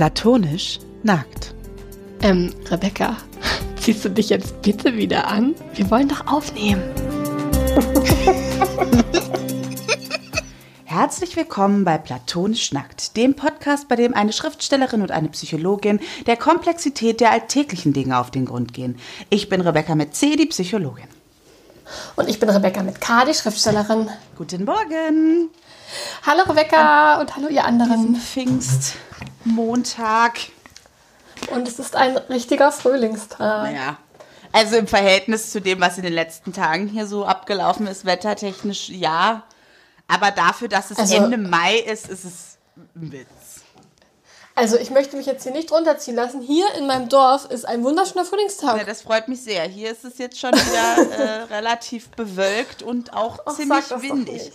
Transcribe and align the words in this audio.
Platonisch 0.00 0.78
nackt. 1.02 1.52
Ähm, 2.22 2.54
Rebecca, 2.70 3.18
ziehst 3.78 4.02
du 4.02 4.08
dich 4.08 4.30
jetzt 4.30 4.62
bitte 4.62 4.96
wieder 4.96 5.28
an? 5.28 5.54
Wir 5.74 5.90
wollen 5.90 6.08
doch 6.08 6.26
aufnehmen. 6.26 6.82
Herzlich 10.86 11.36
willkommen 11.36 11.84
bei 11.84 11.98
Platonisch 11.98 12.72
Nackt, 12.72 13.14
dem 13.18 13.34
Podcast, 13.34 13.88
bei 13.88 13.96
dem 13.96 14.14
eine 14.14 14.32
Schriftstellerin 14.32 15.02
und 15.02 15.10
eine 15.10 15.28
Psychologin 15.28 16.00
der 16.24 16.38
Komplexität 16.38 17.20
der 17.20 17.32
alltäglichen 17.32 17.92
Dinge 17.92 18.18
auf 18.18 18.30
den 18.30 18.46
Grund 18.46 18.72
gehen. 18.72 18.98
Ich 19.28 19.50
bin 19.50 19.60
Rebecca 19.60 19.94
mit 19.94 20.14
C, 20.14 20.34
die 20.34 20.46
Psychologin. 20.46 21.08
Und 22.16 22.30
ich 22.30 22.40
bin 22.40 22.48
Rebecca 22.48 22.82
mit 22.82 23.02
K, 23.02 23.26
die 23.26 23.34
Schriftstellerin. 23.34 24.08
Guten 24.38 24.64
Morgen. 24.64 25.50
Hallo 26.24 26.44
Rebecca 26.44 27.20
und 27.20 27.36
hallo 27.36 27.48
ihr 27.48 27.66
anderen. 27.66 28.16
Pfingstmontag. 29.42 30.38
Und 31.50 31.66
es 31.66 31.78
ist 31.78 31.96
ein 31.96 32.16
richtiger 32.16 32.70
Frühlingstag. 32.70 33.38
Naja, 33.38 33.96
also 34.52 34.76
im 34.76 34.86
Verhältnis 34.86 35.50
zu 35.50 35.60
dem, 35.60 35.80
was 35.80 35.96
in 35.96 36.02
den 36.02 36.12
letzten 36.12 36.52
Tagen 36.52 36.86
hier 36.88 37.06
so 37.06 37.24
abgelaufen 37.24 37.86
ist, 37.86 38.04
wettertechnisch 38.04 38.88
ja. 38.90 39.44
Aber 40.08 40.32
dafür, 40.32 40.68
dass 40.68 40.90
es 40.90 40.98
Also- 40.98 41.16
Ende 41.16 41.38
Mai 41.38 41.78
ist, 41.78 42.08
ist 42.08 42.24
es 42.24 42.58
ein 42.96 43.12
Witz. 43.12 43.26
Also 44.56 44.76
ich 44.76 44.90
möchte 44.90 45.16
mich 45.16 45.24
jetzt 45.26 45.44
hier 45.44 45.52
nicht 45.52 45.70
runterziehen 45.72 46.16
lassen. 46.16 46.42
Hier 46.42 46.66
in 46.74 46.86
meinem 46.86 47.08
Dorf 47.08 47.46
ist 47.46 47.64
ein 47.66 47.82
wunderschöner 47.84 48.24
Frühlingstag. 48.26 48.76
Ja, 48.78 48.84
das 48.84 49.02
freut 49.02 49.28
mich 49.28 49.40
sehr. 49.42 49.62
Hier 49.62 49.90
ist 49.90 50.04
es 50.04 50.18
jetzt 50.18 50.38
schon 50.38 50.52
wieder 50.52 51.10
äh, 51.18 51.42
relativ 51.54 52.08
bewölkt 52.10 52.82
und 52.82 53.14
auch 53.14 53.38
Ach, 53.46 53.54
ziemlich 53.54 53.88
windig. 54.02 54.52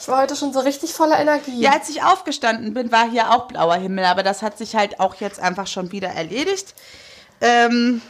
Ich 0.00 0.08
war 0.08 0.22
heute 0.22 0.34
schon 0.34 0.52
so 0.54 0.60
richtig 0.60 0.94
voller 0.94 1.20
Energie. 1.20 1.60
Ja, 1.60 1.72
als 1.72 1.90
ich 1.90 2.02
aufgestanden 2.02 2.72
bin, 2.72 2.90
war 2.90 3.10
hier 3.10 3.32
auch 3.32 3.48
blauer 3.48 3.76
Himmel, 3.76 4.06
aber 4.06 4.22
das 4.22 4.40
hat 4.40 4.56
sich 4.56 4.74
halt 4.74 4.98
auch 4.98 5.16
jetzt 5.16 5.38
einfach 5.38 5.66
schon 5.66 5.92
wieder 5.92 6.08
erledigt. 6.08 6.74
Ähm, 7.42 8.00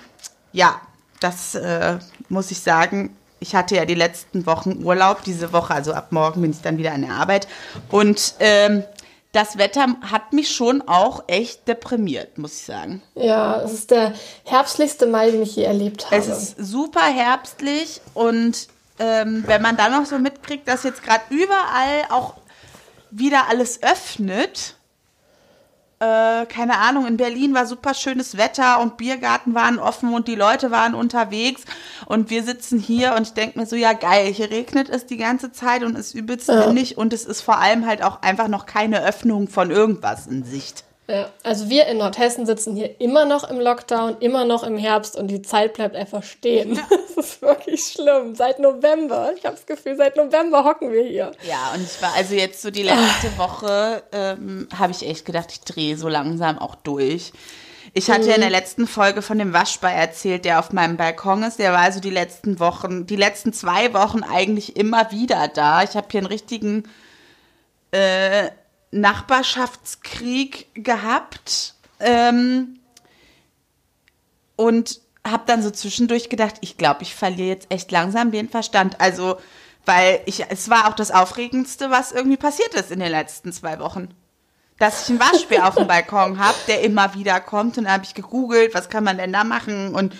ja, 0.52 0.80
das 1.19 1.56
äh, 1.56 1.98
muss 2.28 2.52
ich 2.52 2.60
sagen. 2.60 3.16
Ich 3.41 3.56
hatte 3.56 3.74
ja 3.74 3.86
die 3.86 3.94
letzten 3.94 4.47
Wochen 4.47 4.84
Urlaub, 4.84 5.24
diese 5.24 5.52
Woche, 5.52 5.74
also 5.74 5.92
ab 5.92 6.12
morgen 6.12 6.42
bin 6.42 6.52
ich 6.52 6.60
dann 6.60 6.78
wieder 6.78 6.92
an 6.92 7.02
der 7.02 7.12
Arbeit. 7.12 7.48
Und 7.91 8.34
ähm, 8.38 8.84
das 9.32 9.58
Wetter 9.58 9.97
hat 10.02 10.32
mich 10.32 10.54
schon 10.54 10.82
auch 10.86 11.25
echt 11.27 11.66
deprimiert, 11.66 12.38
muss 12.38 12.52
ich 12.52 12.66
sagen. 12.66 13.02
Ja, 13.16 13.62
es 13.62 13.72
ist 13.72 13.91
der 13.91 14.12
herbstlichste 14.44 15.06
Mai, 15.06 15.32
den 15.32 15.42
ich 15.42 15.56
je 15.56 15.64
erlebt 15.64 16.06
habe. 16.06 16.16
Es 16.16 16.28
ist 16.28 16.56
super 16.58 17.02
herbstlich 17.04 18.00
und 18.14 18.69
ähm, 19.00 19.44
wenn 19.46 19.62
man 19.62 19.76
dann 19.76 19.92
noch 19.92 20.04
so 20.04 20.18
mitkriegt, 20.18 20.68
dass 20.68 20.84
jetzt 20.84 21.02
gerade 21.02 21.24
überall 21.30 22.04
auch 22.10 22.34
wieder 23.10 23.48
alles 23.48 23.82
öffnet, 23.82 24.76
äh, 26.00 26.46
keine 26.46 26.78
Ahnung, 26.78 27.06
in 27.06 27.16
Berlin 27.16 27.54
war 27.54 27.66
super 27.66 27.94
schönes 27.94 28.36
Wetter 28.36 28.80
und 28.80 28.98
Biergarten 28.98 29.54
waren 29.54 29.78
offen 29.78 30.14
und 30.14 30.28
die 30.28 30.34
Leute 30.34 30.70
waren 30.70 30.94
unterwegs 30.94 31.62
und 32.06 32.30
wir 32.30 32.42
sitzen 32.42 32.78
hier 32.78 33.14
und 33.16 33.22
ich 33.22 33.32
denke 33.32 33.58
mir 33.58 33.66
so, 33.66 33.76
ja 33.76 33.94
geil, 33.94 34.32
hier 34.32 34.50
regnet 34.50 34.88
es 34.88 35.06
die 35.06 35.16
ganze 35.16 35.50
Zeit 35.50 35.82
und 35.82 35.96
ist 35.96 36.14
übelst 36.14 36.48
windig 36.48 36.96
und 36.96 37.12
es 37.12 37.24
ist 37.24 37.40
vor 37.40 37.58
allem 37.58 37.86
halt 37.86 38.02
auch 38.02 38.22
einfach 38.22 38.48
noch 38.48 38.66
keine 38.66 39.02
Öffnung 39.02 39.48
von 39.48 39.70
irgendwas 39.70 40.26
in 40.26 40.44
Sicht. 40.44 40.84
Ja, 41.11 41.30
also 41.42 41.69
wir 41.69 41.86
in 41.86 41.98
Nordhessen 41.98 42.47
sitzen 42.47 42.77
hier 42.77 43.00
immer 43.00 43.25
noch 43.25 43.48
im 43.48 43.58
Lockdown, 43.58 44.19
immer 44.20 44.44
noch 44.44 44.62
im 44.62 44.78
Herbst 44.78 45.16
und 45.16 45.28
die 45.28 45.42
Zeit 45.42 45.75
bleibt 45.75 45.97
einfach 45.97 46.22
stehen. 46.22 46.78
Das 47.16 47.27
ist 47.27 47.42
wirklich 47.42 47.83
schlimm. 47.84 48.34
Seit 48.34 48.61
November, 48.61 49.33
ich 49.36 49.44
habe 49.44 49.56
das 49.56 49.66
Gefühl, 49.66 49.97
seit 49.97 50.16
November 50.16 50.64
hocken 50.64 50.92
wir 50.92 51.03
hier. 51.03 51.33
Ja, 51.47 51.72
und 51.75 51.83
ich 51.83 52.00
war 52.00 52.14
also 52.14 52.34
jetzt 52.34 52.62
so 52.62 52.70
die 52.70 52.84
letzte 52.84 53.37
Woche, 53.37 54.03
ähm, 54.12 54.69
habe 54.78 54.93
ich 54.93 55.06
echt 55.06 55.26
gedacht, 55.26 55.49
ich 55.50 55.60
drehe 55.60 55.97
so 55.97 56.09
langsam 56.09 56.59
auch 56.59 56.76
durch. 56.76 57.32
Ich 57.93 58.10
hatte 58.10 58.28
ja 58.28 58.37
in 58.37 58.41
der 58.41 58.50
letzten 58.50 58.87
Folge 58.87 59.22
von 59.22 59.38
dem 59.38 59.53
Waschbär 59.53 59.91
erzählt, 59.91 60.44
der 60.44 60.60
auf 60.60 60.72
meinem 60.72 60.97
Balkon 60.97 61.43
ist. 61.43 61.59
Der 61.59 61.72
war 61.72 61.81
also 61.81 61.99
die 62.00 62.10
letzten 62.10 62.60
Wochen, 62.60 63.06
die 63.06 63.16
letzten 63.16 63.53
zwei 63.53 63.93
Wochen 63.93 64.22
eigentlich 64.22 64.76
immer 64.76 65.10
wieder 65.10 65.49
da. 65.49 65.82
Ich 65.82 65.97
habe 65.97 66.06
hier 66.10 66.20
einen 66.20 66.28
richtigen 66.28 66.84
äh, 67.91 68.50
Nachbarschaftskrieg 68.90 70.68
gehabt. 70.74 71.74
Ähm, 72.00 72.80
und 74.56 75.00
habe 75.26 75.44
dann 75.46 75.62
so 75.62 75.70
zwischendurch 75.70 76.28
gedacht, 76.28 76.56
ich 76.60 76.76
glaube, 76.76 77.02
ich 77.02 77.14
verliere 77.14 77.48
jetzt 77.48 77.70
echt 77.70 77.90
langsam 77.90 78.30
den 78.30 78.48
Verstand. 78.48 79.00
Also, 79.00 79.38
weil 79.86 80.20
ich, 80.26 80.44
es 80.48 80.68
war 80.70 80.88
auch 80.88 80.94
das 80.94 81.10
Aufregendste, 81.10 81.90
was 81.90 82.12
irgendwie 82.12 82.36
passiert 82.36 82.74
ist 82.74 82.90
in 82.90 83.00
den 83.00 83.10
letzten 83.10 83.52
zwei 83.52 83.78
Wochen. 83.78 84.08
Dass 84.78 85.02
ich 85.02 85.10
einen 85.10 85.20
Waschbär 85.20 85.66
auf 85.66 85.74
dem 85.74 85.86
Balkon 85.86 86.38
habe, 86.38 86.56
der 86.68 86.82
immer 86.82 87.14
wieder 87.14 87.40
kommt. 87.40 87.76
Und 87.76 87.84
dann 87.84 87.92
habe 87.92 88.04
ich 88.04 88.14
gegoogelt, 88.14 88.74
was 88.74 88.88
kann 88.88 89.04
man 89.04 89.18
denn 89.18 89.32
da 89.32 89.44
machen? 89.44 89.94
Und 89.94 90.14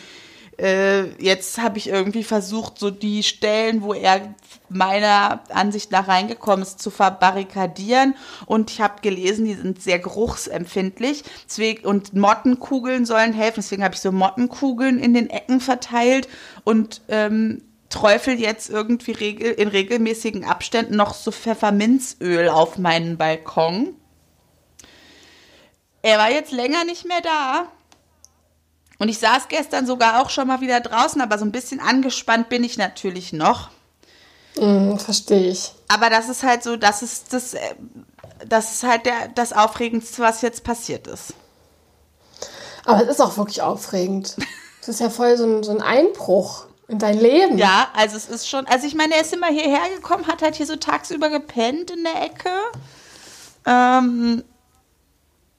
äh, 0.61 1.23
jetzt 1.23 1.59
habe 1.59 1.79
ich 1.79 1.89
irgendwie 1.89 2.25
versucht, 2.25 2.79
so 2.79 2.91
die 2.91 3.23
Stellen, 3.23 3.83
wo 3.83 3.95
er 3.95 4.35
meiner 4.69 5.43
Ansicht 5.49 5.91
nach 5.91 6.07
reingekommen 6.07 6.63
ist, 6.63 6.81
zu 6.81 6.91
verbarrikadieren. 6.91 8.15
Und 8.47 8.71
ich 8.71 8.81
habe 8.81 9.01
gelesen, 9.01 9.47
die 9.47 9.55
sind 9.55 9.83
sehr 9.83 9.99
geruchsempfindlich. 9.99 11.25
Und 11.83 12.15
Mottenkugeln 12.15 13.07
sollen 13.07 13.33
helfen. 13.33 13.61
Deswegen 13.63 13.83
habe 13.83 13.95
ich 13.95 14.01
so 14.01 14.13
Mottenkugeln 14.13 14.99
in 14.99 15.15
den 15.15 15.31
Ecken 15.31 15.61
verteilt 15.61 16.29
und 16.65 17.01
ähm, 17.09 17.63
träufel 17.89 18.39
jetzt 18.39 18.71
irgendwie 18.71 19.13
regel, 19.13 19.53
in 19.53 19.69
regelmäßigen 19.69 20.45
Abständen 20.45 20.97
noch 20.97 21.15
so 21.15 21.33
Pfefferminzöl 21.33 22.49
auf 22.49 22.79
meinen 22.79 23.17
Balkon. 23.17 23.95
Er 26.03 26.19
war 26.19 26.31
jetzt 26.31 26.53
länger 26.53 26.85
nicht 26.85 27.07
mehr 27.07 27.21
da. 27.23 27.67
Und 29.01 29.09
ich 29.09 29.19
saß 29.19 29.49
gestern 29.49 29.87
sogar 29.87 30.21
auch 30.21 30.29
schon 30.29 30.47
mal 30.47 30.61
wieder 30.61 30.79
draußen, 30.79 31.23
aber 31.23 31.39
so 31.39 31.45
ein 31.47 31.53
bisschen 31.53 31.81
angespannt 31.81 32.51
bin 32.51 32.63
ich 32.63 32.77
natürlich 32.77 33.33
noch. 33.33 33.71
Hm, 34.59 34.99
verstehe 34.99 35.49
ich. 35.49 35.73
Aber 35.89 36.11
das 36.11 36.29
ist 36.29 36.43
halt 36.43 36.63
so, 36.63 36.77
das 36.77 37.03
ist 37.03 37.33
das, 37.33 37.55
äh, 37.55 37.61
das 38.47 38.75
ist 38.75 38.83
halt 38.83 39.07
der, 39.07 39.29
das 39.35 39.55
Aufregendste, 39.55 40.23
was 40.23 40.43
jetzt 40.43 40.65
passiert 40.65 41.07
ist. 41.07 41.33
Aber 42.85 43.03
es 43.03 43.09
ist 43.09 43.21
auch 43.21 43.39
wirklich 43.39 43.63
aufregend. 43.63 44.37
Es 44.83 44.89
ist 44.89 45.01
ja 45.01 45.09
voll 45.09 45.37
so 45.37 45.45
ein, 45.45 45.63
so 45.63 45.71
ein 45.71 45.81
Einbruch 45.81 46.67
in 46.89 46.99
dein 46.99 47.19
Leben. 47.19 47.57
Ja, 47.57 47.89
also 47.95 48.17
es 48.17 48.29
ist 48.29 48.49
schon, 48.49 48.67
also 48.67 48.87
ich 48.87 48.95
meine, 48.95 49.15
er 49.15 49.23
ist 49.23 49.33
immer 49.33 49.49
hierher 49.49 49.89
gekommen, 49.95 50.27
hat 50.27 50.43
halt 50.43 50.57
hier 50.57 50.67
so 50.67 50.77
tagsüber 50.77 51.31
gepennt 51.31 51.91
in 51.91 52.05
der 52.05 52.23
Ecke. 52.23 52.51
Ähm, 53.67 54.45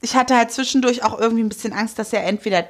ich 0.00 0.14
hatte 0.14 0.36
halt 0.36 0.52
zwischendurch 0.52 1.04
auch 1.04 1.18
irgendwie 1.18 1.42
ein 1.42 1.48
bisschen 1.48 1.72
Angst, 1.72 1.98
dass 1.98 2.12
er 2.12 2.24
entweder 2.24 2.64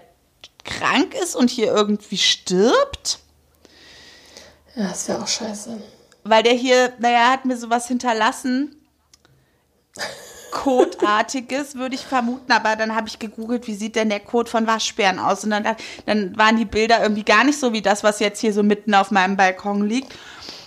krank 0.65 1.15
ist 1.15 1.35
und 1.37 1.51
hier 1.51 1.67
irgendwie 1.67 2.19
stirbt. 2.19 3.19
Ja, 4.75 4.89
das 4.89 5.09
wäre 5.09 5.23
auch 5.23 5.29
scheiße. 5.29 5.83
weil 6.25 6.43
der 6.43 6.55
hier, 6.55 6.93
naja, 6.99 7.31
hat 7.31 7.45
mir 7.45 7.57
sowas 7.57 7.89
hinterlassen. 7.89 8.77
Kotartiges, 10.51 11.75
würde 11.77 11.95
ich 11.95 12.03
vermuten, 12.03 12.53
aber 12.53 12.77
dann 12.77 12.95
habe 12.95 13.09
ich 13.09 13.19
gegoogelt, 13.19 13.67
wie 13.67 13.75
sieht 13.75 13.97
denn 13.97 14.09
der 14.09 14.21
Kot 14.21 14.49
von 14.49 14.67
Waschbären 14.67 15.19
aus? 15.19 15.45
Und 15.45 15.51
dann, 15.51 15.77
dann 16.07 16.37
waren 16.39 16.57
die 16.57 16.65
Bilder 16.65 17.03
irgendwie 17.03 17.25
gar 17.25 17.45
nicht 17.45 17.59
so 17.59 17.73
wie 17.73 17.83
das, 17.83 18.03
was 18.05 18.21
jetzt 18.21 18.41
hier 18.41 18.53
so 18.53 18.63
mitten 18.63 18.95
auf 18.95 19.11
meinem 19.11 19.37
Balkon 19.37 19.87
liegt. 19.87 20.15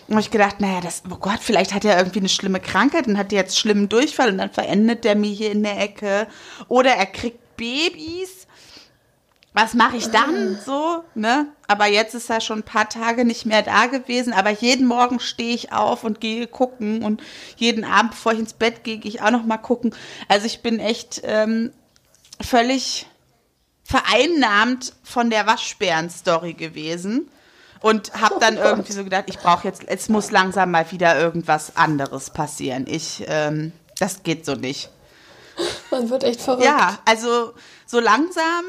Und 0.07 0.19
ich 0.19 0.29
gedacht, 0.29 0.59
naja, 0.59 0.81
das, 0.81 1.01
oh 1.09 1.15
Gott, 1.15 1.39
vielleicht 1.41 1.73
hat 1.73 1.83
er 1.83 1.97
irgendwie 1.97 2.19
eine 2.19 2.29
schlimme 2.29 2.59
Krankheit 2.59 3.07
und 3.07 3.17
hat 3.17 3.31
jetzt 3.31 3.57
schlimmen 3.57 3.89
Durchfall 3.89 4.29
und 4.29 4.37
dann 4.37 4.51
verendet 4.51 5.03
der 5.03 5.15
mir 5.15 5.31
hier 5.31 5.51
in 5.51 5.63
der 5.63 5.79
Ecke. 5.79 6.27
Oder 6.67 6.91
er 6.91 7.07
kriegt 7.07 7.39
Babys 7.57 8.44
was 9.55 9.73
mache 9.73 9.95
ich 9.95 10.11
dann 10.11 10.59
so, 10.65 11.01
ne? 11.15 11.47
Aber 11.65 11.87
jetzt 11.87 12.13
ist 12.13 12.29
er 12.29 12.41
schon 12.41 12.59
ein 12.59 12.63
paar 12.63 12.89
Tage 12.89 13.23
nicht 13.23 13.45
mehr 13.45 13.61
da 13.61 13.85
gewesen, 13.85 14.33
aber 14.33 14.49
jeden 14.49 14.85
Morgen 14.85 15.21
stehe 15.21 15.55
ich 15.55 15.71
auf 15.71 16.03
und 16.03 16.19
gehe 16.19 16.45
gucken 16.45 17.03
und 17.03 17.23
jeden 17.55 17.85
Abend, 17.85 18.11
bevor 18.11 18.33
ich 18.33 18.39
ins 18.39 18.53
Bett 18.53 18.83
gehe, 18.83 18.97
gehe 18.97 19.09
ich 19.09 19.21
auch 19.21 19.31
noch 19.31 19.45
mal 19.45 19.57
gucken. 19.57 19.95
Also 20.27 20.45
ich 20.45 20.61
bin 20.61 20.79
echt 20.79 21.21
ähm, 21.23 21.71
völlig 22.41 23.07
vereinnahmt 23.85 24.93
von 25.03 25.29
der 25.29 25.47
Waschbären-Story 25.47 26.53
gewesen 26.53 27.31
und 27.79 28.13
habe 28.13 28.35
dann 28.41 28.57
irgendwie 28.57 28.91
so 28.91 29.05
gedacht, 29.05 29.25
ich 29.27 29.39
brauche 29.39 29.65
jetzt, 29.65 29.87
es 29.87 30.09
muss 30.09 30.31
langsam 30.31 30.71
mal 30.71 30.91
wieder 30.91 31.17
irgendwas 31.17 31.77
anderes 31.77 32.29
passieren. 32.29 32.87
Ich, 32.89 33.23
ähm, 33.27 33.71
das 33.99 34.23
geht 34.23 34.45
so 34.45 34.55
nicht. 34.55 34.89
Man 35.91 36.09
wird 36.09 36.25
echt 36.25 36.41
verrückt. 36.41 36.65
Ja, 36.65 36.99
also 37.05 37.53
so 37.85 38.01
langsam, 38.01 38.65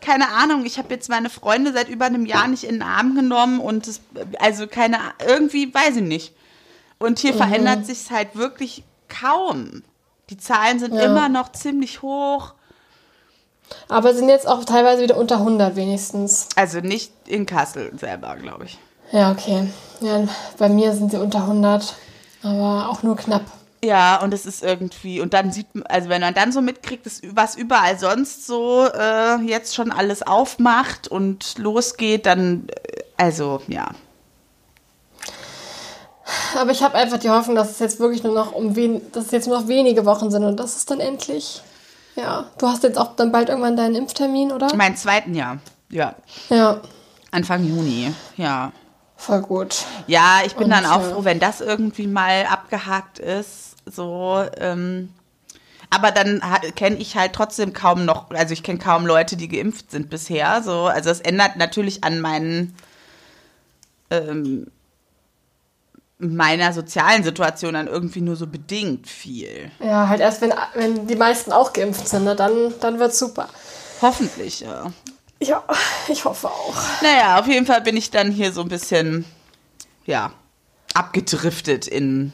keine 0.00 0.28
Ahnung, 0.30 0.64
ich 0.64 0.78
habe 0.78 0.94
jetzt 0.94 1.08
meine 1.08 1.30
Freunde 1.30 1.72
seit 1.72 1.88
über 1.88 2.06
einem 2.06 2.26
Jahr 2.26 2.48
nicht 2.48 2.64
in 2.64 2.76
den 2.76 2.82
Arm 2.82 3.14
genommen 3.14 3.60
und 3.60 3.86
es, 3.88 4.00
also 4.38 4.66
keine, 4.66 4.98
irgendwie, 5.26 5.72
weiß 5.72 5.96
ich 5.96 6.02
nicht. 6.02 6.34
Und 6.98 7.18
hier 7.18 7.34
verändert 7.34 7.86
sich 7.86 8.10
halt 8.10 8.34
wirklich 8.36 8.82
kaum. 9.08 9.82
Die 10.30 10.36
Zahlen 10.36 10.78
sind 10.78 10.94
Ja. 10.94 11.02
immer 11.04 11.28
noch 11.28 11.52
ziemlich 11.52 12.02
hoch. 12.02 12.54
Aber 13.88 14.14
sind 14.14 14.28
jetzt 14.28 14.48
auch 14.48 14.64
teilweise 14.64 15.02
wieder 15.02 15.16
unter 15.16 15.36
100 15.38 15.76
wenigstens. 15.76 16.48
Also 16.56 16.80
nicht 16.80 17.12
in 17.26 17.46
Kassel 17.46 17.92
selber, 17.98 18.36
glaube 18.36 18.64
ich. 18.64 18.78
Ja, 19.12 19.30
okay. 19.30 19.68
Ja, 20.00 20.26
bei 20.58 20.68
mir 20.68 20.92
sind 20.92 21.10
sie 21.10 21.18
unter 21.20 21.40
100, 21.40 21.94
aber 22.42 22.88
auch 22.90 23.02
nur 23.02 23.16
knapp. 23.16 23.42
Ja, 23.82 24.20
und 24.20 24.34
es 24.34 24.44
ist 24.44 24.62
irgendwie, 24.62 25.20
und 25.20 25.34
dann 25.34 25.52
sieht 25.52 25.72
man, 25.74 25.84
also 25.84 26.08
wenn 26.08 26.20
man 26.20 26.34
dann 26.34 26.50
so 26.50 26.60
mitkriegt, 26.60 27.06
dass, 27.06 27.20
was 27.30 27.54
überall 27.54 27.98
sonst 27.98 28.46
so 28.46 28.86
äh, 28.86 29.36
jetzt 29.42 29.74
schon 29.74 29.92
alles 29.92 30.26
aufmacht 30.26 31.06
und 31.06 31.58
losgeht, 31.58 32.26
dann, 32.26 32.66
äh, 32.68 33.02
also 33.16 33.62
ja. 33.68 33.90
Aber 36.56 36.72
ich 36.72 36.82
habe 36.82 36.94
einfach 36.96 37.18
die 37.18 37.30
Hoffnung, 37.30 37.54
dass 37.56 37.70
es 37.70 37.78
jetzt 37.78 38.00
wirklich 38.00 38.22
nur 38.22 38.34
noch 38.34 38.52
um 38.52 38.74
wen, 38.74 39.00
dass 39.12 39.26
es 39.26 39.30
jetzt 39.30 39.46
nur 39.46 39.60
noch 39.60 39.68
wenige 39.68 40.04
Wochen 40.04 40.30
sind 40.30 40.44
und 40.44 40.58
das 40.58 40.76
ist 40.76 40.90
dann 40.90 41.00
endlich. 41.00 41.62
Ja, 42.16 42.46
du 42.58 42.66
hast 42.66 42.82
jetzt 42.82 42.98
auch 42.98 43.14
dann 43.14 43.30
bald 43.30 43.48
irgendwann 43.48 43.76
deinen 43.76 43.94
Impftermin, 43.94 44.50
oder? 44.50 44.74
Mein 44.74 44.96
zweiten 44.96 45.34
Jahr, 45.34 45.58
ja. 45.88 46.16
Ja. 46.50 46.80
Anfang 47.30 47.64
Juni, 47.64 48.12
ja. 48.36 48.72
Voll 49.18 49.42
gut. 49.42 49.84
Ja, 50.06 50.42
ich 50.46 50.54
bin 50.54 50.64
Und, 50.64 50.70
dann 50.70 50.86
auch 50.86 51.02
äh, 51.02 51.10
froh, 51.10 51.24
wenn 51.24 51.40
das 51.40 51.60
irgendwie 51.60 52.06
mal 52.06 52.46
abgehakt 52.46 53.18
ist. 53.18 53.74
So, 53.84 54.44
ähm, 54.58 55.12
aber 55.90 56.12
dann 56.12 56.40
kenne 56.76 56.96
ich 56.96 57.16
halt 57.16 57.32
trotzdem 57.32 57.72
kaum 57.72 58.04
noch, 58.04 58.30
also 58.30 58.52
ich 58.52 58.62
kenne 58.62 58.78
kaum 58.78 59.06
Leute, 59.06 59.36
die 59.36 59.48
geimpft 59.48 59.90
sind 59.90 60.08
bisher. 60.08 60.62
So, 60.62 60.84
also 60.84 61.10
es 61.10 61.20
ändert 61.20 61.56
natürlich 61.56 62.04
an 62.04 62.20
meinen 62.20 62.76
ähm, 64.10 64.68
meiner 66.18 66.72
sozialen 66.72 67.24
Situation 67.24 67.74
dann 67.74 67.88
irgendwie 67.88 68.20
nur 68.20 68.36
so 68.36 68.46
bedingt 68.46 69.08
viel. 69.08 69.70
Ja, 69.80 70.08
halt 70.08 70.20
erst, 70.20 70.40
wenn, 70.42 70.54
wenn 70.74 71.06
die 71.06 71.16
meisten 71.16 71.52
auch 71.52 71.72
geimpft 71.72 72.08
sind, 72.08 72.24
ne, 72.24 72.36
dann, 72.36 72.74
dann 72.80 72.98
wird's 72.98 73.18
super. 73.18 73.48
Hoffentlich, 74.00 74.60
ja. 74.60 74.92
Ja, 75.42 75.62
ich 76.08 76.24
hoffe 76.24 76.48
auch. 76.48 76.74
Naja, 77.02 77.38
auf 77.38 77.46
jeden 77.46 77.66
Fall 77.66 77.80
bin 77.80 77.96
ich 77.96 78.10
dann 78.10 78.30
hier 78.30 78.52
so 78.52 78.60
ein 78.62 78.68
bisschen, 78.68 79.24
ja, 80.04 80.32
abgedriftet 80.94 81.86
in 81.86 82.32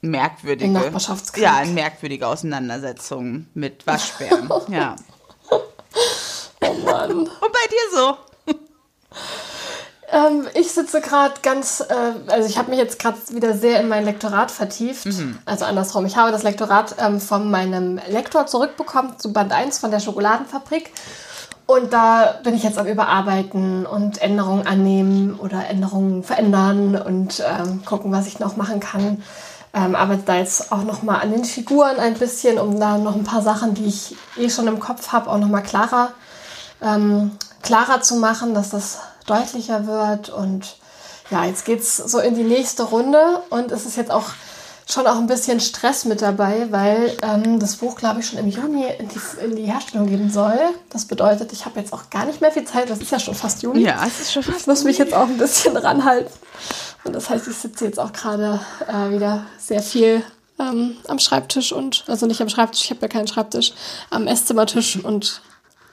merkwürdige, 0.00 0.64
In 0.64 0.72
Nachbarschaftskrieg. 0.72 1.44
ja, 1.44 1.60
in 1.60 1.74
merkwürdige 1.74 2.26
Auseinandersetzungen 2.26 3.48
mit 3.54 3.86
Waschbären. 3.86 4.50
ja. 4.68 4.96
Oh 5.50 6.74
Mann. 6.84 7.10
Und 7.12 7.28
bei 7.40 7.66
dir 7.68 7.96
so? 7.96 8.16
Ähm, 10.10 10.46
ich 10.54 10.70
sitze 10.70 11.00
gerade 11.00 11.34
ganz, 11.42 11.80
äh, 11.80 12.12
also 12.28 12.46
ich 12.48 12.58
habe 12.58 12.68
mich 12.70 12.78
jetzt 12.78 12.98
gerade 12.98 13.16
wieder 13.30 13.56
sehr 13.56 13.80
in 13.80 13.88
mein 13.88 14.04
Lektorat 14.04 14.50
vertieft. 14.50 15.08
Also 15.46 15.64
andersrum, 15.64 16.04
ich 16.04 16.16
habe 16.16 16.30
das 16.30 16.42
Lektorat 16.42 16.96
ähm, 16.98 17.18
von 17.18 17.50
meinem 17.50 17.98
Lektor 18.08 18.46
zurückbekommen 18.46 19.18
zu 19.18 19.32
Band 19.32 19.52
1 19.52 19.78
von 19.78 19.90
der 19.90 20.00
Schokoladenfabrik. 20.00 20.90
Und 21.72 21.92
da 21.92 22.34
bin 22.42 22.54
ich 22.54 22.62
jetzt 22.62 22.78
am 22.78 22.86
Überarbeiten 22.86 23.86
und 23.86 24.20
Änderungen 24.20 24.66
annehmen 24.66 25.34
oder 25.38 25.68
Änderungen 25.68 26.22
verändern 26.22 26.96
und 26.96 27.42
ähm, 27.46 27.82
gucken, 27.84 28.12
was 28.12 28.26
ich 28.26 28.38
noch 28.38 28.56
machen 28.56 28.78
kann. 28.78 29.22
Ähm, 29.74 29.94
arbeite 29.94 30.24
da 30.26 30.36
jetzt 30.36 30.70
auch 30.70 30.82
nochmal 30.82 31.22
an 31.22 31.32
den 31.32 31.44
Figuren 31.46 31.98
ein 31.98 32.12
bisschen, 32.14 32.58
um 32.58 32.78
da 32.78 32.98
noch 32.98 33.16
ein 33.16 33.24
paar 33.24 33.40
Sachen, 33.40 33.72
die 33.72 33.86
ich 33.86 34.14
eh 34.36 34.50
schon 34.50 34.66
im 34.66 34.80
Kopf 34.80 35.12
habe, 35.12 35.30
auch 35.30 35.38
nochmal 35.38 35.62
klarer 35.62 36.10
ähm, 36.82 37.32
klarer 37.62 38.02
zu 38.02 38.16
machen, 38.16 38.54
dass 38.54 38.70
das 38.70 38.98
deutlicher 39.26 39.86
wird. 39.86 40.28
Und 40.28 40.76
ja, 41.30 41.44
jetzt 41.44 41.64
geht's 41.64 41.96
so 41.96 42.18
in 42.18 42.34
die 42.34 42.42
nächste 42.42 42.82
Runde 42.82 43.40
und 43.48 43.72
es 43.72 43.86
ist 43.86 43.96
jetzt 43.96 44.10
auch 44.10 44.30
schon 44.92 45.06
auch 45.06 45.16
ein 45.16 45.26
bisschen 45.26 45.60
Stress 45.60 46.04
mit 46.04 46.22
dabei, 46.22 46.66
weil 46.70 47.16
ähm, 47.22 47.58
das 47.58 47.76
Buch, 47.76 47.96
glaube 47.96 48.20
ich, 48.20 48.26
schon 48.26 48.38
im 48.38 48.48
Juni 48.48 48.86
in 48.98 49.08
die, 49.08 49.44
in 49.44 49.56
die 49.56 49.64
Herstellung 49.64 50.06
gehen 50.06 50.30
soll. 50.30 50.58
Das 50.90 51.06
bedeutet, 51.06 51.52
ich 51.52 51.64
habe 51.64 51.80
jetzt 51.80 51.92
auch 51.92 52.10
gar 52.10 52.26
nicht 52.26 52.40
mehr 52.40 52.52
viel 52.52 52.64
Zeit. 52.64 52.90
Das 52.90 53.00
ist 53.00 53.10
ja 53.10 53.18
schon 53.18 53.34
fast 53.34 53.62
Juni. 53.62 53.80
Ja, 53.80 54.04
es 54.06 54.20
ist 54.20 54.32
schon 54.32 54.44
Ich 54.56 54.66
muss 54.66 54.84
mich 54.84 54.98
jetzt 54.98 55.14
auch 55.14 55.26
ein 55.26 55.38
bisschen 55.38 55.76
ranhalten. 55.76 56.32
Und 57.04 57.14
das 57.14 57.30
heißt, 57.30 57.48
ich 57.48 57.56
sitze 57.56 57.86
jetzt 57.86 57.98
auch 57.98 58.12
gerade 58.12 58.60
äh, 58.86 59.10
wieder 59.14 59.46
sehr 59.58 59.82
viel 59.82 60.22
ähm, 60.58 60.96
am 61.08 61.18
Schreibtisch 61.18 61.72
und, 61.72 62.04
also 62.06 62.26
nicht 62.26 62.40
am 62.40 62.48
Schreibtisch, 62.48 62.84
ich 62.84 62.90
habe 62.90 63.00
ja 63.02 63.08
keinen 63.08 63.26
Schreibtisch, 63.26 63.72
am 64.10 64.26
Esszimmertisch 64.26 65.02
und 65.02 65.42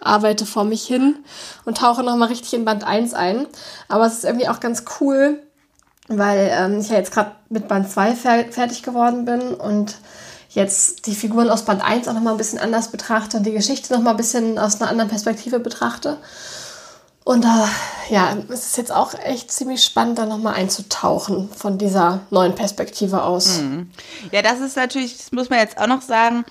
arbeite 0.02 0.46
vor 0.46 0.64
mich 0.64 0.86
hin 0.86 1.18
und 1.66 1.78
tauche 1.78 2.04
nochmal 2.04 2.30
richtig 2.30 2.54
in 2.54 2.66
Band 2.66 2.84
1 2.84 3.14
ein. 3.14 3.48
Aber 3.88 4.06
es 4.06 4.14
ist 4.14 4.26
irgendwie 4.26 4.48
auch 4.48 4.60
ganz 4.60 4.86
cool, 5.00 5.42
weil 6.10 6.52
ähm, 6.52 6.80
ich 6.80 6.90
ja 6.90 6.98
jetzt 6.98 7.12
gerade 7.12 7.32
mit 7.50 7.68
Band 7.68 7.90
2 7.90 8.16
fer 8.16 8.46
fertig 8.52 8.84
geworden 8.84 9.26
bin 9.26 9.54
und 9.54 9.96
jetzt 10.50 11.06
die 11.06 11.16
Figuren 11.16 11.50
aus 11.50 11.64
Band 11.64 11.84
1 11.84 12.08
auch 12.08 12.14
nochmal 12.14 12.34
ein 12.34 12.38
bisschen 12.38 12.60
anders 12.60 12.90
betrachte 12.90 13.38
und 13.38 13.46
die 13.46 13.52
Geschichte 13.52 13.94
nochmal 13.94 14.14
ein 14.14 14.18
bisschen 14.18 14.58
aus 14.58 14.82
einer 14.82 14.90
anderen 14.90 15.10
Perspektive 15.10 15.60
betrachte. 15.60 16.18
Und 17.24 17.44
da, 17.44 17.70
ja, 18.10 18.36
es 18.50 18.66
ist 18.66 18.78
jetzt 18.78 18.92
auch 18.92 19.14
echt 19.14 19.52
ziemlich 19.52 19.84
spannend, 19.84 20.18
da 20.18 20.26
nochmal 20.26 20.56
einzutauchen 20.56 21.50
von 21.56 21.78
dieser 21.78 22.22
neuen 22.32 22.56
Perspektive 22.56 23.22
aus. 23.22 23.60
Ja, 24.32 24.42
das 24.42 24.62
ist 24.62 24.76
natürlich, 24.76 25.16
das 25.18 25.32
muss 25.32 25.50
man 25.52 25.60
jetzt 25.60 25.78
auch 25.78 25.86
noch 25.86 26.02
sagen, 26.02 26.44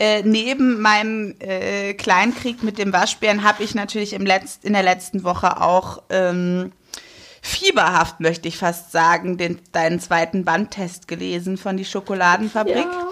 äh, 0.00 0.22
neben 0.24 0.80
meinem 0.80 1.36
äh, 1.38 1.94
Kleinkrieg 1.94 2.64
mit 2.64 2.78
dem 2.78 2.92
Waschbären 2.92 3.44
habe 3.44 3.62
ich 3.62 3.76
natürlich 3.76 4.12
im 4.12 4.26
Letzt, 4.26 4.64
in 4.64 4.72
der 4.72 4.82
letzten 4.82 5.22
Woche 5.22 5.60
auch 5.60 6.02
ähm, 6.08 6.72
fieberhaft, 7.46 8.20
möchte 8.20 8.48
ich 8.48 8.56
fast 8.56 8.90
sagen, 8.90 9.36
den, 9.36 9.60
deinen 9.72 10.00
zweiten 10.00 10.46
Bandtest 10.46 11.06
gelesen 11.06 11.58
von 11.58 11.76
die 11.76 11.84
Schokoladenfabrik. 11.84 12.76
Ja. 12.76 13.08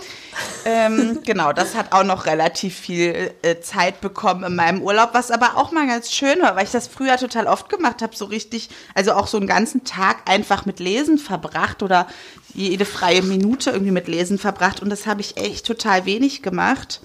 Ähm, 0.64 1.18
genau, 1.22 1.52
das 1.52 1.74
hat 1.74 1.92
auch 1.92 2.02
noch 2.02 2.24
relativ 2.24 2.74
viel 2.74 3.34
äh, 3.42 3.60
Zeit 3.60 4.00
bekommen 4.00 4.42
in 4.44 4.56
meinem 4.56 4.80
Urlaub, 4.80 5.10
was 5.12 5.30
aber 5.30 5.58
auch 5.58 5.70
mal 5.70 5.86
ganz 5.86 6.10
schön 6.10 6.40
war, 6.40 6.56
weil 6.56 6.64
ich 6.64 6.70
das 6.70 6.88
früher 6.88 7.18
total 7.18 7.46
oft 7.46 7.68
gemacht 7.68 8.00
habe, 8.00 8.16
so 8.16 8.24
richtig, 8.24 8.70
also 8.94 9.12
auch 9.12 9.26
so 9.26 9.36
einen 9.36 9.46
ganzen 9.46 9.84
Tag 9.84 10.22
einfach 10.24 10.64
mit 10.64 10.80
Lesen 10.80 11.18
verbracht 11.18 11.82
oder 11.82 12.06
jede 12.54 12.86
freie 12.86 13.20
Minute 13.20 13.70
irgendwie 13.70 13.92
mit 13.92 14.08
Lesen 14.08 14.38
verbracht 14.38 14.80
und 14.80 14.88
das 14.88 15.06
habe 15.06 15.20
ich 15.20 15.36
echt 15.36 15.66
total 15.66 16.06
wenig 16.06 16.42
gemacht. 16.42 17.02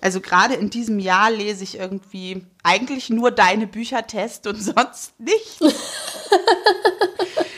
Also 0.00 0.20
gerade 0.20 0.54
in 0.54 0.70
diesem 0.70 0.98
Jahr 0.98 1.30
lese 1.30 1.64
ich 1.64 1.78
irgendwie 1.78 2.44
eigentlich 2.62 3.10
nur 3.10 3.30
deine 3.30 3.66
Büchertest 3.66 4.46
und 4.46 4.56
sonst 4.62 5.18
nicht. 5.18 5.60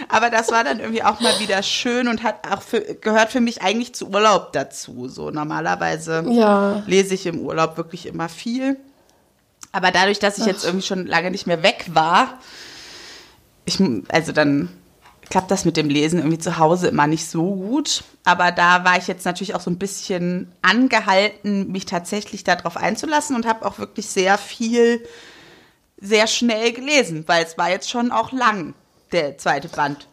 Aber 0.08 0.28
das 0.30 0.50
war 0.50 0.64
dann 0.64 0.80
irgendwie 0.80 1.02
auch 1.04 1.20
mal 1.20 1.38
wieder 1.38 1.62
schön 1.62 2.08
und 2.08 2.22
hat 2.22 2.50
auch 2.50 2.62
für, 2.62 2.80
gehört 2.80 3.30
für 3.30 3.40
mich 3.40 3.62
eigentlich 3.62 3.94
zu 3.94 4.08
Urlaub 4.08 4.52
dazu. 4.52 5.08
So 5.08 5.30
normalerweise 5.30 6.24
Ja. 6.28 6.82
lese 6.86 7.14
ich 7.14 7.26
im 7.26 7.40
Urlaub 7.40 7.76
wirklich 7.76 8.06
immer 8.06 8.28
viel. 8.28 8.76
Aber 9.72 9.92
dadurch, 9.92 10.18
dass 10.18 10.38
ich 10.38 10.46
jetzt 10.46 10.64
irgendwie 10.64 10.86
schon 10.86 11.06
lange 11.06 11.30
nicht 11.30 11.46
mehr 11.46 11.62
weg 11.62 11.84
war, 11.92 12.40
ich, 13.66 13.78
also 14.08 14.32
dann 14.32 14.68
klappt 15.30 15.50
das 15.50 15.64
mit 15.64 15.76
dem 15.76 15.88
Lesen 15.88 16.18
irgendwie 16.18 16.38
zu 16.38 16.58
Hause 16.58 16.88
immer 16.88 17.06
nicht 17.06 17.30
so 17.30 17.54
gut. 17.54 18.02
Aber 18.24 18.50
da 18.50 18.84
war 18.84 18.98
ich 18.98 19.06
jetzt 19.06 19.24
natürlich 19.24 19.54
auch 19.54 19.60
so 19.60 19.70
ein 19.70 19.78
bisschen 19.78 20.52
angehalten, 20.60 21.70
mich 21.70 21.86
tatsächlich 21.86 22.44
darauf 22.44 22.76
einzulassen 22.76 23.36
und 23.36 23.46
habe 23.46 23.64
auch 23.64 23.78
wirklich 23.78 24.06
sehr 24.06 24.36
viel, 24.36 25.02
sehr 26.00 26.26
schnell 26.26 26.72
gelesen, 26.72 27.24
weil 27.26 27.44
es 27.44 27.56
war 27.56 27.70
jetzt 27.70 27.88
schon 27.88 28.10
auch 28.10 28.32
lang, 28.32 28.74
der 29.12 29.38
zweite 29.38 29.68
Band. 29.68 30.08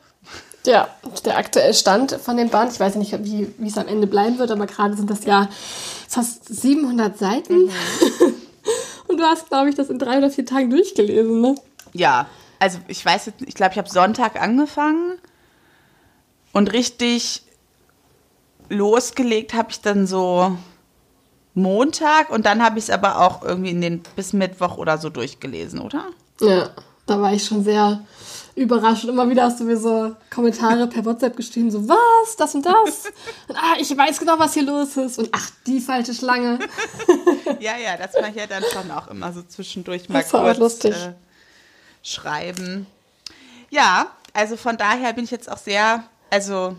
Ja, 0.65 0.89
der 1.25 1.37
aktuelle 1.37 1.73
Stand 1.73 2.11
von 2.11 2.37
dem 2.37 2.49
Band, 2.49 2.73
ich 2.73 2.79
weiß 2.79 2.95
nicht, 2.95 3.13
wie, 3.23 3.53
wie 3.57 3.67
es 3.67 3.77
am 3.77 3.87
Ende 3.87 4.05
bleiben 4.05 4.37
wird, 4.37 4.51
aber 4.51 4.67
gerade 4.67 4.95
sind 4.95 5.09
das 5.09 5.23
ja 5.23 5.49
fast 6.07 6.53
700 6.53 7.17
Seiten. 7.17 7.53
Und 9.07 9.17
du 9.17 9.23
hast, 9.23 9.47
glaube 9.47 9.69
ich, 9.69 9.75
das 9.75 9.89
in 9.89 9.97
drei 9.97 10.17
oder 10.17 10.29
vier 10.29 10.45
Tagen 10.45 10.69
durchgelesen, 10.69 11.39
ne? 11.39 11.55
Ja, 11.93 12.27
also 12.59 12.79
ich 12.87 13.05
weiß 13.05 13.27
jetzt, 13.27 13.41
ich 13.41 13.55
glaube, 13.55 13.73
ich 13.73 13.77
habe 13.77 13.89
Sonntag 13.89 14.41
angefangen 14.41 15.19
und 16.53 16.73
richtig 16.73 17.43
losgelegt 18.69 19.53
habe 19.53 19.69
ich 19.71 19.81
dann 19.81 20.07
so 20.07 20.57
Montag 21.53 22.29
und 22.29 22.45
dann 22.45 22.63
habe 22.63 22.77
ich 22.77 22.85
es 22.85 22.89
aber 22.89 23.19
auch 23.19 23.43
irgendwie 23.43 23.71
in 23.71 23.81
den 23.81 24.03
bis 24.15 24.33
Mittwoch 24.33 24.77
oder 24.77 24.97
so 24.97 25.09
durchgelesen, 25.09 25.79
oder? 25.79 26.05
Ja, 26.41 26.69
da 27.05 27.21
war 27.21 27.33
ich 27.33 27.45
schon 27.45 27.63
sehr 27.63 28.03
überrascht. 28.57 29.05
Und 29.05 29.11
immer 29.11 29.29
wieder 29.29 29.43
hast 29.43 29.59
du 29.59 29.63
mir 29.63 29.77
so 29.77 30.15
Kommentare 30.29 30.87
per 30.87 31.05
WhatsApp 31.05 31.35
geschrieben, 31.37 31.71
so, 31.71 31.87
was, 31.87 32.35
das 32.37 32.53
und 32.55 32.65
das? 32.65 32.73
Und, 33.47 33.55
ah, 33.55 33.75
ich 33.79 33.95
weiß 33.95 34.19
genau, 34.19 34.37
was 34.37 34.53
hier 34.53 34.63
los 34.63 34.97
ist. 34.97 35.17
Und 35.17 35.29
ach, 35.31 35.49
die 35.65 35.79
falsche 35.79 36.13
Schlange. 36.13 36.59
Ja, 37.59 37.77
ja, 37.77 37.97
das 37.97 38.13
mache 38.13 38.31
ich 38.31 38.35
ja 38.35 38.45
dann 38.45 38.63
schon 38.71 38.91
auch 38.91 39.07
immer 39.07 39.31
so 39.31 39.41
zwischendurch 39.41 40.09
mal 40.09 40.21
Das 40.21 40.31
war 40.33 40.43
kurz 40.43 40.57
lustig. 40.57 40.93
Äh, 40.93 41.13
schreiben. 42.07 42.87
Ja, 43.69 44.07
also 44.33 44.57
von 44.57 44.77
daher 44.77 45.13
bin 45.13 45.23
ich 45.23 45.31
jetzt 45.31 45.51
auch 45.51 45.57
sehr, 45.57 46.03
also 46.29 46.75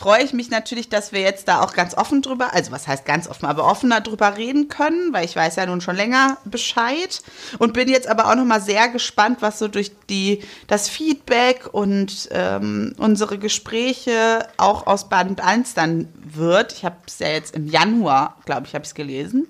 freue 0.00 0.24
ich 0.24 0.32
mich 0.32 0.48
natürlich, 0.48 0.88
dass 0.88 1.12
wir 1.12 1.20
jetzt 1.20 1.46
da 1.46 1.60
auch 1.60 1.74
ganz 1.74 1.94
offen 1.94 2.22
drüber, 2.22 2.54
also 2.54 2.72
was 2.72 2.88
heißt 2.88 3.04
ganz 3.04 3.28
offen, 3.28 3.44
aber 3.44 3.66
offener 3.66 4.00
drüber 4.00 4.38
reden 4.38 4.68
können, 4.68 5.12
weil 5.12 5.26
ich 5.26 5.36
weiß 5.36 5.56
ja 5.56 5.66
nun 5.66 5.82
schon 5.82 5.94
länger 5.94 6.38
Bescheid 6.46 7.20
und 7.58 7.74
bin 7.74 7.86
jetzt 7.86 8.08
aber 8.08 8.30
auch 8.30 8.34
noch 8.34 8.46
mal 8.46 8.62
sehr 8.62 8.88
gespannt, 8.88 9.42
was 9.42 9.58
so 9.58 9.68
durch 9.68 9.92
die 10.08 10.42
das 10.68 10.88
Feedback 10.88 11.68
und 11.72 12.30
ähm, 12.32 12.94
unsere 12.96 13.36
Gespräche 13.36 14.48
auch 14.56 14.86
aus 14.86 15.06
1 15.12 15.74
dann 15.74 16.08
wird. 16.14 16.72
Ich 16.72 16.84
habe 16.86 16.96
es 17.06 17.18
ja 17.18 17.28
jetzt 17.28 17.54
im 17.54 17.68
Januar, 17.68 18.38
glaube 18.46 18.66
ich, 18.66 18.74
habe 18.74 18.84
ich 18.84 18.90
es 18.90 18.94
gelesen. 18.94 19.48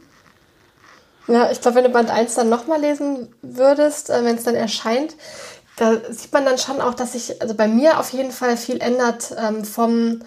Ja, 1.30 1.50
ich 1.50 1.60
glaube, 1.60 1.76
wenn 1.76 1.84
du 1.84 1.90
Band 1.90 2.10
1 2.10 2.34
dann 2.34 2.48
nochmal 2.48 2.80
lesen 2.80 3.28
würdest, 3.42 4.10
äh, 4.10 4.24
wenn 4.24 4.36
es 4.36 4.44
dann 4.44 4.54
erscheint, 4.54 5.14
da 5.76 5.92
sieht 6.10 6.32
man 6.32 6.44
dann 6.44 6.58
schon 6.58 6.80
auch, 6.80 6.94
dass 6.94 7.12
sich 7.12 7.40
also 7.40 7.54
bei 7.54 7.68
mir 7.68 7.98
auf 7.98 8.10
jeden 8.12 8.32
Fall 8.32 8.56
viel 8.56 8.80
ändert 8.80 9.34
ähm, 9.38 9.64
vom 9.64 10.20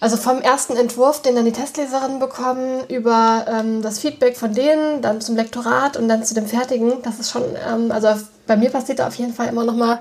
Also 0.00 0.16
vom 0.16 0.40
ersten 0.42 0.76
Entwurf, 0.76 1.22
den 1.22 1.36
dann 1.36 1.44
die 1.44 1.52
Testleserinnen 1.52 2.18
bekommen, 2.18 2.82
über 2.88 3.46
ähm, 3.48 3.82
das 3.82 4.00
Feedback 4.00 4.36
von 4.36 4.52
denen, 4.52 5.00
dann 5.00 5.20
zum 5.20 5.36
Lektorat 5.36 5.96
und 5.96 6.08
dann 6.08 6.24
zu 6.24 6.34
dem 6.34 6.46
fertigen, 6.46 7.02
das 7.04 7.20
ist 7.20 7.30
schon, 7.30 7.44
ähm, 7.68 7.92
also 7.92 8.08
bei 8.48 8.56
mir 8.56 8.70
passiert 8.70 8.98
da 8.98 9.06
auf 9.06 9.14
jeden 9.14 9.32
Fall 9.32 9.46
immer 9.46 9.64
noch 9.64 9.76
mal 9.76 10.00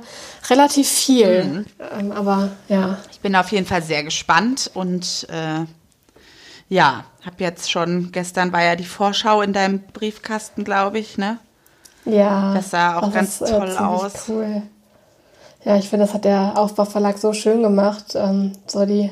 relativ 0.49 0.89
viel. 0.89 1.43
Mhm. 1.43 1.65
Ähm, 1.99 2.11
aber 2.13 2.49
ja. 2.67 2.97
Ich 3.11 3.19
bin 3.19 3.35
auf 3.35 3.51
jeden 3.51 3.67
Fall 3.67 3.83
sehr 3.83 4.03
gespannt 4.03 4.71
und 4.73 5.27
äh, 5.29 5.65
ja, 6.71 7.03
habe 7.25 7.35
jetzt 7.39 7.69
schon, 7.69 8.13
gestern 8.13 8.53
war 8.53 8.63
ja 8.63 8.77
die 8.77 8.85
Vorschau 8.85 9.41
in 9.41 9.51
deinem 9.51 9.79
Briefkasten, 9.79 10.63
glaube 10.63 10.99
ich, 10.99 11.17
ne? 11.17 11.37
Ja. 12.05 12.53
Das 12.53 12.71
sah 12.71 12.97
auch 12.97 13.11
ganz 13.11 13.41
ist, 13.41 13.49
äh, 13.49 13.59
toll 13.59 13.69
äh, 13.69 13.77
aus. 13.77 14.13
Cool. 14.29 14.61
Ja, 15.65 15.75
ich 15.75 15.89
finde, 15.89 16.05
das 16.05 16.13
hat 16.13 16.23
der 16.23 16.53
Aufbauverlag 16.55 17.17
so 17.17 17.33
schön 17.33 17.61
gemacht. 17.61 18.15
Ähm, 18.15 18.53
so 18.67 18.85
die 18.85 19.11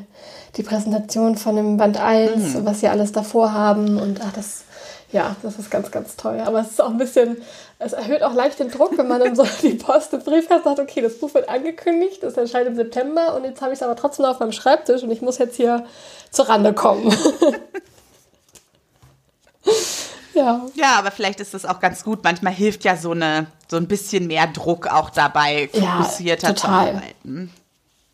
die 0.56 0.63
Präsentation 0.63 1.36
von 1.36 1.56
dem 1.56 1.78
Band 1.78 1.98
1, 1.98 2.56
mhm. 2.56 2.66
was 2.66 2.80
sie 2.80 2.88
alles 2.88 3.12
davor 3.12 3.54
haben. 3.54 4.00
Und 4.00 4.22
ach, 4.24 4.34
das, 4.34 4.63
ja, 5.12 5.36
das 5.42 5.58
ist 5.58 5.72
ganz, 5.72 5.89
ganz 5.92 6.16
toll. 6.16 6.39
Aber 6.46 6.60
es 6.60 6.72
ist 6.72 6.82
auch 6.82 6.89
ein 6.89 6.98
bisschen, 6.98 7.38
es 7.80 7.94
erhöht 7.94 8.22
auch 8.22 8.34
leicht 8.34 8.60
den 8.60 8.70
Druck, 8.70 8.98
wenn 8.98 9.08
man 9.08 9.20
dann 9.20 9.36
so 9.36 9.44
die 9.62 9.74
Post 9.74 10.13
im 10.13 10.22
Briefkasten 10.22 10.63
sagt, 10.63 10.80
okay, 10.80 11.01
das 11.01 11.20
Buch 11.20 11.34
wird 11.34 11.50
angekündigt, 11.50 12.22
das 12.22 12.38
erscheint 12.38 12.68
im 12.68 12.75
September 12.75 13.36
und 13.36 13.44
jetzt 13.44 13.62
habe 13.62 13.74
ich 13.74 13.80
es 13.80 13.84
aber 13.84 13.96
trotzdem 13.96 14.24
noch 14.24 14.32
auf 14.32 14.39
meinem 14.39 14.51
Schreibtisch 14.51 15.01
und 15.04 15.12
ich 15.12 15.22
muss 15.22 15.38
jetzt 15.39 15.56
hier 15.56 15.86
zur 16.30 16.48
Rande 16.50 16.74
kommen. 16.74 17.12
ja. 20.34 20.66
Ja, 20.75 20.96
aber 21.00 21.10
vielleicht 21.12 21.39
ist 21.39 21.54
das 21.56 21.66
auch 21.66 21.80
ganz 21.80 22.04
gut. 22.04 22.24
Manchmal 22.24 22.54
hilft 22.54 22.84
ja 22.84 22.96
so 22.96 23.12
eine 23.12 23.48
so 23.68 23.78
ein 23.78 23.88
bisschen 23.88 24.28
mehr 24.28 24.48
Druck 24.48 24.88
auch 24.88 25.10
dabei, 25.10 25.70
fokussierter 25.74 26.50
ja, 26.50 26.56
zu 26.56 26.68
arbeiten. 26.68 27.51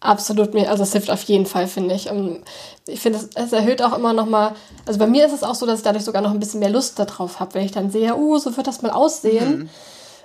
Absolut, 0.05 0.55
also 0.55 0.83
es 0.83 0.91
hilft 0.91 1.09
auf 1.09 1.23
jeden 1.23 1.47
Fall, 1.47 1.67
finde 1.67 1.95
ich. 1.95 2.11
Und 2.11 2.43
ich 2.85 2.99
finde, 2.99 3.17
es, 3.17 3.29
es, 3.33 3.53
erhöht 3.53 3.81
auch 3.81 3.97
immer 3.97 4.13
noch 4.13 4.27
mal, 4.27 4.55
also 4.85 4.99
bei 4.99 5.07
mir 5.07 5.25
ist 5.25 5.33
es 5.33 5.41
auch 5.41 5.55
so, 5.55 5.65
dass 5.65 5.79
ich 5.79 5.83
dadurch 5.83 6.03
sogar 6.03 6.21
noch 6.21 6.29
ein 6.29 6.39
bisschen 6.39 6.59
mehr 6.59 6.69
Lust 6.69 6.99
darauf 6.99 7.39
habe, 7.39 7.55
wenn 7.55 7.65
ich 7.65 7.71
dann 7.71 7.89
sehe, 7.89 8.15
uh, 8.15 8.37
so 8.37 8.55
wird 8.55 8.67
das 8.67 8.83
mal 8.83 8.91
aussehen. 8.91 9.57
Mhm. 9.57 9.69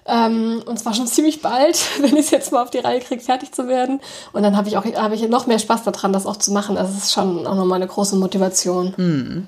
Ähm, 0.04 0.62
und 0.66 0.78
zwar 0.78 0.92
schon 0.92 1.06
ziemlich 1.06 1.40
bald, 1.40 1.80
wenn 2.00 2.14
ich 2.16 2.26
es 2.26 2.30
jetzt 2.30 2.52
mal 2.52 2.62
auf 2.62 2.70
die 2.70 2.78
Reihe 2.78 3.00
kriege, 3.00 3.22
fertig 3.22 3.52
zu 3.52 3.68
werden. 3.68 4.00
Und 4.34 4.42
dann 4.42 4.54
habe 4.54 4.68
ich 4.68 4.76
auch 4.76 4.84
hab 4.84 5.12
ich 5.12 5.26
noch 5.28 5.46
mehr 5.46 5.58
Spaß 5.58 5.82
daran, 5.84 6.12
das 6.12 6.26
auch 6.26 6.36
zu 6.36 6.52
machen. 6.52 6.76
Also 6.76 6.92
es 6.92 7.04
ist 7.04 7.12
schon 7.12 7.46
auch 7.46 7.54
nochmal 7.54 7.76
eine 7.76 7.86
große 7.86 8.16
Motivation. 8.16 8.92
Mhm. 8.98 9.46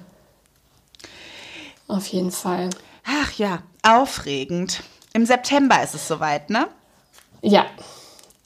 Auf 1.89 2.07
jeden 2.07 2.31
Fall. 2.31 2.71
Ach 3.05 3.33
ja, 3.35 3.59
aufregend. 3.83 4.83
Im 5.13 5.27
September 5.27 5.83
ist 5.83 5.95
es 5.95 6.09
soweit, 6.09 6.49
ne? 6.49 6.69
Ja, 7.43 7.67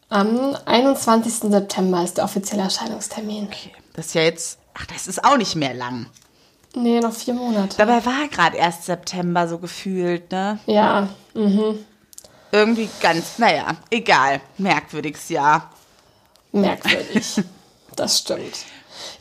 am 0.08 0.56
21. 0.64 1.50
September 1.50 2.02
ist 2.02 2.16
der 2.18 2.24
offizielle 2.24 2.62
Erscheinungstermin. 2.62 3.46
Okay, 3.46 3.72
das 3.94 4.06
ist 4.06 4.14
ja 4.14 4.22
jetzt, 4.22 4.58
ach, 4.74 4.86
das 4.86 5.06
ist 5.06 5.24
auch 5.24 5.36
nicht 5.36 5.56
mehr 5.56 5.74
lang. 5.74 6.06
Nee, 6.74 7.00
noch 7.00 7.12
vier 7.12 7.34
Monate. 7.34 7.76
Dabei 7.78 8.04
war 8.04 8.28
gerade 8.30 8.56
erst 8.56 8.84
September 8.84 9.48
so 9.48 9.58
gefühlt, 9.58 10.30
ne? 10.30 10.58
Ja, 10.66 11.08
mhm. 11.34 11.78
Irgendwie 12.52 12.88
ganz, 13.00 13.38
naja, 13.38 13.76
egal. 13.90 14.40
Merkwürdiges 14.58 15.28
Jahr. 15.30 15.70
Merkwürdig. 16.52 17.42
das 17.96 18.18
stimmt. 18.18 18.64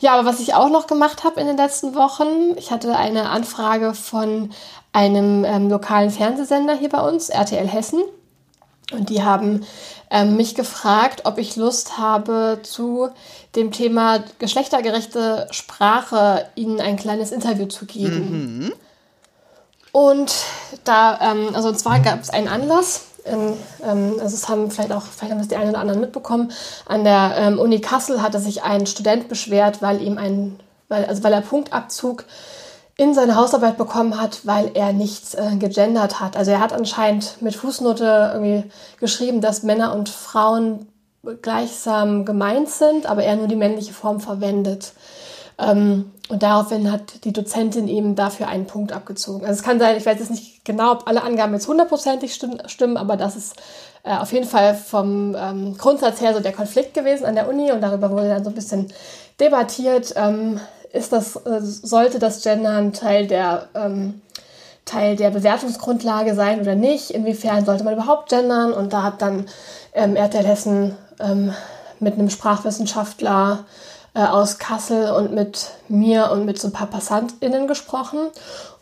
Ja, 0.00 0.14
aber 0.14 0.28
was 0.28 0.40
ich 0.40 0.54
auch 0.54 0.68
noch 0.68 0.86
gemacht 0.86 1.24
habe 1.24 1.40
in 1.40 1.46
den 1.46 1.56
letzten 1.56 1.94
Wochen, 1.94 2.56
ich 2.56 2.70
hatte 2.70 2.96
eine 2.96 3.30
Anfrage 3.30 3.94
von 3.94 4.50
einem 4.92 5.44
ähm, 5.44 5.68
lokalen 5.68 6.10
Fernsehsender 6.10 6.74
hier 6.74 6.88
bei 6.88 7.00
uns, 7.00 7.28
RTL 7.28 7.66
Hessen. 7.66 8.02
Und 8.92 9.10
die 9.10 9.22
haben 9.22 9.66
mich 10.24 10.54
gefragt, 10.54 11.22
ob 11.24 11.36
ich 11.36 11.56
Lust 11.56 11.98
habe, 11.98 12.60
zu 12.62 13.08
dem 13.56 13.72
Thema 13.72 14.22
geschlechtergerechte 14.38 15.48
Sprache 15.50 16.46
ihnen 16.54 16.80
ein 16.80 16.96
kleines 16.96 17.32
Interview 17.32 17.66
zu 17.66 17.86
geben. 17.86 18.58
Mhm. 18.58 18.72
Und 19.90 20.32
da, 20.84 21.18
ähm, 21.20 21.54
also 21.54 21.68
und 21.68 21.78
zwar 21.78 22.00
gab 22.00 22.22
es 22.22 22.30
einen 22.30 22.48
Anlass, 22.48 23.06
ähm, 23.26 23.54
also 24.20 24.36
es 24.36 24.48
haben 24.48 24.70
vielleicht 24.70 24.92
auch, 24.92 25.02
vielleicht 25.02 25.32
haben 25.32 25.38
das 25.38 25.48
die 25.48 25.56
einen 25.56 25.70
oder 25.70 25.80
anderen 25.80 26.00
mitbekommen, 26.00 26.52
an 26.86 27.04
der 27.04 27.34
ähm, 27.36 27.58
Uni 27.58 27.80
Kassel 27.80 28.22
hatte 28.22 28.38
sich 28.38 28.62
ein 28.62 28.86
Student 28.86 29.28
beschwert, 29.28 29.82
weil 29.82 30.02
ihm 30.02 30.18
ein, 30.18 30.60
weil, 30.88 31.04
also 31.06 31.24
weil 31.24 31.32
er 31.32 31.40
Punktabzug 31.40 32.24
in 32.98 33.14
seine 33.14 33.36
Hausarbeit 33.36 33.76
bekommen 33.76 34.20
hat, 34.20 34.40
weil 34.44 34.70
er 34.74 34.92
nichts 34.92 35.34
äh, 35.34 35.56
gegendert 35.58 36.18
hat. 36.18 36.36
Also 36.36 36.50
er 36.50 36.60
hat 36.60 36.72
anscheinend 36.72 37.42
mit 37.42 37.54
Fußnote 37.54 38.32
irgendwie 38.34 38.70
geschrieben, 38.98 39.40
dass 39.40 39.62
Männer 39.62 39.94
und 39.94 40.08
Frauen 40.08 40.86
gleichsam 41.42 42.24
gemeint 42.24 42.70
sind, 42.70 43.06
aber 43.06 43.22
er 43.22 43.36
nur 43.36 43.48
die 43.48 43.56
männliche 43.56 43.92
Form 43.92 44.20
verwendet. 44.20 44.92
Ähm, 45.58 46.12
und 46.28 46.42
daraufhin 46.42 46.90
hat 46.90 47.24
die 47.24 47.32
Dozentin 47.32 47.86
ihm 47.86 48.14
dafür 48.14 48.48
einen 48.48 48.66
Punkt 48.66 48.92
abgezogen. 48.92 49.46
Also 49.46 49.58
es 49.58 49.62
kann 49.62 49.78
sein, 49.78 49.96
ich 49.96 50.06
weiß 50.06 50.18
jetzt 50.18 50.30
nicht 50.30 50.64
genau, 50.64 50.92
ob 50.92 51.06
alle 51.06 51.22
Angaben 51.22 51.52
jetzt 51.54 51.68
hundertprozentig 51.68 52.34
stimmen, 52.34 52.96
aber 52.96 53.16
das 53.16 53.36
ist 53.36 53.56
äh, 54.02 54.16
auf 54.16 54.32
jeden 54.32 54.46
Fall 54.46 54.74
vom 54.74 55.36
ähm, 55.38 55.76
Grundsatz 55.76 56.20
her 56.20 56.34
so 56.34 56.40
der 56.40 56.52
Konflikt 56.52 56.94
gewesen 56.94 57.26
an 57.26 57.34
der 57.34 57.48
Uni 57.48 57.72
und 57.72 57.80
darüber 57.80 58.10
wurde 58.10 58.28
dann 58.28 58.44
so 58.44 58.50
ein 58.50 58.54
bisschen 58.54 58.88
debattiert. 59.38 60.14
Ähm, 60.16 60.60
ist 60.96 61.12
das, 61.12 61.36
äh, 61.36 61.60
sollte 61.60 62.18
das 62.18 62.42
Gendern 62.42 62.92
Teil 62.92 63.26
der, 63.26 63.68
ähm, 63.74 64.20
Teil 64.84 65.16
der 65.16 65.30
Bewertungsgrundlage 65.30 66.34
sein 66.34 66.60
oder 66.60 66.74
nicht? 66.74 67.10
Inwiefern 67.10 67.64
sollte 67.64 67.84
man 67.84 67.94
überhaupt 67.94 68.28
gendern? 68.28 68.72
Und 68.72 68.92
da 68.92 69.02
hat 69.02 69.20
dann 69.20 69.46
ähm, 69.92 70.16
RTL 70.16 70.46
Hessen 70.46 70.96
ähm, 71.20 71.52
mit 71.98 72.14
einem 72.14 72.30
Sprachwissenschaftler 72.30 73.64
äh, 74.14 74.20
aus 74.20 74.58
Kassel 74.58 75.10
und 75.10 75.32
mit 75.32 75.70
mir 75.88 76.30
und 76.30 76.44
mit 76.44 76.58
so 76.58 76.68
ein 76.68 76.72
paar 76.72 76.86
PassantInnen 76.86 77.66
gesprochen 77.66 78.28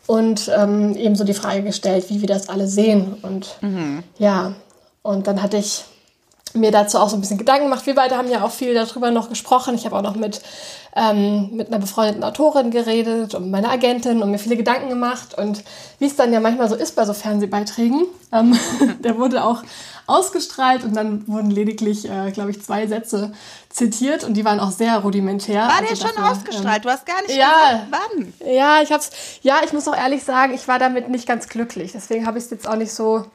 und 0.07 0.51
ähm, 0.55 0.95
ebenso 0.95 1.23
die 1.23 1.33
Frage 1.33 1.63
gestellt, 1.63 2.09
wie 2.09 2.21
wir 2.21 2.27
das 2.27 2.49
alle 2.49 2.67
sehen. 2.67 3.17
Und 3.21 3.57
mhm. 3.61 4.03
ja, 4.17 4.53
und 5.01 5.27
dann 5.27 5.41
hatte 5.41 5.57
ich 5.57 5.85
mir 6.55 6.71
dazu 6.71 6.97
auch 6.99 7.09
so 7.09 7.17
ein 7.17 7.21
bisschen 7.21 7.37
Gedanken 7.37 7.65
gemacht. 7.65 7.85
Wir 7.85 7.95
beide 7.95 8.17
haben 8.17 8.29
ja 8.29 8.43
auch 8.43 8.51
viel 8.51 8.73
darüber 8.73 9.11
noch 9.11 9.29
gesprochen. 9.29 9.75
Ich 9.75 9.85
habe 9.85 9.95
auch 9.95 10.01
noch 10.01 10.15
mit, 10.15 10.41
ähm, 10.95 11.49
mit 11.51 11.67
einer 11.67 11.79
befreundeten 11.79 12.23
Autorin 12.23 12.71
geredet 12.71 13.35
und 13.35 13.51
meiner 13.51 13.69
Agentin 13.69 14.23
und 14.23 14.31
mir 14.31 14.39
viele 14.39 14.57
Gedanken 14.57 14.89
gemacht. 14.89 15.37
Und 15.37 15.63
wie 15.99 16.05
es 16.05 16.15
dann 16.15 16.33
ja 16.33 16.39
manchmal 16.39 16.69
so 16.69 16.75
ist 16.75 16.95
bei 16.95 17.05
so 17.05 17.13
Fernsehbeiträgen, 17.13 18.05
ähm, 18.31 18.57
der 19.03 19.17
wurde 19.17 19.43
auch 19.43 19.63
ausgestrahlt 20.07 20.83
und 20.83 20.95
dann 20.95 21.27
wurden 21.27 21.49
lediglich, 21.49 22.09
äh, 22.09 22.31
glaube 22.31 22.51
ich, 22.51 22.61
zwei 22.61 22.85
Sätze 22.87 23.33
zitiert 23.69 24.23
und 24.23 24.35
die 24.35 24.45
waren 24.45 24.59
auch 24.59 24.71
sehr 24.71 24.99
rudimentär. 24.99 25.61
War 25.61 25.79
also 25.79 25.89
der 25.89 25.95
schon 25.95 26.15
dafür, 26.15 26.31
ausgestrahlt? 26.31 26.77
Ähm, 26.77 26.81
du 26.83 26.89
hast 26.89 27.05
gar 27.05 27.21
nicht 27.23 27.35
ja, 27.35 27.51
gesagt, 27.71 27.87
wann. 27.89 28.33
Ja, 28.53 28.81
ich 28.81 28.91
hab's, 28.91 29.09
ja, 29.41 29.57
ich 29.65 29.73
muss 29.73 29.87
auch 29.87 29.95
ehrlich 29.95 30.23
sagen, 30.23 30.53
ich 30.53 30.67
war 30.67 30.79
damit 30.79 31.09
nicht 31.09 31.27
ganz 31.27 31.49
glücklich. 31.49 31.91
Deswegen 31.93 32.25
habe 32.25 32.37
ich 32.37 32.45
es 32.45 32.51
jetzt 32.51 32.67
auch 32.67 32.75
nicht 32.75 32.93
so 32.93 33.25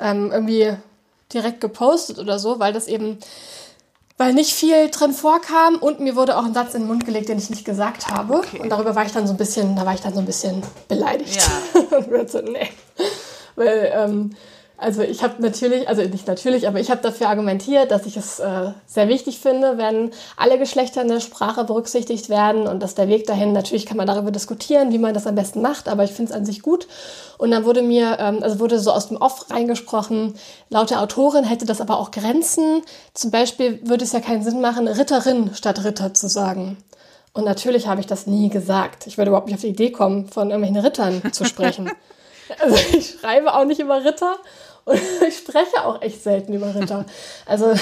ähm, 0.00 0.30
irgendwie 0.32 0.76
direkt 1.32 1.60
gepostet 1.60 2.18
oder 2.18 2.38
so, 2.38 2.58
weil 2.58 2.72
das 2.72 2.88
eben, 2.88 3.18
weil 4.16 4.32
nicht 4.32 4.52
viel 4.52 4.90
drin 4.90 5.12
vorkam 5.12 5.76
und 5.76 6.00
mir 6.00 6.16
wurde 6.16 6.36
auch 6.36 6.44
ein 6.44 6.54
Satz 6.54 6.74
in 6.74 6.82
den 6.82 6.88
Mund 6.88 7.06
gelegt, 7.06 7.28
den 7.28 7.38
ich 7.38 7.50
nicht 7.50 7.64
gesagt 7.64 8.08
habe. 8.08 8.34
Okay. 8.34 8.60
Und 8.60 8.70
darüber 8.70 8.94
war 8.94 9.04
ich 9.04 9.12
dann 9.12 9.26
so 9.26 9.34
ein 9.34 9.38
bisschen, 9.38 9.76
da 9.76 9.86
war 9.86 9.94
ich 9.94 10.00
dann 10.00 10.14
so 10.14 10.20
ein 10.20 10.26
bisschen 10.26 10.62
beleidigt. 10.88 11.36
Ja. 11.74 11.98
und 11.98 12.30
so, 12.30 12.40
nee. 12.40 12.68
Weil, 13.56 13.92
ähm, 13.94 14.30
also 14.80 15.02
ich 15.02 15.24
habe 15.24 15.42
natürlich, 15.42 15.88
also 15.88 16.02
nicht 16.02 16.28
natürlich, 16.28 16.68
aber 16.68 16.78
ich 16.78 16.88
habe 16.88 17.02
dafür 17.02 17.28
argumentiert, 17.28 17.90
dass 17.90 18.06
ich 18.06 18.16
es 18.16 18.38
äh, 18.38 18.70
sehr 18.86 19.08
wichtig 19.08 19.40
finde, 19.40 19.76
wenn 19.76 20.12
alle 20.36 20.56
Geschlechter 20.56 21.02
in 21.02 21.08
der 21.08 21.18
Sprache 21.18 21.64
berücksichtigt 21.64 22.28
werden 22.28 22.68
und 22.68 22.80
dass 22.80 22.94
der 22.94 23.08
Weg 23.08 23.26
dahin, 23.26 23.52
natürlich 23.52 23.86
kann 23.86 23.96
man 23.96 24.06
darüber 24.06 24.30
diskutieren, 24.30 24.92
wie 24.92 24.98
man 24.98 25.14
das 25.14 25.26
am 25.26 25.34
besten 25.34 25.62
macht, 25.62 25.88
aber 25.88 26.04
ich 26.04 26.12
finde 26.12 26.30
es 26.30 26.36
an 26.36 26.46
sich 26.46 26.62
gut. 26.62 26.86
Und 27.38 27.50
dann 27.50 27.64
wurde 27.64 27.82
mir, 27.82 28.18
ähm, 28.20 28.38
also 28.40 28.60
wurde 28.60 28.78
so 28.78 28.92
aus 28.92 29.08
dem 29.08 29.16
Off 29.16 29.50
reingesprochen, 29.50 30.34
laut 30.70 30.90
der 30.90 31.02
Autorin 31.02 31.42
hätte 31.42 31.66
das 31.66 31.80
aber 31.80 31.98
auch 31.98 32.12
Grenzen. 32.12 32.82
Zum 33.14 33.32
Beispiel 33.32 33.80
würde 33.82 34.04
es 34.04 34.12
ja 34.12 34.20
keinen 34.20 34.44
Sinn 34.44 34.60
machen, 34.60 34.86
Ritterin 34.86 35.50
statt 35.54 35.84
Ritter 35.84 36.14
zu 36.14 36.28
sagen. 36.28 36.76
Und 37.32 37.44
natürlich 37.44 37.88
habe 37.88 38.00
ich 38.00 38.06
das 38.06 38.28
nie 38.28 38.48
gesagt. 38.48 39.08
Ich 39.08 39.18
würde 39.18 39.30
überhaupt 39.30 39.48
nicht 39.48 39.56
auf 39.56 39.62
die 39.62 39.68
Idee 39.68 39.90
kommen, 39.90 40.28
von 40.28 40.50
irgendwelchen 40.50 40.84
Rittern 40.84 41.32
zu 41.32 41.44
sprechen. 41.44 41.90
Also 42.60 42.76
ich 42.96 43.18
schreibe 43.20 43.52
auch 43.52 43.66
nicht 43.66 43.78
über 43.78 44.02
Ritter 44.06 44.36
und 44.88 45.00
ich 45.28 45.36
spreche 45.36 45.84
auch 45.84 46.02
echt 46.02 46.22
selten 46.22 46.52
über 46.52 46.74
Ritter. 46.74 47.04
Also, 47.46 47.72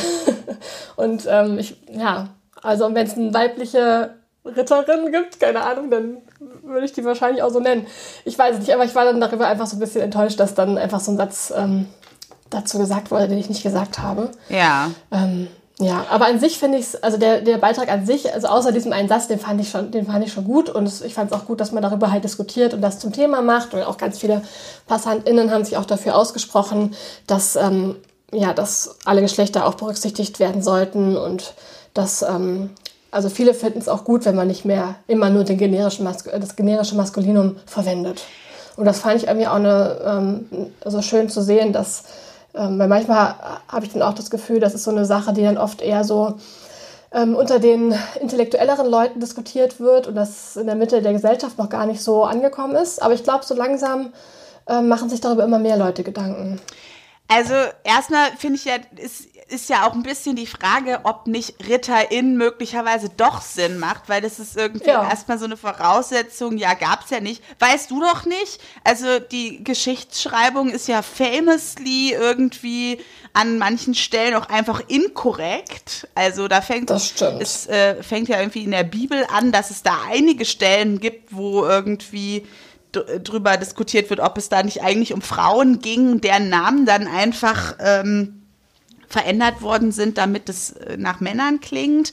und 0.96 1.26
ähm, 1.28 1.58
ich, 1.58 1.76
ja, 1.90 2.28
also 2.62 2.92
wenn 2.94 3.06
es 3.06 3.16
eine 3.16 3.32
weibliche 3.32 4.14
Ritterin 4.44 5.12
gibt, 5.12 5.40
keine 5.40 5.62
Ahnung, 5.62 5.90
dann 5.90 6.18
würde 6.62 6.86
ich 6.86 6.92
die 6.92 7.04
wahrscheinlich 7.04 7.42
auch 7.42 7.50
so 7.50 7.60
nennen. 7.60 7.86
Ich 8.24 8.38
weiß 8.38 8.54
es 8.54 8.60
nicht, 8.60 8.74
aber 8.74 8.84
ich 8.84 8.94
war 8.94 9.04
dann 9.04 9.20
darüber 9.20 9.46
einfach 9.46 9.66
so 9.66 9.76
ein 9.76 9.80
bisschen 9.80 10.02
enttäuscht, 10.02 10.38
dass 10.38 10.54
dann 10.54 10.78
einfach 10.78 11.00
so 11.00 11.10
ein 11.12 11.16
Satz 11.16 11.52
ähm, 11.56 11.86
dazu 12.50 12.78
gesagt 12.78 13.10
wurde, 13.10 13.28
den 13.28 13.38
ich 13.38 13.48
nicht 13.48 13.62
gesagt 13.62 13.98
habe. 13.98 14.30
Ja. 14.48 14.90
Ähm, 15.10 15.48
ja, 15.78 16.06
aber 16.08 16.26
an 16.26 16.40
sich 16.40 16.58
finde 16.58 16.78
ich 16.78 16.86
es, 16.86 17.02
also 17.02 17.18
der, 17.18 17.42
der 17.42 17.58
Beitrag 17.58 17.90
an 17.90 18.06
sich, 18.06 18.32
also 18.32 18.48
außer 18.48 18.72
diesem 18.72 18.94
einen 18.94 19.08
Satz, 19.08 19.28
den 19.28 19.38
fand 19.38 19.60
ich 19.60 19.68
schon, 19.68 19.90
den 19.90 20.06
fand 20.06 20.24
ich 20.24 20.32
schon 20.32 20.44
gut 20.44 20.70
und 20.70 20.90
ich 21.04 21.12
fand 21.12 21.30
es 21.30 21.36
auch 21.36 21.44
gut, 21.44 21.60
dass 21.60 21.70
man 21.70 21.82
darüber 21.82 22.10
halt 22.10 22.24
diskutiert 22.24 22.72
und 22.72 22.80
das 22.80 22.98
zum 22.98 23.12
Thema 23.12 23.42
macht 23.42 23.74
und 23.74 23.82
auch 23.82 23.98
ganz 23.98 24.18
viele 24.18 24.40
PassantInnen 24.86 25.50
haben 25.50 25.64
sich 25.66 25.76
auch 25.76 25.84
dafür 25.84 26.16
ausgesprochen, 26.16 26.94
dass, 27.26 27.56
ähm, 27.56 27.96
ja, 28.32 28.54
dass 28.54 28.96
alle 29.04 29.20
Geschlechter 29.20 29.66
auch 29.66 29.74
berücksichtigt 29.74 30.40
werden 30.40 30.62
sollten 30.62 31.14
und 31.14 31.52
dass, 31.92 32.22
ähm, 32.22 32.70
also 33.10 33.28
viele 33.28 33.52
finden 33.52 33.78
es 33.78 33.88
auch 33.88 34.04
gut, 34.04 34.24
wenn 34.24 34.34
man 34.34 34.48
nicht 34.48 34.64
mehr 34.64 34.94
immer 35.08 35.28
nur 35.28 35.44
den 35.44 35.58
generischen 35.58 36.04
Mas 36.04 36.24
das 36.24 36.56
generische 36.56 36.96
Maskulinum 36.96 37.56
verwendet. 37.66 38.22
Und 38.76 38.86
das 38.86 39.00
fand 39.00 39.16
ich 39.16 39.26
irgendwie 39.26 39.46
auch 39.46 39.54
eine, 39.54 40.00
ähm, 40.06 40.70
also 40.82 41.02
schön 41.02 41.28
zu 41.28 41.42
sehen, 41.42 41.74
dass, 41.74 42.04
ähm, 42.56 42.78
weil 42.78 42.88
manchmal 42.88 43.34
habe 43.68 43.84
ich 43.86 43.92
dann 43.92 44.02
auch 44.02 44.14
das 44.14 44.30
Gefühl, 44.30 44.60
das 44.60 44.74
ist 44.74 44.84
so 44.84 44.90
eine 44.90 45.04
Sache, 45.04 45.32
die 45.32 45.42
dann 45.42 45.58
oft 45.58 45.82
eher 45.82 46.04
so 46.04 46.36
ähm, 47.12 47.34
unter 47.34 47.58
den 47.58 47.94
intellektuelleren 48.20 48.88
Leuten 48.88 49.20
diskutiert 49.20 49.78
wird 49.80 50.06
und 50.06 50.14
das 50.14 50.56
in 50.56 50.66
der 50.66 50.74
Mitte 50.74 51.02
der 51.02 51.12
Gesellschaft 51.12 51.58
noch 51.58 51.68
gar 51.68 51.86
nicht 51.86 52.02
so 52.02 52.24
angekommen 52.24 52.74
ist. 52.76 53.02
Aber 53.02 53.14
ich 53.14 53.22
glaube, 53.22 53.44
so 53.44 53.54
langsam 53.54 54.12
äh, 54.66 54.80
machen 54.80 55.08
sich 55.08 55.20
darüber 55.20 55.44
immer 55.44 55.58
mehr 55.58 55.76
Leute 55.76 56.02
Gedanken. 56.02 56.60
Also 57.28 57.54
erstmal 57.84 58.28
finde 58.38 58.56
ich 58.56 58.64
ja, 58.64 58.74
ist, 58.96 59.26
ist 59.48 59.68
ja 59.68 59.86
auch 59.86 59.92
ein 59.92 60.02
bisschen 60.02 60.34
die 60.34 60.46
Frage, 60.46 61.00
ob 61.04 61.28
nicht 61.28 61.68
Ritterin 61.68 62.36
möglicherweise 62.36 63.08
doch 63.08 63.40
Sinn 63.40 63.78
macht, 63.78 64.08
weil 64.08 64.20
das 64.20 64.38
ist 64.38 64.56
irgendwie 64.56 64.88
ja. 64.88 65.08
erstmal 65.08 65.38
so 65.38 65.44
eine 65.44 65.56
Voraussetzung, 65.56 66.56
ja, 66.58 66.74
gab 66.74 67.04
es 67.04 67.10
ja 67.10 67.20
nicht. 67.20 67.42
Weißt 67.60 67.90
du 67.90 68.00
doch 68.00 68.24
nicht? 68.24 68.60
Also 68.82 69.20
die 69.20 69.62
Geschichtsschreibung 69.62 70.70
ist 70.70 70.88
ja 70.88 71.02
famously 71.02 72.12
irgendwie 72.12 72.98
an 73.34 73.58
manchen 73.58 73.94
Stellen 73.94 74.34
auch 74.34 74.48
einfach 74.48 74.82
inkorrekt. 74.88 76.08
Also 76.14 76.48
da 76.48 76.60
fängt 76.60 76.90
es 76.90 77.66
äh, 77.68 78.02
fängt 78.02 78.28
ja 78.28 78.40
irgendwie 78.40 78.64
in 78.64 78.72
der 78.72 78.84
Bibel 78.84 79.26
an, 79.32 79.52
dass 79.52 79.70
es 79.70 79.82
da 79.82 79.96
einige 80.10 80.44
Stellen 80.44 80.98
gibt, 80.98 81.36
wo 81.36 81.64
irgendwie 81.64 82.46
drüber 82.92 83.58
diskutiert 83.58 84.10
wird, 84.10 84.20
ob 84.20 84.38
es 84.38 84.48
da 84.48 84.62
nicht 84.62 84.82
eigentlich 84.82 85.12
um 85.12 85.22
Frauen 85.22 85.80
ging, 85.80 86.20
deren 86.20 86.48
Namen 86.48 86.86
dann 86.86 87.06
einfach 87.06 87.76
ähm, 87.78 88.45
verändert 89.08 89.62
worden 89.62 89.92
sind, 89.92 90.18
damit 90.18 90.48
es 90.48 90.72
äh, 90.72 90.96
nach 90.96 91.20
Männern 91.20 91.60
klingt. 91.60 92.12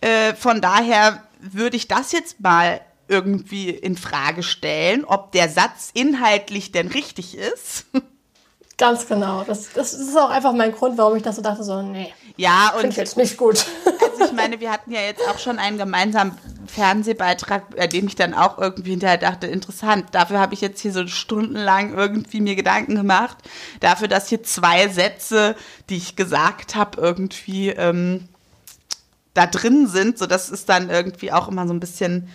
Äh, 0.00 0.34
von 0.34 0.60
daher 0.60 1.22
würde 1.40 1.76
ich 1.76 1.88
das 1.88 2.12
jetzt 2.12 2.40
mal 2.40 2.80
irgendwie 3.08 3.70
in 3.70 3.96
Frage 3.96 4.42
stellen, 4.42 5.04
ob 5.04 5.32
der 5.32 5.48
Satz 5.48 5.90
inhaltlich 5.94 6.72
denn 6.72 6.88
richtig 6.88 7.36
ist. 7.36 7.86
Ganz 8.78 9.08
genau. 9.08 9.42
Das, 9.42 9.72
das 9.72 9.92
ist 9.92 10.16
auch 10.16 10.30
einfach 10.30 10.52
mein 10.52 10.72
Grund, 10.72 10.98
warum 10.98 11.16
ich 11.16 11.22
das 11.22 11.36
so 11.36 11.42
dachte, 11.42 11.64
so, 11.64 11.82
nee. 11.82 12.12
Ja, 12.38 12.70
und. 12.70 12.80
Finde 12.80 12.90
ich 12.90 12.96
jetzt 12.96 13.16
nicht 13.16 13.36
gut. 13.36 13.66
Also 13.84 14.24
ich 14.24 14.32
meine, 14.32 14.60
wir 14.60 14.72
hatten 14.72 14.90
ja 14.90 15.00
jetzt 15.00 15.20
auch 15.28 15.38
schon 15.38 15.58
einen 15.58 15.76
gemeinsamen 15.76 16.38
Fernsehbeitrag, 16.66 17.76
bei 17.76 17.86
dem 17.86 18.06
ich 18.06 18.14
dann 18.14 18.32
auch 18.32 18.58
irgendwie 18.58 18.90
hinterher 18.90 19.18
dachte, 19.18 19.48
interessant. 19.48 20.06
Dafür 20.12 20.38
habe 20.38 20.54
ich 20.54 20.60
jetzt 20.60 20.80
hier 20.80 20.92
so 20.92 21.06
stundenlang 21.06 21.94
irgendwie 21.94 22.40
mir 22.40 22.56
Gedanken 22.56 22.94
gemacht. 22.94 23.36
Dafür, 23.80 24.08
dass 24.08 24.28
hier 24.28 24.42
zwei 24.42 24.88
Sätze, 24.88 25.56
die 25.88 25.96
ich 25.96 26.16
gesagt 26.16 26.74
habe, 26.74 27.00
irgendwie 27.00 27.70
ähm, 27.70 28.28
da 29.34 29.46
drin 29.46 29.86
sind. 29.86 30.18
So, 30.18 30.26
das 30.26 30.48
ist 30.48 30.68
dann 30.68 30.90
irgendwie 30.90 31.32
auch 31.32 31.48
immer 31.48 31.66
so 31.66 31.72
ein 31.74 31.80
bisschen 31.80 32.28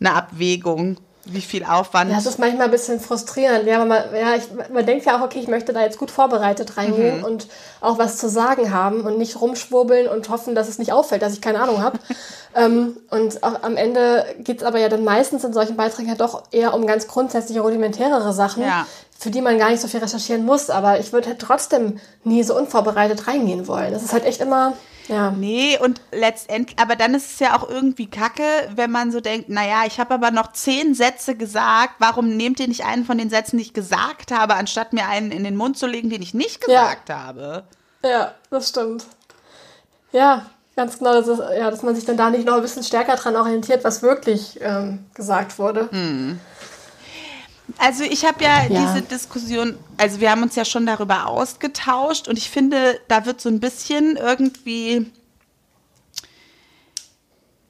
eine 0.00 0.14
Abwägung 0.14 0.98
wie 1.24 1.40
viel 1.40 1.64
Aufwand. 1.64 2.10
Ja, 2.10 2.16
das 2.16 2.26
ist 2.26 2.38
manchmal 2.40 2.66
ein 2.66 2.70
bisschen 2.72 2.98
frustrierend. 2.98 3.66
Ja, 3.66 3.84
man, 3.84 4.02
ja, 4.12 4.34
ich, 4.34 4.44
man 4.72 4.84
denkt 4.84 5.04
ja 5.06 5.18
auch, 5.18 5.24
okay, 5.24 5.38
ich 5.38 5.46
möchte 5.46 5.72
da 5.72 5.80
jetzt 5.80 5.98
gut 5.98 6.10
vorbereitet 6.10 6.76
reingehen 6.76 7.18
mhm. 7.18 7.24
und 7.24 7.46
auch 7.80 7.98
was 7.98 8.16
zu 8.16 8.28
sagen 8.28 8.72
haben 8.72 9.02
und 9.02 9.18
nicht 9.18 9.40
rumschwurbeln 9.40 10.08
und 10.08 10.28
hoffen, 10.30 10.56
dass 10.56 10.68
es 10.68 10.78
nicht 10.78 10.92
auffällt, 10.92 11.22
dass 11.22 11.32
ich 11.32 11.40
keine 11.40 11.60
Ahnung 11.60 11.80
habe. 11.80 11.98
ähm, 12.56 12.96
und 13.10 13.44
auch 13.44 13.62
am 13.62 13.76
Ende 13.76 14.26
geht 14.40 14.58
es 14.58 14.64
aber 14.64 14.80
ja 14.80 14.88
dann 14.88 15.04
meistens 15.04 15.44
in 15.44 15.52
solchen 15.52 15.76
Beiträgen 15.76 16.08
ja 16.08 16.16
doch 16.16 16.42
eher 16.50 16.74
um 16.74 16.86
ganz 16.86 17.06
grundsätzliche, 17.06 17.60
rudimentärere 17.60 18.32
Sachen, 18.32 18.64
ja. 18.64 18.86
für 19.16 19.30
die 19.30 19.42
man 19.42 19.58
gar 19.58 19.70
nicht 19.70 19.80
so 19.80 19.86
viel 19.86 20.00
recherchieren 20.00 20.44
muss. 20.44 20.70
Aber 20.70 20.98
ich 20.98 21.12
würde 21.12 21.28
halt 21.28 21.38
trotzdem 21.38 22.00
nie 22.24 22.42
so 22.42 22.56
unvorbereitet 22.58 23.28
reingehen 23.28 23.68
wollen. 23.68 23.92
Das 23.92 24.02
ist 24.02 24.12
halt 24.12 24.24
echt 24.24 24.40
immer 24.40 24.72
ja. 25.08 25.30
Nee, 25.30 25.78
und 25.78 26.00
letztendlich, 26.12 26.78
aber 26.78 26.96
dann 26.96 27.14
ist 27.14 27.32
es 27.32 27.38
ja 27.38 27.56
auch 27.56 27.68
irgendwie 27.68 28.08
kacke, 28.08 28.42
wenn 28.74 28.90
man 28.90 29.10
so 29.12 29.20
denkt, 29.20 29.48
naja, 29.48 29.82
ich 29.86 29.98
habe 29.98 30.14
aber 30.14 30.30
noch 30.30 30.52
zehn 30.52 30.94
Sätze 30.94 31.36
gesagt, 31.36 31.94
warum 31.98 32.36
nehmt 32.36 32.60
ihr 32.60 32.68
nicht 32.68 32.84
einen 32.84 33.04
von 33.04 33.18
den 33.18 33.30
Sätzen, 33.30 33.56
die 33.56 33.64
ich 33.64 33.74
gesagt 33.74 34.30
habe, 34.32 34.54
anstatt 34.54 34.92
mir 34.92 35.08
einen 35.08 35.32
in 35.32 35.44
den 35.44 35.56
Mund 35.56 35.78
zu 35.78 35.86
legen, 35.86 36.10
den 36.10 36.22
ich 36.22 36.34
nicht 36.34 36.60
gesagt 36.60 37.08
ja. 37.08 37.18
habe? 37.18 37.64
Ja, 38.04 38.34
das 38.50 38.68
stimmt. 38.68 39.04
Ja, 40.12 40.46
ganz 40.76 40.98
genau, 40.98 41.14
das 41.14 41.28
ist, 41.28 41.42
ja, 41.56 41.70
dass 41.70 41.82
man 41.82 41.94
sich 41.94 42.04
dann 42.04 42.16
da 42.16 42.30
nicht 42.30 42.46
noch 42.46 42.56
ein 42.56 42.62
bisschen 42.62 42.82
stärker 42.82 43.16
dran 43.16 43.36
orientiert, 43.36 43.84
was 43.84 44.02
wirklich 44.02 44.58
ähm, 44.60 45.06
gesagt 45.14 45.58
wurde. 45.58 45.88
Mhm. 45.90 46.40
Also 47.78 48.04
ich 48.04 48.24
habe 48.24 48.42
ja, 48.42 48.64
ja, 48.64 48.68
diese 48.68 49.02
Diskussion, 49.02 49.78
also 49.96 50.20
wir 50.20 50.30
haben 50.30 50.42
uns 50.42 50.56
ja 50.56 50.64
schon 50.64 50.86
darüber 50.86 51.26
ausgetauscht 51.26 52.28
und 52.28 52.38
ich 52.38 52.50
finde, 52.50 53.00
da 53.08 53.26
wird 53.26 53.40
so 53.40 53.48
ein 53.48 53.60
bisschen 53.60 54.16
irgendwie, 54.16 55.10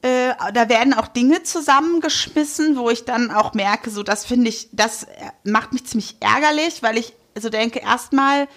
äh, 0.01 0.33
da 0.53 0.69
werden 0.69 0.93
auch 0.93 1.07
Dinge 1.07 1.43
zusammengeschmissen, 1.43 2.77
wo 2.77 2.89
ich 2.89 3.05
dann 3.05 3.31
auch 3.31 3.53
merke, 3.53 3.89
so 3.89 4.03
das 4.03 4.25
finde 4.25 4.49
ich, 4.49 4.69
das 4.71 5.07
macht 5.43 5.73
mich 5.73 5.85
ziemlich 5.85 6.17
ärgerlich, 6.19 6.83
weil 6.83 6.97
ich 6.97 7.13
so 7.39 7.49
denke, 7.49 7.79
erstmal 7.79 8.47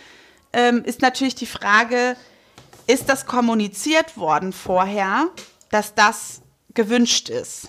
ähm, 0.52 0.84
ist 0.84 1.02
natürlich 1.02 1.34
die 1.34 1.46
Frage, 1.46 2.16
ist 2.86 3.08
das 3.08 3.26
kommuniziert 3.26 4.16
worden 4.16 4.52
vorher, 4.52 5.28
dass 5.70 5.94
das 5.94 6.40
gewünscht 6.74 7.28
ist? 7.28 7.68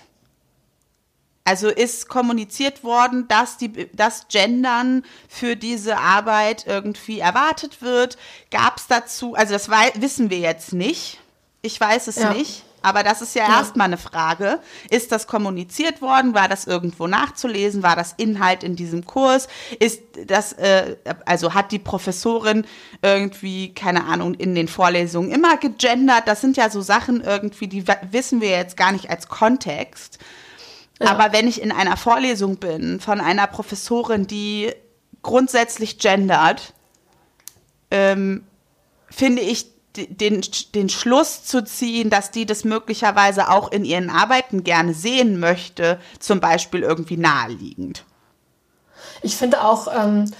Also 1.47 1.69
ist 1.69 2.09
kommuniziert 2.09 2.83
worden, 2.83 3.29
dass 3.29 3.55
die, 3.55 3.87
das 3.93 4.27
Gendern 4.27 5.05
für 5.29 5.55
diese 5.55 5.97
Arbeit 5.97 6.67
irgendwie 6.67 7.21
erwartet 7.21 7.81
wird. 7.81 8.17
Gab 8.51 8.75
es 8.75 8.87
dazu, 8.87 9.33
also 9.33 9.53
das 9.53 9.69
wissen 9.95 10.29
wir 10.29 10.39
jetzt 10.39 10.73
nicht. 10.73 11.21
Ich 11.61 11.79
weiß 11.79 12.07
es 12.07 12.17
ja. 12.17 12.33
nicht. 12.33 12.63
Aber 12.81 13.01
das 13.01 13.21
ist 13.21 13.33
ja, 13.33 13.47
ja. 13.47 13.59
erstmal 13.59 13.85
eine 13.85 13.97
Frage. 13.97 14.59
Ist 14.89 15.13
das 15.13 15.25
kommuniziert 15.25 16.01
worden? 16.01 16.33
War 16.33 16.49
das 16.49 16.67
irgendwo 16.67 17.07
nachzulesen? 17.07 17.81
War 17.81 17.95
das 17.95 18.13
Inhalt 18.17 18.65
in 18.65 18.75
diesem 18.75 19.05
Kurs? 19.05 19.47
Ist 19.79 20.01
das, 20.25 20.51
äh, 20.51 20.97
also 21.25 21.53
hat 21.53 21.71
die 21.71 21.79
Professorin 21.79 22.65
irgendwie, 23.01 23.73
keine 23.73 24.03
Ahnung, 24.03 24.33
in 24.33 24.53
den 24.53 24.67
Vorlesungen 24.67 25.31
immer 25.31 25.55
gegendert? 25.55 26.23
Das 26.25 26.41
sind 26.41 26.57
ja 26.57 26.69
so 26.69 26.81
Sachen 26.81 27.21
irgendwie, 27.21 27.67
die 27.67 27.85
wissen 28.11 28.41
wir 28.41 28.49
jetzt 28.49 28.75
gar 28.75 28.91
nicht 28.91 29.09
als 29.09 29.29
Kontext. 29.29 30.19
Ja. 30.99 31.11
Aber 31.11 31.31
wenn 31.31 31.47
ich 31.47 31.61
in 31.61 31.71
einer 31.71 31.97
Vorlesung 31.97 32.57
bin 32.57 32.99
von 32.99 33.21
einer 33.21 33.47
Professorin, 33.47 34.27
die 34.27 34.73
grundsätzlich 35.21 35.99
gendert, 35.99 36.73
ähm, 37.91 38.45
finde 39.09 39.41
ich 39.41 39.67
den, 39.95 40.41
den 40.75 40.89
Schluss 40.89 41.43
zu 41.43 41.63
ziehen, 41.63 42.09
dass 42.09 42.31
die 42.31 42.45
das 42.45 42.63
möglicherweise 42.63 43.49
auch 43.49 43.71
in 43.71 43.83
ihren 43.83 44.09
Arbeiten 44.09 44.63
gerne 44.63 44.93
sehen 44.93 45.39
möchte, 45.39 45.99
zum 46.19 46.39
Beispiel 46.39 46.81
irgendwie 46.81 47.17
naheliegend. 47.17 48.03
Ich 49.21 49.35
finde 49.35 49.63
auch, 49.63 49.87
ähm, 49.87 50.31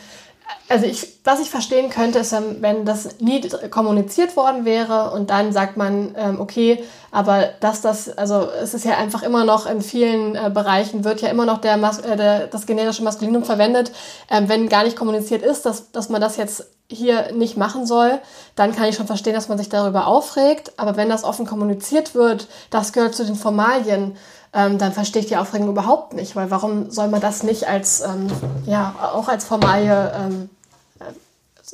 also 0.69 0.85
ich, 0.85 1.19
was 1.23 1.39
ich 1.39 1.49
verstehen 1.49 1.89
könnte, 1.89 2.19
ist, 2.19 2.33
ähm, 2.33 2.57
wenn 2.59 2.85
das 2.85 3.19
nie 3.19 3.41
kommuniziert 3.69 4.35
worden 4.35 4.65
wäre 4.65 5.11
und 5.11 5.29
dann 5.29 5.53
sagt 5.53 5.77
man, 5.77 6.13
ähm, 6.17 6.41
okay, 6.41 6.83
aber 7.11 7.49
dass 7.59 7.81
das, 7.81 8.09
also 8.17 8.49
es 8.61 8.73
ist 8.73 8.85
ja 8.85 8.97
einfach 8.97 9.23
immer 9.23 9.45
noch 9.45 9.65
in 9.65 9.81
vielen 9.81 10.35
äh, 10.35 10.51
Bereichen 10.53 11.03
wird 11.03 11.21
ja 11.21 11.29
immer 11.29 11.45
noch 11.45 11.59
der, 11.59 11.77
Mas 11.77 11.99
äh, 11.99 12.17
der 12.17 12.47
das 12.47 12.65
generische 12.65 13.03
Maskulinum 13.03 13.43
verwendet, 13.43 13.91
ähm, 14.29 14.49
wenn 14.49 14.69
gar 14.69 14.83
nicht 14.83 14.97
kommuniziert 14.97 15.41
ist, 15.41 15.65
dass, 15.65 15.91
dass 15.91 16.09
man 16.09 16.21
das 16.21 16.37
jetzt 16.37 16.65
hier 16.89 17.33
nicht 17.33 17.57
machen 17.57 17.85
soll, 17.85 18.19
dann 18.55 18.73
kann 18.73 18.87
ich 18.87 18.95
schon 18.95 19.07
verstehen, 19.07 19.33
dass 19.33 19.49
man 19.49 19.57
sich 19.57 19.67
darüber 19.67 20.07
aufregt. 20.07 20.71
Aber 20.77 20.95
wenn 20.95 21.09
das 21.09 21.25
offen 21.25 21.45
kommuniziert 21.45 22.15
wird, 22.15 22.47
das 22.69 22.93
gehört 22.93 23.13
zu 23.13 23.25
den 23.25 23.35
Formalien, 23.35 24.15
ähm, 24.53 24.77
dann 24.77 24.93
verstehe 24.93 25.21
ich 25.21 25.27
die 25.27 25.37
Aufregung 25.37 25.69
überhaupt 25.69 26.13
nicht, 26.13 26.35
weil 26.35 26.51
warum 26.51 26.89
soll 26.89 27.07
man 27.07 27.21
das 27.21 27.43
nicht 27.43 27.67
als, 27.67 28.01
ähm, 28.01 28.27
ja, 28.65 28.95
auch 29.13 29.27
als 29.27 29.45
Formalie 29.45 30.11
ähm, 30.15 30.49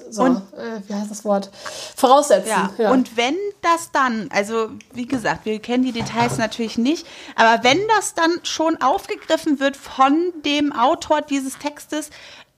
so, 0.09 0.23
und, 0.23 0.37
äh, 0.53 0.81
wie 0.87 0.93
heißt 0.95 1.11
das 1.11 1.23
Wort? 1.23 1.51
Voraussetzen. 1.95 2.49
Ja. 2.49 2.71
ja. 2.77 2.91
Und 2.91 3.15
wenn 3.15 3.35
das 3.61 3.91
dann, 3.91 4.27
also 4.33 4.69
wie 4.93 5.05
gesagt, 5.05 5.45
wir 5.45 5.59
kennen 5.59 5.83
die 5.83 5.91
Details 5.91 6.37
natürlich 6.39 6.79
nicht, 6.79 7.05
aber 7.35 7.63
wenn 7.63 7.79
das 7.95 8.15
dann 8.15 8.39
schon 8.41 8.81
aufgegriffen 8.81 9.59
wird 9.59 9.77
von 9.77 10.33
dem 10.43 10.73
Autor 10.73 11.21
dieses 11.21 11.59
Textes, 11.59 12.09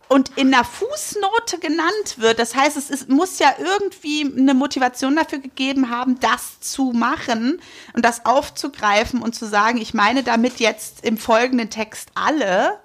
und 0.07 0.31
in 0.37 0.51
der 0.51 0.63
Fußnote 0.63 1.59
genannt 1.59 2.17
wird. 2.17 2.39
Das 2.39 2.55
heißt, 2.55 2.77
es 2.77 2.89
ist, 2.89 3.09
muss 3.09 3.39
ja 3.39 3.53
irgendwie 3.57 4.31
eine 4.37 4.53
Motivation 4.53 5.15
dafür 5.15 5.39
gegeben 5.39 5.89
haben, 5.89 6.19
das 6.19 6.59
zu 6.59 6.91
machen 6.91 7.59
und 7.93 8.05
das 8.05 8.25
aufzugreifen 8.25 9.21
und 9.21 9.35
zu 9.35 9.45
sagen, 9.45 9.77
ich 9.77 9.93
meine 9.93 10.23
damit 10.23 10.59
jetzt 10.59 11.03
im 11.03 11.17
folgenden 11.17 11.69
Text 11.69 12.09
alle. 12.13 12.79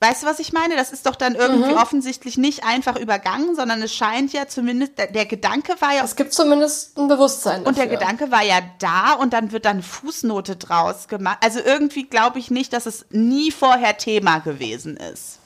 Weißt 0.00 0.22
du, 0.22 0.28
was 0.28 0.38
ich 0.38 0.52
meine? 0.52 0.76
Das 0.76 0.92
ist 0.92 1.06
doch 1.06 1.16
dann 1.16 1.34
irgendwie 1.34 1.72
mhm. 1.72 1.76
offensichtlich 1.76 2.38
nicht 2.38 2.64
einfach 2.64 2.96
übergangen, 2.96 3.56
sondern 3.56 3.82
es 3.82 3.92
scheint 3.92 4.32
ja 4.32 4.46
zumindest, 4.46 4.96
der, 4.96 5.08
der, 5.08 5.26
Gedanke 5.26 5.74
war 5.80 5.92
ja. 5.92 6.04
Es 6.04 6.14
gibt 6.14 6.32
zumindest 6.32 6.96
ein 6.96 7.08
Bewusstsein. 7.08 7.64
Dafür. 7.64 7.68
Und 7.68 7.78
der 7.78 7.88
Gedanke 7.88 8.30
war 8.30 8.44
ja 8.44 8.60
da 8.78 9.14
und 9.14 9.32
dann 9.32 9.50
wird 9.50 9.64
dann 9.64 9.78
eine 9.78 9.82
Fußnote 9.82 10.54
draus 10.54 11.08
gemacht. 11.08 11.38
Also 11.40 11.58
irgendwie 11.58 12.04
glaube 12.04 12.38
ich 12.38 12.48
nicht, 12.48 12.72
dass 12.74 12.86
es 12.86 13.06
nie 13.10 13.50
vorher 13.50 13.96
Thema 13.96 14.38
gewesen 14.38 14.96
ist. 14.96 15.37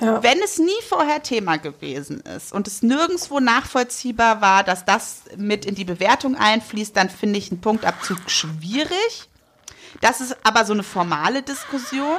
Ja. 0.00 0.22
Wenn 0.22 0.38
es 0.42 0.58
nie 0.58 0.82
vorher 0.88 1.22
Thema 1.22 1.56
gewesen 1.56 2.20
ist 2.20 2.52
und 2.52 2.66
es 2.66 2.82
nirgendwo 2.82 3.40
nachvollziehbar 3.40 4.40
war, 4.40 4.62
dass 4.62 4.84
das 4.84 5.22
mit 5.36 5.64
in 5.64 5.74
die 5.74 5.84
Bewertung 5.84 6.36
einfließt, 6.36 6.94
dann 6.96 7.08
finde 7.08 7.38
ich 7.38 7.50
einen 7.50 7.60
Punktabzug 7.60 8.30
schwierig. 8.30 9.28
Das 10.02 10.20
ist 10.20 10.36
aber 10.42 10.64
so 10.64 10.74
eine 10.74 10.82
formale 10.82 11.42
Diskussion. 11.42 12.18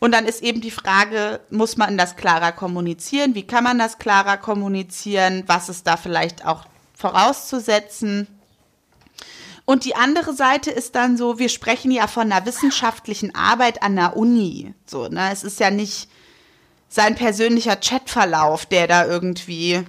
Und 0.00 0.12
dann 0.12 0.26
ist 0.26 0.42
eben 0.42 0.60
die 0.60 0.70
Frage, 0.70 1.40
muss 1.50 1.76
man 1.76 1.98
das 1.98 2.16
klarer 2.16 2.52
kommunizieren? 2.52 3.34
Wie 3.34 3.46
kann 3.46 3.64
man 3.64 3.78
das 3.78 3.98
klarer 3.98 4.36
kommunizieren? 4.36 5.44
Was 5.46 5.68
ist 5.68 5.86
da 5.86 5.96
vielleicht 5.96 6.46
auch 6.46 6.66
vorauszusetzen? 6.94 8.28
Und 9.64 9.84
die 9.84 9.96
andere 9.96 10.34
Seite 10.34 10.70
ist 10.70 10.94
dann 10.94 11.16
so, 11.16 11.38
wir 11.38 11.48
sprechen 11.48 11.90
ja 11.90 12.06
von 12.06 12.30
einer 12.30 12.46
wissenschaftlichen 12.46 13.34
Arbeit 13.34 13.82
an 13.82 13.96
der 13.96 14.16
Uni. 14.16 14.72
So, 14.86 15.08
ne? 15.08 15.30
Es 15.32 15.42
ist 15.42 15.58
ja 15.60 15.70
nicht 15.70 16.08
sein 16.88 17.14
persönlicher 17.14 17.76
Chatverlauf, 17.76 18.66
der 18.66 18.86
da 18.86 19.06
irgendwie 19.06 19.84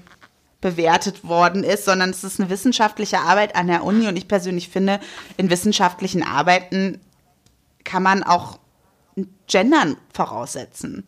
bewertet 0.62 1.24
worden 1.24 1.64
ist, 1.64 1.86
sondern 1.86 2.10
es 2.10 2.24
ist 2.24 2.40
eine 2.40 2.50
wissenschaftliche 2.50 3.20
Arbeit 3.20 3.56
an 3.56 3.68
der 3.68 3.84
Uni 3.84 4.08
und 4.08 4.18
ich 4.18 4.28
persönlich 4.28 4.70
finde, 4.70 5.00
in 5.38 5.50
wissenschaftlichen 5.50 6.22
Arbeiten 6.22 7.00
kann 7.86 8.04
man 8.04 8.24
auch 8.24 8.60
Gendern 9.48 9.96
voraussetzen. 10.14 11.08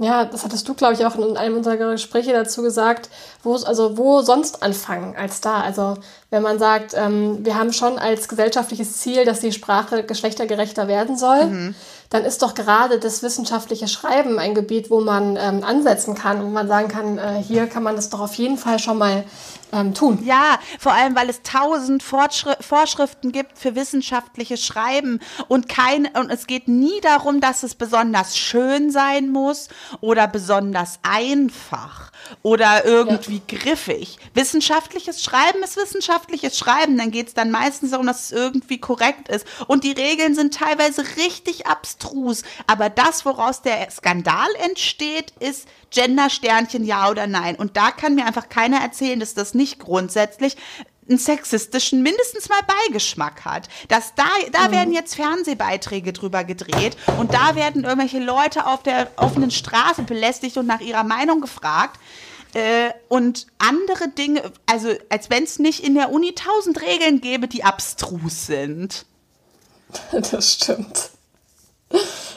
Ja, 0.00 0.24
das 0.24 0.44
hattest 0.44 0.68
du, 0.68 0.74
glaube 0.74 0.94
ich, 0.94 1.04
auch 1.04 1.16
in 1.16 1.36
einem 1.36 1.56
unserer 1.56 1.76
Gespräche 1.76 2.32
dazu 2.32 2.62
gesagt, 2.62 3.08
wo 3.42 3.54
also 3.54 3.98
wo 3.98 4.22
sonst 4.22 4.62
anfangen 4.62 5.16
als 5.16 5.40
da. 5.40 5.60
Also 5.60 5.96
wenn 6.30 6.42
man 6.42 6.60
sagt, 6.60 6.94
ähm, 6.94 7.44
wir 7.44 7.56
haben 7.56 7.72
schon 7.72 7.98
als 7.98 8.28
gesellschaftliches 8.28 8.98
Ziel, 8.98 9.24
dass 9.24 9.40
die 9.40 9.50
Sprache 9.50 10.04
geschlechtergerechter 10.04 10.86
werden 10.86 11.16
soll, 11.16 11.46
mhm 11.46 11.74
dann 12.10 12.24
ist 12.24 12.42
doch 12.42 12.54
gerade 12.54 12.98
das 12.98 13.22
wissenschaftliche 13.22 13.88
Schreiben 13.88 14.38
ein 14.38 14.54
Gebiet, 14.54 14.90
wo 14.90 15.00
man 15.00 15.36
ähm, 15.36 15.62
ansetzen 15.62 16.14
kann, 16.14 16.42
wo 16.42 16.48
man 16.48 16.66
sagen 16.66 16.88
kann, 16.88 17.18
äh, 17.18 17.42
hier 17.42 17.66
kann 17.66 17.82
man 17.82 17.96
das 17.96 18.08
doch 18.08 18.20
auf 18.20 18.34
jeden 18.34 18.56
Fall 18.56 18.78
schon 18.78 18.98
mal 18.98 19.24
ähm, 19.72 19.94
tun. 19.94 20.20
Ja, 20.24 20.58
vor 20.78 20.92
allem, 20.92 21.14
weil 21.14 21.28
es 21.28 21.42
tausend 21.42 22.02
Fortschri 22.02 22.54
Vorschriften 22.60 23.32
gibt 23.32 23.58
für 23.58 23.74
wissenschaftliches 23.74 24.64
Schreiben 24.64 25.20
und 25.48 25.68
kein, 25.68 26.06
und 26.06 26.30
es 26.30 26.46
geht 26.46 26.68
nie 26.68 27.00
darum, 27.02 27.40
dass 27.40 27.62
es 27.62 27.74
besonders 27.74 28.38
schön 28.38 28.90
sein 28.90 29.28
muss 29.28 29.68
oder 30.00 30.26
besonders 30.26 30.98
einfach 31.02 32.10
oder 32.42 32.84
irgendwie 32.84 33.42
ja. 33.50 33.58
griffig. 33.58 34.18
Wissenschaftliches 34.34 35.22
Schreiben 35.22 35.62
ist 35.62 35.76
wissenschaftliches 35.76 36.56
Schreiben, 36.58 36.96
dann 36.98 37.10
geht 37.10 37.28
es 37.28 37.34
dann 37.34 37.50
meistens 37.50 37.90
darum, 37.90 38.06
dass 38.06 38.24
es 38.24 38.32
irgendwie 38.32 38.78
korrekt 38.78 39.28
ist 39.28 39.46
und 39.66 39.84
die 39.84 39.92
Regeln 39.92 40.34
sind 40.34 40.54
teilweise 40.54 41.04
richtig 41.16 41.66
abstrus. 41.66 42.42
Aber 42.66 42.90
das, 42.90 43.24
woraus 43.24 43.62
der 43.62 43.90
Skandal 43.90 44.48
entsteht, 44.64 45.32
ist 45.40 45.68
Gender-Sternchen 45.90 46.84
ja 46.84 47.10
oder 47.10 47.26
nein. 47.26 47.56
Und 47.56 47.76
da 47.76 47.90
kann 47.90 48.14
mir 48.14 48.26
einfach 48.26 48.48
keiner 48.48 48.80
erzählen, 48.80 49.20
dass 49.20 49.34
das 49.34 49.54
nicht 49.54 49.78
grundsätzlich 49.78 50.56
einen 51.08 51.18
sexistischen 51.18 52.02
mindestens 52.02 52.48
mal 52.48 52.60
Beigeschmack 52.86 53.44
hat. 53.44 53.68
Dass 53.88 54.14
da, 54.14 54.24
da 54.52 54.68
mhm. 54.68 54.72
werden 54.72 54.92
jetzt 54.92 55.14
Fernsehbeiträge 55.14 56.12
drüber 56.12 56.44
gedreht 56.44 56.96
und 57.18 57.34
da 57.34 57.54
werden 57.54 57.84
irgendwelche 57.84 58.20
Leute 58.20 58.66
auf 58.66 58.82
der 58.82 59.08
offenen 59.16 59.50
Straße 59.50 60.02
belästigt 60.02 60.56
und 60.56 60.66
nach 60.66 60.80
ihrer 60.80 61.04
Meinung 61.04 61.40
gefragt. 61.40 61.98
Äh, 62.54 62.90
und 63.08 63.46
andere 63.58 64.08
Dinge, 64.08 64.42
also 64.66 64.88
als 65.10 65.28
wenn 65.28 65.44
es 65.44 65.58
nicht 65.58 65.84
in 65.84 65.94
der 65.94 66.10
Uni 66.10 66.34
tausend 66.34 66.80
Regeln 66.80 67.20
gäbe, 67.20 67.46
die 67.48 67.64
abstrus 67.64 68.46
sind. 68.46 69.04
Das 70.12 70.54
stimmt. 70.54 71.10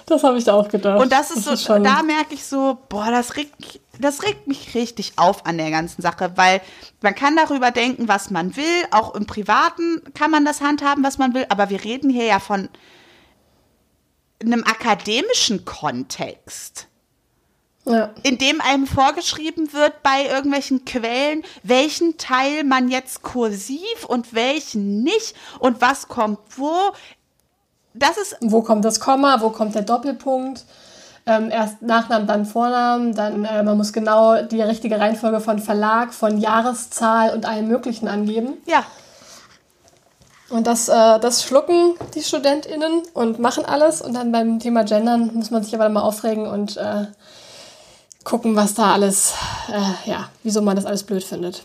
Das 0.05 0.23
habe 0.23 0.37
ich 0.37 0.49
auch 0.49 0.67
gedacht. 0.69 1.01
Und 1.01 1.11
das 1.11 1.31
ist 1.31 1.47
das 1.47 1.63
so, 1.63 1.73
ist 1.75 1.85
da 1.85 2.03
merke 2.03 2.33
ich 2.33 2.45
so, 2.45 2.77
boah, 2.89 3.11
das 3.11 3.35
regt, 3.35 3.79
das 4.01 4.23
regt 4.23 4.47
mich 4.47 4.75
richtig 4.75 5.13
auf 5.17 5.45
an 5.45 5.57
der 5.57 5.71
ganzen 5.71 6.01
Sache, 6.01 6.33
weil 6.35 6.61
man 7.01 7.15
kann 7.15 7.35
darüber 7.35 7.71
denken, 7.71 8.07
was 8.07 8.29
man 8.29 8.55
will. 8.55 8.85
Auch 8.91 9.15
im 9.15 9.25
Privaten 9.25 10.01
kann 10.13 10.31
man 10.31 10.45
das 10.45 10.61
handhaben, 10.61 11.03
was 11.03 11.17
man 11.17 11.33
will. 11.33 11.45
Aber 11.49 11.69
wir 11.69 11.83
reden 11.83 12.09
hier 12.09 12.25
ja 12.25 12.39
von 12.39 12.69
einem 14.41 14.63
akademischen 14.63 15.65
Kontext. 15.65 16.87
Ja. 17.85 18.13
In 18.23 18.37
dem 18.37 18.61
einem 18.61 18.85
vorgeschrieben 18.85 19.73
wird 19.73 20.03
bei 20.03 20.25
irgendwelchen 20.25 20.85
Quellen, 20.85 21.43
welchen 21.63 22.17
Teil 22.17 22.63
man 22.63 22.89
jetzt 22.89 23.23
kursiv 23.23 24.05
und 24.07 24.33
welchen 24.33 25.01
nicht 25.01 25.35
und 25.59 25.81
was 25.81 26.07
kommt 26.07 26.39
wo 26.57 26.91
das 27.93 28.17
ist. 28.17 28.37
Wo 28.41 28.61
kommt 28.61 28.85
das 28.85 28.99
Komma, 28.99 29.41
wo 29.41 29.49
kommt 29.49 29.75
der 29.75 29.81
Doppelpunkt? 29.81 30.65
Ähm, 31.31 31.49
erst 31.49 31.81
Nachnamen, 31.81 32.27
dann 32.27 32.45
Vornamen, 32.45 33.15
dann 33.15 33.45
äh, 33.45 33.63
man 33.63 33.77
muss 33.77 33.93
genau 33.93 34.41
die 34.41 34.61
richtige 34.61 34.99
Reihenfolge 34.99 35.39
von 35.39 35.59
Verlag, 35.59 36.13
von 36.13 36.37
Jahreszahl 36.37 37.33
und 37.33 37.45
allem 37.45 37.67
Möglichen 37.67 38.07
angeben. 38.07 38.53
Ja. 38.65 38.83
Und 40.49 40.67
das, 40.67 40.89
äh, 40.89 41.19
das 41.19 41.43
schlucken 41.43 41.95
die 42.13 42.21
StudentInnen 42.21 43.03
und 43.13 43.39
machen 43.39 43.63
alles. 43.63 44.01
Und 44.01 44.13
dann 44.13 44.33
beim 44.33 44.59
Thema 44.59 44.83
Gendern 44.83 45.31
muss 45.33 45.51
man 45.51 45.63
sich 45.63 45.73
aber 45.73 45.87
mal 45.87 46.01
aufregen 46.01 46.45
und 46.47 46.75
äh, 46.75 47.05
gucken, 48.25 48.57
was 48.57 48.73
da 48.73 48.91
alles, 48.91 49.33
äh, 49.71 50.09
ja, 50.09 50.27
wieso 50.43 50.61
man 50.61 50.75
das 50.75 50.85
alles 50.85 51.03
blöd 51.03 51.23
findet. 51.23 51.63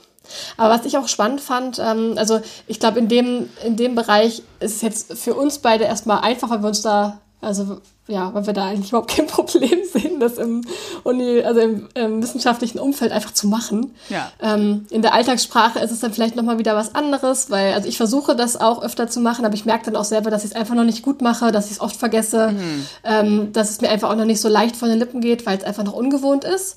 Aber 0.57 0.75
was 0.75 0.87
ich 0.87 0.97
auch 0.97 1.09
spannend 1.09 1.41
fand, 1.41 1.81
ähm, 1.81 2.15
also 2.17 2.41
ich 2.67 2.79
glaube, 2.79 2.99
in 2.99 3.09
dem, 3.09 3.49
in 3.65 3.77
dem 3.77 3.95
Bereich 3.95 4.43
ist 4.61 4.77
es 4.77 4.83
jetzt 4.83 5.19
für 5.19 5.35
uns 5.35 5.59
beide 5.59 5.85
erstmal 5.85 6.21
einfach, 6.21 6.51
weil 6.51 6.63
wir 6.63 6.69
uns 6.69 6.83
da, 6.83 7.19
also 7.47 7.81
ja, 8.09 8.35
weil 8.35 8.47
wir 8.47 8.53
da 8.53 8.67
eigentlich 8.67 8.89
überhaupt 8.89 9.11
kein 9.11 9.27
Problem 9.29 9.79
sehen, 9.93 10.21
das 10.21 10.37
im 10.37 10.63
Uni, 11.05 11.43
also 11.43 11.61
im, 11.61 11.89
im 11.95 12.23
wissenschaftlichen 12.23 12.79
Umfeld 12.79 13.13
einfach 13.13 13.33
zu 13.33 13.47
machen. 13.47 13.95
Ja. 14.09 14.31
Ähm, 14.41 14.87
in 14.91 15.03
der 15.03 15.15
Alltagssprache 15.15 15.79
ist 15.79 15.93
es 15.93 16.01
dann 16.01 16.13
vielleicht 16.13 16.37
nochmal 16.37 16.59
wieder 16.59 16.75
was 16.77 16.95
anderes, 16.95 17.51
weil, 17.51 17.73
also 17.75 17.89
ich 17.89 17.97
versuche 17.97 18.37
das 18.37 18.61
auch 18.61 18.83
öfter 18.83 19.09
zu 19.09 19.21
machen, 19.21 19.45
aber 19.45 19.55
ich 19.55 19.65
merke 19.65 19.87
dann 19.87 19.97
auch 19.97 20.05
selber, 20.05 20.31
dass 20.31 20.45
ich 20.45 20.51
es 20.51 20.57
einfach 20.57 20.75
noch 20.75 20.85
nicht 20.85 21.03
gut 21.03 21.23
mache, 21.23 21.53
dass 21.53 21.67
ich 21.67 21.73
es 21.73 21.81
oft 21.81 21.97
vergesse, 21.97 22.53
mhm. 22.53 22.87
ähm, 23.05 23.53
dass 23.53 23.71
es 23.71 23.81
mir 23.81 23.91
einfach 23.91 24.11
auch 24.11 24.17
noch 24.17 24.25
nicht 24.25 24.41
so 24.41 24.49
leicht 24.49 24.77
von 24.77 24.89
den 24.89 24.99
Lippen 24.99 25.21
geht, 25.21 25.47
weil 25.47 25.59
es 25.59 25.65
einfach 25.65 25.85
noch 25.85 25.95
ungewohnt 25.95 26.45
ist. 26.45 26.77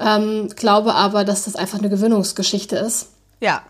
Ähm, 0.00 0.48
glaube 0.54 0.94
aber, 0.94 1.24
dass 1.24 1.44
das 1.44 1.56
einfach 1.56 1.78
eine 1.78 1.88
Gewöhnungsgeschichte 1.88 2.76
ist. 2.76 3.08
Ja. 3.40 3.62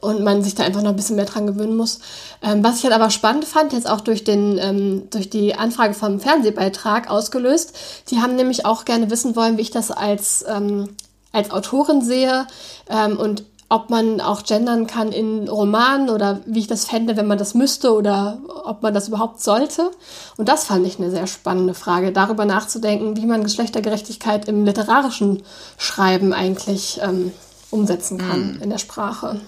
Und 0.00 0.22
man 0.22 0.44
sich 0.44 0.54
da 0.54 0.62
einfach 0.62 0.82
noch 0.82 0.90
ein 0.90 0.96
bisschen 0.96 1.16
mehr 1.16 1.24
dran 1.24 1.46
gewöhnen 1.46 1.76
muss. 1.76 1.98
Ähm, 2.40 2.62
was 2.62 2.78
ich 2.78 2.84
halt 2.84 2.94
aber 2.94 3.10
spannend 3.10 3.44
fand, 3.44 3.72
jetzt 3.72 3.90
auch 3.90 4.00
durch, 4.00 4.22
den, 4.22 4.56
ähm, 4.58 5.10
durch 5.10 5.28
die 5.28 5.56
Anfrage 5.56 5.94
vom 5.94 6.20
Fernsehbeitrag 6.20 7.10
ausgelöst, 7.10 7.76
die 8.08 8.20
haben 8.20 8.36
nämlich 8.36 8.64
auch 8.64 8.84
gerne 8.84 9.10
wissen 9.10 9.34
wollen, 9.34 9.58
wie 9.58 9.62
ich 9.62 9.72
das 9.72 9.90
als, 9.90 10.44
ähm, 10.48 10.90
als 11.32 11.50
Autorin 11.50 12.00
sehe 12.00 12.46
ähm, 12.88 13.18
und 13.18 13.42
ob 13.72 13.88
man 13.88 14.20
auch 14.20 14.44
gendern 14.44 14.86
kann 14.86 15.12
in 15.12 15.48
Romanen 15.48 16.10
oder 16.10 16.40
wie 16.44 16.58
ich 16.58 16.66
das 16.66 16.84
fände, 16.84 17.16
wenn 17.16 17.26
man 17.26 17.38
das 17.38 17.54
müsste 17.54 17.94
oder 17.94 18.38
ob 18.64 18.82
man 18.82 18.92
das 18.92 19.08
überhaupt 19.08 19.40
sollte. 19.40 19.90
Und 20.36 20.50
das 20.50 20.64
fand 20.64 20.86
ich 20.86 20.98
eine 20.98 21.10
sehr 21.10 21.26
spannende 21.26 21.72
Frage, 21.72 22.12
darüber 22.12 22.44
nachzudenken, 22.44 23.16
wie 23.16 23.24
man 23.24 23.42
Geschlechtergerechtigkeit 23.42 24.46
im 24.46 24.66
literarischen 24.66 25.42
Schreiben 25.78 26.34
eigentlich 26.34 27.00
ähm, 27.02 27.32
umsetzen 27.70 28.18
kann 28.18 28.56
mhm. 28.56 28.62
in 28.62 28.68
der 28.68 28.76
Sprache. 28.76 29.40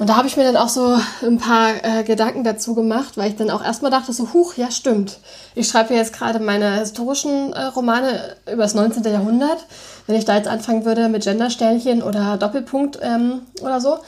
Und 0.00 0.08
da 0.08 0.16
habe 0.16 0.26
ich 0.26 0.38
mir 0.38 0.44
dann 0.44 0.56
auch 0.56 0.70
so 0.70 0.96
ein 1.22 1.36
paar 1.36 1.72
äh, 1.84 2.04
Gedanken 2.04 2.42
dazu 2.42 2.74
gemacht, 2.74 3.18
weil 3.18 3.28
ich 3.28 3.36
dann 3.36 3.50
auch 3.50 3.62
erstmal 3.62 3.90
dachte, 3.90 4.14
so, 4.14 4.32
huch, 4.32 4.54
ja 4.54 4.70
stimmt. 4.70 5.18
Ich 5.54 5.68
schreibe 5.68 5.92
jetzt 5.92 6.14
gerade 6.14 6.38
meine 6.40 6.78
historischen 6.78 7.52
äh, 7.52 7.64
Romane 7.64 8.34
über 8.50 8.62
das 8.62 8.74
19. 8.74 9.04
Jahrhundert. 9.04 9.58
Wenn 10.06 10.16
ich 10.16 10.24
da 10.24 10.36
jetzt 10.36 10.48
anfangen 10.48 10.86
würde 10.86 11.10
mit 11.10 11.24
Gendersternchen 11.24 12.02
oder 12.02 12.38
Doppelpunkt 12.38 12.98
ähm, 13.02 13.42
oder 13.60 13.82
so, 13.82 13.98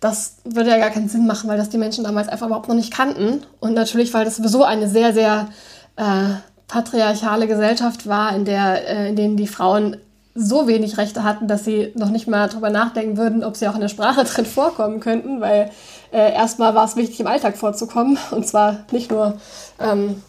das 0.00 0.36
würde 0.44 0.68
ja 0.68 0.76
gar 0.76 0.90
keinen 0.90 1.08
Sinn 1.08 1.26
machen, 1.26 1.48
weil 1.48 1.56
das 1.56 1.70
die 1.70 1.78
Menschen 1.78 2.04
damals 2.04 2.28
einfach 2.28 2.48
überhaupt 2.48 2.68
noch 2.68 2.76
nicht 2.76 2.92
kannten. 2.92 3.42
Und 3.58 3.72
natürlich, 3.72 4.12
weil 4.12 4.26
das 4.26 4.36
sowieso 4.36 4.64
eine 4.64 4.86
sehr, 4.86 5.14
sehr 5.14 5.48
äh, 5.96 6.34
patriarchale 6.66 7.46
Gesellschaft 7.46 8.06
war, 8.06 8.36
in 8.36 8.44
der, 8.44 8.86
äh, 8.86 9.08
in 9.08 9.16
denen 9.16 9.38
die 9.38 9.46
Frauen 9.46 9.96
so 10.38 10.68
wenig 10.68 10.98
Rechte 10.98 11.24
hatten, 11.24 11.48
dass 11.48 11.64
sie 11.64 11.92
noch 11.96 12.10
nicht 12.10 12.28
mal 12.28 12.48
darüber 12.48 12.70
nachdenken 12.70 13.16
würden, 13.16 13.42
ob 13.42 13.56
sie 13.56 13.66
auch 13.68 13.74
in 13.74 13.80
der 13.80 13.88
Sprache 13.88 14.24
drin 14.24 14.46
vorkommen 14.46 15.00
könnten, 15.00 15.40
weil 15.40 15.70
äh, 16.12 16.32
erstmal 16.32 16.74
war 16.74 16.84
es 16.84 16.96
wichtig, 16.96 17.20
im 17.20 17.26
Alltag 17.26 17.56
vorzukommen 17.56 18.18
und 18.30 18.46
zwar 18.46 18.84
nicht 18.92 19.10
nur 19.10 19.38
ähm, 19.80 20.22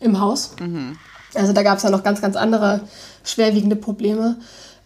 im 0.00 0.18
Haus. 0.20 0.52
Mhm. 0.60 0.96
Also 1.34 1.52
da 1.52 1.62
gab 1.62 1.76
es 1.76 1.84
ja 1.84 1.90
noch 1.90 2.02
ganz, 2.02 2.20
ganz 2.20 2.36
andere 2.36 2.80
schwerwiegende 3.22 3.76
Probleme. 3.76 4.36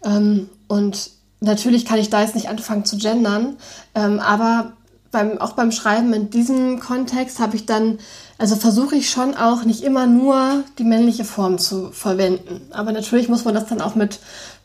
Ähm, 0.04 0.50
und 0.66 1.10
natürlich 1.40 1.86
kann 1.86 1.98
ich 1.98 2.10
da 2.10 2.22
jetzt 2.22 2.34
nicht 2.34 2.48
anfangen 2.48 2.84
zu 2.84 2.98
gendern, 2.98 3.56
ähm, 3.94 4.18
aber 4.18 4.72
beim, 5.14 5.38
auch 5.38 5.52
beim 5.52 5.70
Schreiben 5.70 6.12
in 6.12 6.28
diesem 6.30 6.80
Kontext 6.80 7.38
habe 7.38 7.54
ich 7.54 7.64
dann, 7.64 7.98
also 8.36 8.56
versuche 8.56 8.96
ich 8.96 9.08
schon 9.08 9.36
auch 9.36 9.64
nicht 9.64 9.84
immer 9.84 10.06
nur 10.08 10.64
die 10.78 10.84
männliche 10.84 11.24
Form 11.24 11.58
zu 11.58 11.92
verwenden. 11.92 12.62
Aber 12.72 12.90
natürlich 12.90 13.28
muss 13.28 13.44
man 13.44 13.54
das 13.54 13.66
dann 13.66 13.80
auch 13.80 13.94
mit 13.94 14.18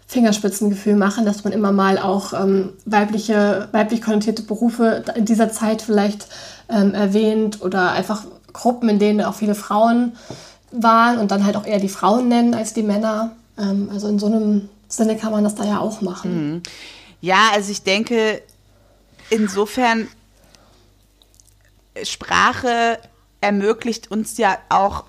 Fingerspitzengefühl 0.09 0.95
machen, 0.95 1.23
dass 1.23 1.43
man 1.43 1.53
immer 1.53 1.71
mal 1.71 1.99
auch 1.99 2.33
ähm, 2.33 2.73
weibliche, 2.85 3.69
weiblich 3.71 4.01
konnotierte 4.01 4.41
Berufe 4.41 5.03
in 5.15 5.25
dieser 5.25 5.51
Zeit 5.51 5.83
vielleicht 5.83 6.27
ähm, 6.67 6.95
erwähnt 6.95 7.61
oder 7.61 7.91
einfach 7.91 8.23
Gruppen, 8.51 8.89
in 8.89 8.97
denen 8.97 9.21
auch 9.21 9.35
viele 9.35 9.53
Frauen 9.53 10.13
waren 10.71 11.19
und 11.19 11.29
dann 11.29 11.45
halt 11.45 11.55
auch 11.55 11.65
eher 11.65 11.77
die 11.77 11.89
Frauen 11.89 12.27
nennen 12.27 12.55
als 12.55 12.73
die 12.73 12.81
Männer. 12.81 13.35
Ähm, 13.55 13.89
also 13.93 14.07
in 14.07 14.17
so 14.17 14.25
einem 14.25 14.69
Sinne 14.87 15.15
kann 15.15 15.31
man 15.31 15.43
das 15.43 15.53
da 15.53 15.63
ja 15.63 15.79
auch 15.79 16.01
machen. 16.01 16.53
Mhm. 16.53 16.63
Ja, 17.21 17.51
also 17.53 17.71
ich 17.71 17.83
denke, 17.83 18.41
insofern 19.29 20.07
Sprache 22.01 22.97
ermöglicht 23.41 24.09
uns 24.09 24.39
ja 24.39 24.57
auch 24.69 25.03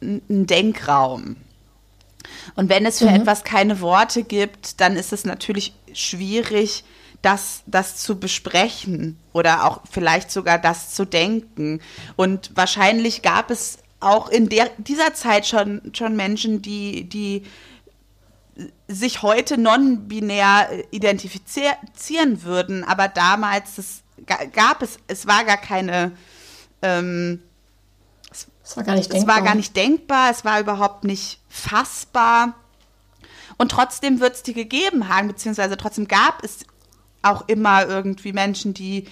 einen 0.00 0.46
Denkraum. 0.46 1.36
Und 2.54 2.68
wenn 2.68 2.86
es 2.86 2.98
für 2.98 3.08
mhm. 3.08 3.16
etwas 3.16 3.44
keine 3.44 3.80
Worte 3.80 4.22
gibt, 4.22 4.80
dann 4.80 4.96
ist 4.96 5.12
es 5.12 5.24
natürlich 5.24 5.74
schwierig, 5.92 6.84
das, 7.22 7.62
das 7.66 7.96
zu 7.96 8.20
besprechen 8.20 9.18
oder 9.32 9.64
auch 9.64 9.80
vielleicht 9.90 10.30
sogar 10.30 10.58
das 10.58 10.94
zu 10.94 11.04
denken. 11.04 11.80
Und 12.14 12.52
wahrscheinlich 12.54 13.22
gab 13.22 13.50
es 13.50 13.78
auch 14.00 14.28
in 14.28 14.48
der, 14.48 14.70
dieser 14.78 15.14
Zeit 15.14 15.46
schon, 15.46 15.80
schon 15.92 16.14
Menschen, 16.14 16.62
die, 16.62 17.04
die 17.04 17.42
sich 18.88 19.22
heute 19.22 19.58
non-binär 19.58 20.68
identifizieren 20.90 22.42
würden, 22.42 22.84
aber 22.84 23.08
damals 23.08 23.74
das 23.76 24.02
gab 24.52 24.82
es, 24.82 24.98
es 25.08 25.26
war 25.26 25.44
gar 25.44 25.58
keine, 25.58 26.12
ähm, 26.82 27.42
es, 28.30 28.46
es 28.64 28.76
war 28.76 28.84
gar 28.84 28.94
nicht 28.94 29.12
denkbar. 29.12 29.20
Es 29.20 29.36
war 29.36 29.44
gar 29.44 29.54
nicht 29.54 29.76
denkbar, 29.76 30.30
es 30.30 30.44
war 30.44 30.60
überhaupt 30.60 31.04
nicht 31.04 31.40
fassbar. 31.56 32.54
Und 33.58 33.70
trotzdem 33.70 34.20
wird 34.20 34.34
es 34.34 34.42
die 34.42 34.54
gegeben 34.54 35.08
haben, 35.08 35.28
beziehungsweise 35.28 35.76
trotzdem 35.76 36.08
gab 36.08 36.44
es 36.44 36.60
auch 37.22 37.48
immer 37.48 37.86
irgendwie 37.86 38.32
Menschen, 38.32 38.74
die, 38.74 39.06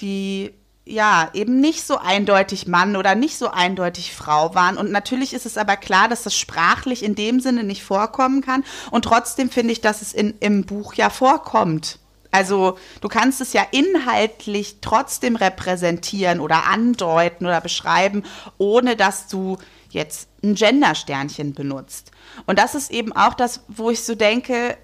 die 0.00 0.52
ja 0.84 1.30
eben 1.32 1.60
nicht 1.60 1.86
so 1.86 1.96
eindeutig 1.96 2.66
Mann 2.66 2.96
oder 2.96 3.14
nicht 3.14 3.38
so 3.38 3.50
eindeutig 3.50 4.12
Frau 4.12 4.54
waren. 4.54 4.76
Und 4.76 4.90
natürlich 4.90 5.32
ist 5.32 5.46
es 5.46 5.56
aber 5.56 5.76
klar, 5.76 6.08
dass 6.08 6.24
das 6.24 6.36
sprachlich 6.36 7.02
in 7.02 7.14
dem 7.14 7.40
Sinne 7.40 7.64
nicht 7.64 7.84
vorkommen 7.84 8.42
kann. 8.42 8.64
Und 8.90 9.04
trotzdem 9.04 9.48
finde 9.48 9.72
ich, 9.72 9.80
dass 9.80 10.02
es 10.02 10.12
in, 10.12 10.34
im 10.40 10.64
Buch 10.64 10.94
ja 10.94 11.08
vorkommt. 11.08 11.98
Also 12.30 12.78
du 13.00 13.08
kannst 13.08 13.40
es 13.40 13.52
ja 13.52 13.64
inhaltlich 13.70 14.78
trotzdem 14.80 15.36
repräsentieren 15.36 16.40
oder 16.40 16.66
andeuten 16.66 17.46
oder 17.46 17.60
beschreiben, 17.60 18.24
ohne 18.58 18.96
dass 18.96 19.28
du 19.28 19.56
jetzt 19.88 20.28
ein 20.44 20.54
Gendersternchen 20.54 21.54
benutzt. 21.54 22.10
Und 22.46 22.58
das 22.58 22.74
ist 22.74 22.90
eben 22.90 23.12
auch 23.12 23.34
das, 23.34 23.64
wo 23.68 23.90
ich 23.90 24.02
so 24.02 24.14
denke, 24.14 24.76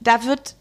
da 0.00 0.24
wird 0.24 0.56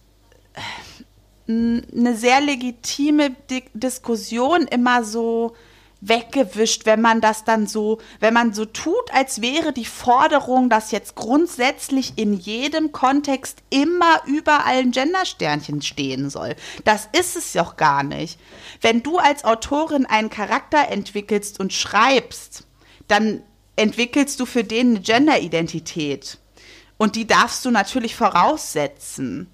eine 1.47 2.15
sehr 2.15 2.41
legitime 2.41 3.35
Diskussion 3.73 4.67
immer 4.67 5.03
so 5.03 5.55
weggewischt, 6.01 6.85
wenn 6.85 7.01
man 7.01 7.21
das 7.21 7.43
dann 7.43 7.67
so, 7.67 7.99
wenn 8.19 8.33
man 8.33 8.53
so 8.53 8.65
tut, 8.65 9.13
als 9.13 9.41
wäre 9.41 9.73
die 9.73 9.85
Forderung, 9.85 10.69
dass 10.69 10.91
jetzt 10.91 11.15
grundsätzlich 11.15 12.13
in 12.15 12.33
jedem 12.33 12.91
Kontext 12.91 13.59
immer 13.69 14.21
überall 14.25 14.79
ein 14.79 14.91
Gendersternchen 14.91 15.81
stehen 15.81 16.29
soll. 16.29 16.55
Das 16.85 17.09
ist 17.11 17.35
es 17.35 17.53
doch 17.53 17.75
gar 17.75 18.03
nicht. 18.03 18.39
Wenn 18.81 19.03
du 19.03 19.17
als 19.17 19.43
Autorin 19.43 20.05
einen 20.05 20.29
Charakter 20.29 20.89
entwickelst 20.89 21.59
und 21.59 21.73
schreibst, 21.73 22.63
dann 23.07 23.43
entwickelst 23.75 24.39
du 24.39 24.45
für 24.45 24.63
den 24.63 24.89
eine 24.91 25.01
Genderidentität. 25.01 26.37
Und 26.97 27.15
die 27.15 27.25
darfst 27.25 27.63
du 27.65 27.71
natürlich 27.71 28.15
voraussetzen. 28.15 29.49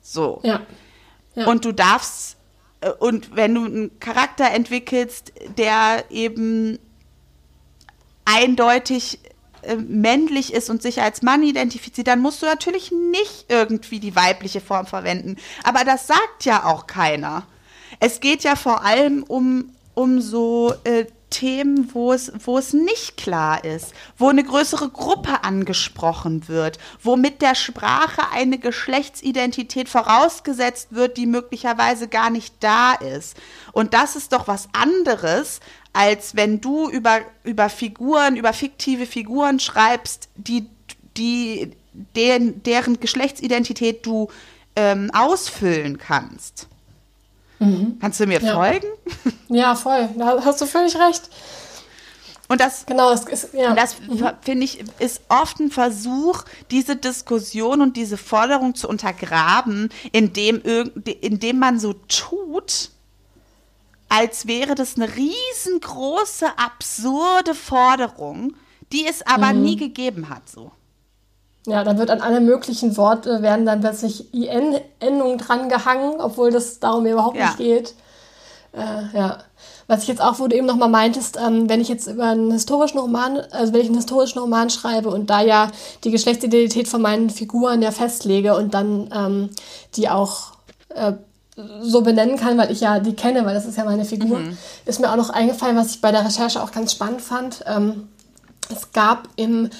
So. 0.00 0.40
Ja. 0.44 0.60
ja. 1.34 1.46
Und 1.46 1.64
du 1.64 1.72
darfst 1.72 2.36
und 2.98 3.36
wenn 3.36 3.54
du 3.54 3.64
einen 3.64 4.00
Charakter 4.00 4.50
entwickelst, 4.50 5.32
der 5.58 6.04
eben 6.10 6.78
eindeutig 8.24 9.18
äh, 9.62 9.76
männlich 9.76 10.52
ist 10.54 10.70
und 10.70 10.82
sich 10.82 11.02
als 11.02 11.22
Mann 11.22 11.42
identifiziert, 11.42 12.06
dann 12.06 12.20
musst 12.20 12.42
du 12.42 12.46
natürlich 12.46 12.92
nicht 12.92 13.46
irgendwie 13.48 14.00
die 14.00 14.16
weibliche 14.16 14.60
Form 14.60 14.86
verwenden. 14.86 15.36
Aber 15.62 15.84
das 15.84 16.06
sagt 16.06 16.44
ja 16.44 16.64
auch 16.64 16.86
keiner. 16.86 17.46
Es 17.98 18.20
geht 18.20 18.44
ja 18.44 18.56
vor 18.56 18.84
allem 18.84 19.24
um, 19.24 19.72
um 19.94 20.20
so 20.20 20.72
äh, 20.84 21.04
Themen, 21.30 21.90
wo 21.94 22.12
es, 22.12 22.32
wo 22.44 22.58
es 22.58 22.72
nicht 22.72 23.16
klar 23.16 23.64
ist, 23.64 23.94
wo 24.18 24.28
eine 24.28 24.44
größere 24.44 24.90
Gruppe 24.90 25.44
angesprochen 25.44 26.48
wird, 26.48 26.78
wo 27.02 27.16
mit 27.16 27.40
der 27.40 27.54
Sprache 27.54 28.22
eine 28.32 28.58
Geschlechtsidentität 28.58 29.88
vorausgesetzt 29.88 30.88
wird, 30.90 31.16
die 31.16 31.26
möglicherweise 31.26 32.08
gar 32.08 32.30
nicht 32.30 32.54
da 32.60 32.94
ist. 32.94 33.36
Und 33.72 33.94
das 33.94 34.16
ist 34.16 34.32
doch 34.32 34.48
was 34.48 34.68
anderes, 34.72 35.60
als 35.92 36.36
wenn 36.36 36.60
du 36.60 36.90
über, 36.90 37.20
über 37.44 37.68
Figuren, 37.68 38.36
über 38.36 38.52
fiktive 38.52 39.06
Figuren 39.06 39.60
schreibst, 39.60 40.28
die, 40.36 40.66
die, 41.16 41.72
deren, 42.14 42.62
deren 42.62 43.00
Geschlechtsidentität 43.00 44.04
du 44.06 44.28
ähm, 44.76 45.10
ausfüllen 45.12 45.98
kannst. 45.98 46.68
Mhm. 47.60 47.98
Kannst 48.00 48.18
du 48.18 48.26
mir 48.26 48.40
ja. 48.40 48.54
folgen? 48.54 48.88
Ja, 49.48 49.74
voll. 49.74 50.08
Da 50.16 50.42
hast 50.44 50.60
du 50.60 50.66
völlig 50.66 50.96
recht. 50.96 51.28
Und 52.48 52.60
das, 52.60 52.84
genau, 52.84 53.10
das, 53.10 53.26
ist, 53.26 53.54
ja. 53.54 53.74
das 53.74 54.00
mhm. 54.00 54.28
finde 54.40 54.64
ich, 54.64 54.82
ist 54.98 55.20
oft 55.28 55.60
ein 55.60 55.70
Versuch, 55.70 56.42
diese 56.72 56.96
Diskussion 56.96 57.80
und 57.80 57.96
diese 57.96 58.16
Forderung 58.16 58.74
zu 58.74 58.88
untergraben, 58.88 59.88
indem, 60.10 60.60
indem 61.20 61.58
man 61.60 61.78
so 61.78 61.92
tut, 61.92 62.90
als 64.08 64.48
wäre 64.48 64.74
das 64.74 64.96
eine 64.96 65.08
riesengroße, 65.14 66.58
absurde 66.58 67.54
Forderung, 67.54 68.54
die 68.92 69.06
es 69.06 69.24
aber 69.24 69.52
mhm. 69.52 69.62
nie 69.62 69.76
gegeben 69.76 70.28
hat. 70.28 70.48
So. 70.48 70.72
Ja, 71.66 71.84
dann 71.84 71.98
wird 71.98 72.10
an 72.10 72.20
alle 72.20 72.40
möglichen 72.40 72.96
Worte 72.96 73.42
werden 73.42 73.66
dann 73.66 73.80
plötzlich 73.80 74.32
IN-Endungen 74.32 75.38
dran 75.38 75.68
gehangen, 75.68 76.14
obwohl 76.18 76.50
das 76.50 76.80
darum 76.80 77.04
überhaupt 77.04 77.36
ja. 77.36 77.46
nicht 77.46 77.58
geht. 77.58 77.94
Äh, 78.72 79.16
ja. 79.16 79.38
Was 79.86 80.02
ich 80.02 80.08
jetzt 80.08 80.22
auch, 80.22 80.38
wo 80.38 80.46
du 80.46 80.56
eben 80.56 80.66
nochmal 80.66 80.88
meintest, 80.88 81.36
ähm, 81.36 81.68
wenn 81.68 81.80
ich 81.80 81.88
jetzt 81.88 82.06
über 82.06 82.26
einen 82.26 82.52
historischen 82.52 82.98
Roman, 82.98 83.40
also 83.50 83.72
wenn 83.72 83.80
ich 83.80 83.88
einen 83.88 83.96
historischen 83.96 84.38
Roman 84.38 84.70
schreibe 84.70 85.10
und 85.10 85.28
da 85.28 85.42
ja 85.42 85.70
die 86.04 86.12
Geschlechtsidentität 86.12 86.86
von 86.88 87.02
meinen 87.02 87.28
Figuren 87.28 87.82
ja 87.82 87.90
festlege 87.90 88.54
und 88.54 88.72
dann 88.72 89.10
ähm, 89.12 89.50
die 89.96 90.08
auch 90.08 90.52
äh, 90.90 91.14
so 91.82 92.02
benennen 92.02 92.36
kann, 92.36 92.56
weil 92.56 92.70
ich 92.70 92.80
ja 92.80 93.00
die 93.00 93.14
kenne, 93.14 93.44
weil 93.44 93.54
das 93.54 93.66
ist 93.66 93.76
ja 93.76 93.84
meine 93.84 94.04
Figur, 94.04 94.38
mhm. 94.38 94.56
ist 94.86 95.00
mir 95.00 95.10
auch 95.10 95.16
noch 95.16 95.30
eingefallen, 95.30 95.76
was 95.76 95.90
ich 95.90 96.00
bei 96.00 96.12
der 96.12 96.24
Recherche 96.24 96.62
auch 96.62 96.70
ganz 96.70 96.92
spannend 96.92 97.20
fand. 97.20 97.64
Ähm, 97.66 98.08
es 98.70 98.92
gab 98.92 99.28
im 99.36 99.70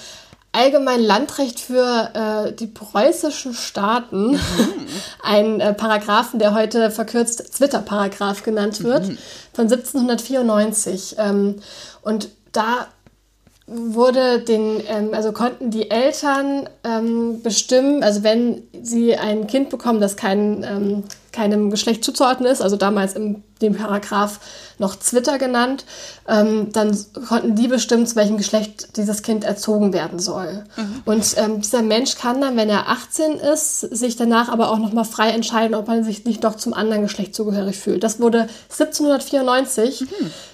allgemein 0.53 1.01
Landrecht 1.01 1.61
für 1.61 2.11
äh, 2.49 2.53
die 2.53 2.67
preußischen 2.67 3.55
Staaten 3.55 4.33
mhm. 4.33 4.39
ein 5.23 5.61
äh, 5.61 5.75
Paragraphen, 5.75 6.39
der 6.39 6.55
heute 6.55 6.91
verkürzt 6.91 7.55
Zwitter-Paragraph 7.55 8.43
genannt 8.43 8.83
wird, 8.83 9.09
mhm. 9.09 9.19
von 9.53 9.65
1794. 9.65 11.17
Ähm, 11.19 11.57
und 12.03 12.31
da 12.53 12.89
wurde 13.71 14.41
den, 14.41 14.83
ähm, 14.89 15.11
also 15.13 15.31
konnten 15.31 15.71
die 15.71 15.91
Eltern 15.91 16.69
ähm, 16.83 17.41
bestimmen, 17.43 18.03
also 18.03 18.25
wenn 18.25 18.65
sie 18.83 19.17
ein 19.17 19.47
Kind 19.47 19.71
bekommen, 19.71 20.01
das 20.01 20.17
kein, 20.17 20.65
ähm, 20.65 21.05
keinem 21.33 21.71
Geschlecht 21.71 22.05
zuzuordnen 22.05 22.51
ist, 22.51 22.63
also 22.63 22.77
damals 22.77 23.15
im 23.15 23.43
dem 23.61 23.75
Paragraph 23.75 24.41
noch 24.79 24.99
Zwitter 24.99 25.39
genannt, 25.39 25.85
ähm, 26.27 26.73
dann 26.73 26.97
konnten 27.29 27.55
die 27.55 27.69
bestimmen, 27.69 28.07
zu 28.07 28.17
welchem 28.17 28.39
Geschlecht 28.39 28.97
dieses 28.97 29.23
Kind 29.23 29.45
erzogen 29.45 29.93
werden 29.93 30.19
soll. 30.19 30.65
Mhm. 30.77 31.03
Und 31.05 31.35
ähm, 31.37 31.61
dieser 31.61 31.83
Mensch 31.83 32.17
kann 32.17 32.41
dann, 32.41 32.57
wenn 32.57 32.71
er 32.71 32.89
18 32.89 33.33
ist, 33.33 33.81
sich 33.81 34.17
danach 34.17 34.49
aber 34.49 34.71
auch 34.71 34.79
nochmal 34.79 35.05
frei 35.05 35.31
entscheiden, 35.31 35.75
ob 35.75 35.89
er 35.89 36.03
sich 36.03 36.25
nicht 36.25 36.45
doch 36.45 36.55
zum 36.55 36.73
anderen 36.73 37.03
Geschlecht 37.03 37.35
zugehörig 37.35 37.79
fühlt. 37.79 38.03
Das 38.03 38.21
wurde 38.21 38.49
1794. 38.71 40.01
Mhm. 40.01 40.07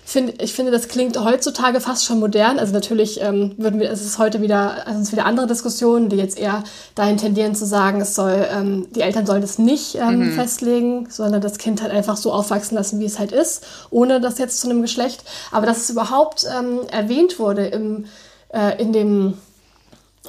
Find, 0.05 0.43
ich 0.43 0.55
finde, 0.55 0.71
das 0.71 0.89
klingt 0.89 1.19
heutzutage 1.19 1.81
fast 1.81 2.05
schon 2.05 2.21
modern. 2.21 2.59
Also 2.59 2.73
natürlich 2.73 3.21
ähm, 3.21 3.55
würden 3.57 3.81
wir, 3.81 3.91
es 3.91 4.05
ist 4.05 4.19
heute 4.19 4.41
wieder, 4.41 4.87
also 4.87 5.01
es 5.01 5.13
wieder 5.13 5.27
andere 5.27 5.47
Diskussionen, 5.47 6.09
die 6.09 6.17
jetzt 6.17 6.39
eher 6.39 6.65
dahin 6.95 7.17
tendieren 7.17 7.55
zu 7.55 7.67
sagen, 7.67 8.01
es 8.01 8.15
soll, 8.15 8.47
ähm, 8.53 8.87
die 8.95 9.01
Eltern 9.01 9.27
sollen 9.27 9.43
es 9.43 9.59
nicht 9.59 9.97
ähm, 9.97 10.31
mhm. 10.31 10.35
Festlegen, 10.67 11.09
sondern 11.09 11.41
das 11.41 11.59
Kind 11.59 11.83
halt 11.83 11.93
einfach 11.93 12.17
so 12.17 12.33
aufwachsen 12.33 12.77
lassen, 12.77 13.01
wie 13.01 13.05
es 13.05 13.19
halt 13.19 13.33
ist, 13.33 13.65
ohne 13.91 14.21
das 14.21 14.39
jetzt 14.39 14.61
zu 14.61 14.69
einem 14.69 14.83
Geschlecht. 14.83 15.25
Aber 15.53 15.67
dass 15.67 15.79
es 15.79 15.91
überhaupt 15.91 16.47
ähm, 16.59 16.81
erwähnt 16.91 17.39
wurde 17.39 17.67
im, 17.67 18.07
äh, 18.53 18.81
in 18.81 18.93
dem, 18.93 19.35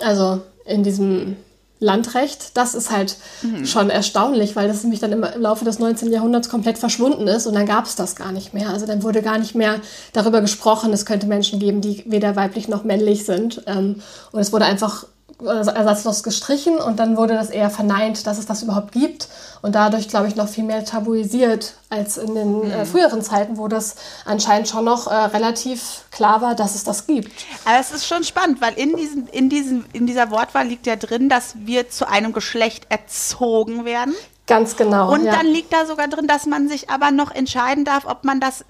also 0.01 0.41
in 0.65 0.83
diesem 0.83 1.37
Landrecht, 1.79 2.57
das 2.57 2.73
ist 2.73 2.91
halt 2.91 3.17
mhm. 3.43 3.65
schon 3.65 3.91
erstaunlich, 3.91 4.55
weil 4.55 4.67
das 4.67 4.81
nämlich 4.81 4.99
dann 4.99 5.11
im, 5.11 5.23
im, 5.23 5.41
Laufe 5.41 5.63
des 5.63 5.77
19. 5.77 6.11
Jahrhunderts 6.11 6.49
komplett 6.49 6.79
verschwunden 6.79 7.27
ist 7.27 7.45
und 7.45 7.53
dann 7.53 7.67
gab 7.67 7.85
es 7.85 7.95
das 7.95 8.15
gar 8.15 8.31
nicht 8.31 8.53
mehr. 8.53 8.69
Also 8.69 8.87
dann 8.87 9.03
wurde 9.03 9.21
gar 9.21 9.37
nicht 9.37 9.53
mehr 9.53 9.79
darüber 10.13 10.41
gesprochen, 10.41 10.91
es 10.91 11.05
könnte 11.05 11.27
Menschen 11.27 11.59
geben, 11.59 11.81
die 11.81 12.03
weder 12.07 12.35
weiblich 12.35 12.67
noch 12.67 12.83
männlich 12.83 13.25
sind. 13.25 13.61
Ähm, 13.67 14.01
und 14.31 14.39
es 14.39 14.51
wurde 14.51 14.65
einfach 14.65 15.05
ersatzlos 15.43 16.23
gestrichen 16.23 16.79
und 16.79 16.99
dann 16.99 17.15
wurde 17.15 17.35
das 17.35 17.49
eher 17.49 17.69
verneint, 17.69 18.25
dass 18.25 18.39
es 18.39 18.47
das 18.47 18.63
überhaupt 18.63 18.91
gibt 18.91 19.27
und 19.61 19.75
dadurch, 19.75 20.09
glaube 20.09 20.27
ich, 20.27 20.35
noch 20.35 20.47
viel 20.47 20.63
mehr 20.63 20.83
tabuisiert 20.83 21.75
als 21.89 22.17
in 22.17 22.33
den 22.33 22.59
mhm. 22.65 22.71
äh, 22.71 22.85
früheren 22.85 23.21
Zeiten, 23.21 23.57
wo 23.57 23.67
das 23.67 23.95
anscheinend 24.25 24.67
schon 24.67 24.85
noch 24.85 25.07
äh, 25.07 25.13
relativ 25.13 26.05
klar 26.11 26.41
war, 26.41 26.55
dass 26.55 26.73
es 26.73 26.83
das 26.83 27.05
gibt. 27.05 27.31
Aber 27.65 27.79
es 27.79 27.91
ist 27.91 28.07
schon 28.07 28.23
spannend, 28.23 28.61
weil 28.61 28.73
in, 28.73 28.95
diesem, 28.95 29.27
in, 29.31 29.49
diesem, 29.49 29.85
in 29.93 30.07
dieser 30.07 30.31
Wortwahl 30.31 30.67
liegt 30.67 30.87
ja 30.87 30.95
drin, 30.95 31.29
dass 31.29 31.53
wir 31.55 31.89
zu 31.89 32.07
einem 32.07 32.33
Geschlecht 32.33 32.87
erzogen 32.89 33.85
werden. 33.85 34.15
Ganz 34.47 34.75
genau. 34.75 35.11
Und 35.13 35.25
ja. 35.25 35.33
dann 35.33 35.45
liegt 35.45 35.71
da 35.71 35.85
sogar 35.85 36.07
drin, 36.07 36.25
dass 36.27 36.45
man 36.45 36.67
sich 36.67 36.89
aber 36.89 37.11
noch 37.11 37.31
entscheiden 37.31 37.85
darf, 37.85 38.05
ob 38.05 38.23
man 38.23 38.39
das 38.39 38.65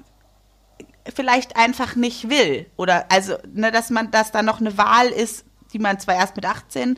vielleicht 1.15 1.55
einfach 1.55 1.95
nicht 1.95 2.29
will. 2.29 2.65
Oder 2.75 3.05
also, 3.09 3.35
ne, 3.53 3.71
dass 3.71 3.89
man, 3.89 4.11
dass 4.11 4.31
da 4.31 4.41
noch 4.41 4.59
eine 4.59 4.77
Wahl 4.77 5.07
ist, 5.07 5.45
die 5.73 5.79
man 5.79 5.99
zwar 5.99 6.15
erst 6.15 6.35
mit 6.35 6.45
18 6.45 6.97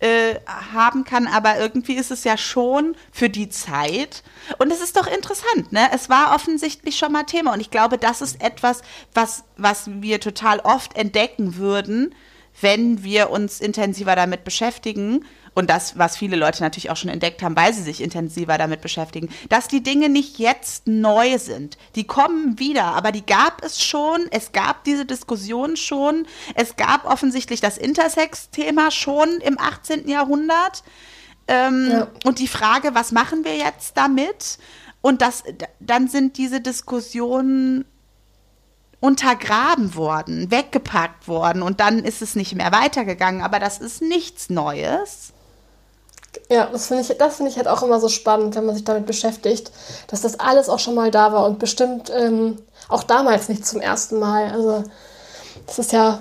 äh, 0.00 0.36
haben 0.46 1.04
kann, 1.04 1.26
aber 1.26 1.58
irgendwie 1.58 1.94
ist 1.94 2.10
es 2.10 2.24
ja 2.24 2.36
schon 2.36 2.96
für 3.12 3.28
die 3.28 3.48
Zeit. 3.48 4.22
Und 4.58 4.70
es 4.70 4.80
ist 4.80 4.96
doch 4.96 5.06
interessant, 5.06 5.72
ne? 5.72 5.88
Es 5.92 6.08
war 6.08 6.34
offensichtlich 6.34 6.96
schon 6.96 7.12
mal 7.12 7.24
Thema. 7.24 7.52
Und 7.52 7.60
ich 7.60 7.70
glaube, 7.70 7.98
das 7.98 8.20
ist 8.20 8.42
etwas, 8.42 8.82
was, 9.14 9.44
was 9.56 9.90
wir 10.00 10.20
total 10.20 10.60
oft 10.60 10.96
entdecken 10.96 11.56
würden, 11.56 12.14
wenn 12.60 13.04
wir 13.04 13.30
uns 13.30 13.60
intensiver 13.60 14.16
damit 14.16 14.44
beschäftigen 14.44 15.24
und 15.60 15.68
das, 15.68 15.98
was 15.98 16.16
viele 16.16 16.36
Leute 16.36 16.62
natürlich 16.62 16.90
auch 16.90 16.96
schon 16.96 17.10
entdeckt 17.10 17.42
haben, 17.42 17.54
weil 17.54 17.74
sie 17.74 17.82
sich 17.82 18.02
intensiver 18.02 18.56
damit 18.58 18.80
beschäftigen, 18.80 19.28
dass 19.50 19.68
die 19.68 19.82
Dinge 19.82 20.08
nicht 20.08 20.38
jetzt 20.38 20.86
neu 20.86 21.38
sind. 21.38 21.76
Die 21.94 22.04
kommen 22.04 22.58
wieder, 22.58 22.84
aber 22.84 23.12
die 23.12 23.24
gab 23.24 23.62
es 23.62 23.84
schon. 23.84 24.26
Es 24.30 24.52
gab 24.52 24.84
diese 24.84 25.04
Diskussion 25.04 25.76
schon. 25.76 26.26
Es 26.54 26.76
gab 26.76 27.04
offensichtlich 27.04 27.60
das 27.60 27.76
Intersex-Thema 27.76 28.90
schon 28.90 29.28
im 29.42 29.60
18. 29.60 30.08
Jahrhundert. 30.08 30.82
Ähm, 31.46 31.88
ja. 31.90 32.08
Und 32.24 32.38
die 32.38 32.48
Frage, 32.48 32.94
was 32.94 33.12
machen 33.12 33.44
wir 33.44 33.56
jetzt 33.56 33.98
damit? 33.98 34.58
Und 35.02 35.20
das, 35.20 35.44
dann 35.78 36.08
sind 36.08 36.38
diese 36.38 36.62
Diskussionen 36.62 37.84
untergraben 39.00 39.94
worden, 39.94 40.50
weggepackt 40.50 41.28
worden 41.28 41.62
und 41.62 41.80
dann 41.80 41.98
ist 42.00 42.22
es 42.22 42.34
nicht 42.34 42.54
mehr 42.54 42.72
weitergegangen. 42.72 43.42
Aber 43.42 43.58
das 43.58 43.78
ist 43.78 44.00
nichts 44.00 44.48
Neues. 44.48 45.34
Ja, 46.48 46.66
das 46.66 46.88
finde 46.88 47.02
ich, 47.02 47.16
das 47.16 47.40
ich 47.40 47.56
halt 47.56 47.68
auch 47.68 47.82
immer 47.82 48.00
so 48.00 48.08
spannend, 48.08 48.54
wenn 48.54 48.66
man 48.66 48.74
sich 48.74 48.84
damit 48.84 49.06
beschäftigt, 49.06 49.70
dass 50.08 50.20
das 50.20 50.38
alles 50.38 50.68
auch 50.68 50.78
schon 50.78 50.94
mal 50.94 51.10
da 51.10 51.32
war 51.32 51.44
und 51.46 51.58
bestimmt 51.58 52.10
ähm, 52.10 52.58
auch 52.88 53.02
damals 53.02 53.48
nicht 53.48 53.66
zum 53.66 53.80
ersten 53.80 54.18
Mal. 54.18 54.50
Also 54.50 54.84
das 55.66 55.78
ist 55.78 55.92
ja 55.92 56.20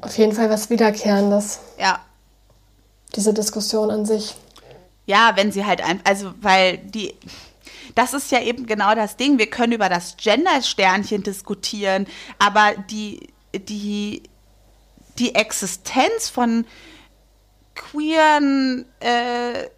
auf 0.00 0.16
jeden 0.18 0.32
Fall 0.32 0.50
was 0.50 0.70
Wiederkehrendes. 0.70 1.60
Ja. 1.78 2.00
Diese 3.14 3.32
Diskussion 3.32 3.90
an 3.90 4.06
sich. 4.06 4.34
Ja, 5.06 5.32
wenn 5.34 5.52
sie 5.52 5.64
halt 5.64 5.82
einfach, 5.82 6.04
also 6.04 6.32
weil 6.40 6.78
die, 6.78 7.14
das 7.94 8.12
ist 8.14 8.30
ja 8.32 8.40
eben 8.40 8.66
genau 8.66 8.94
das 8.94 9.16
Ding. 9.16 9.38
Wir 9.38 9.50
können 9.50 9.72
über 9.72 9.88
das 9.88 10.16
Gender-Sternchen 10.16 11.22
diskutieren, 11.22 12.06
aber 12.38 12.72
die, 12.90 13.28
die, 13.54 14.22
die 15.18 15.34
Existenz 15.34 16.28
von 16.28 16.66
queeren, 17.74 18.86
äh, 19.00 19.68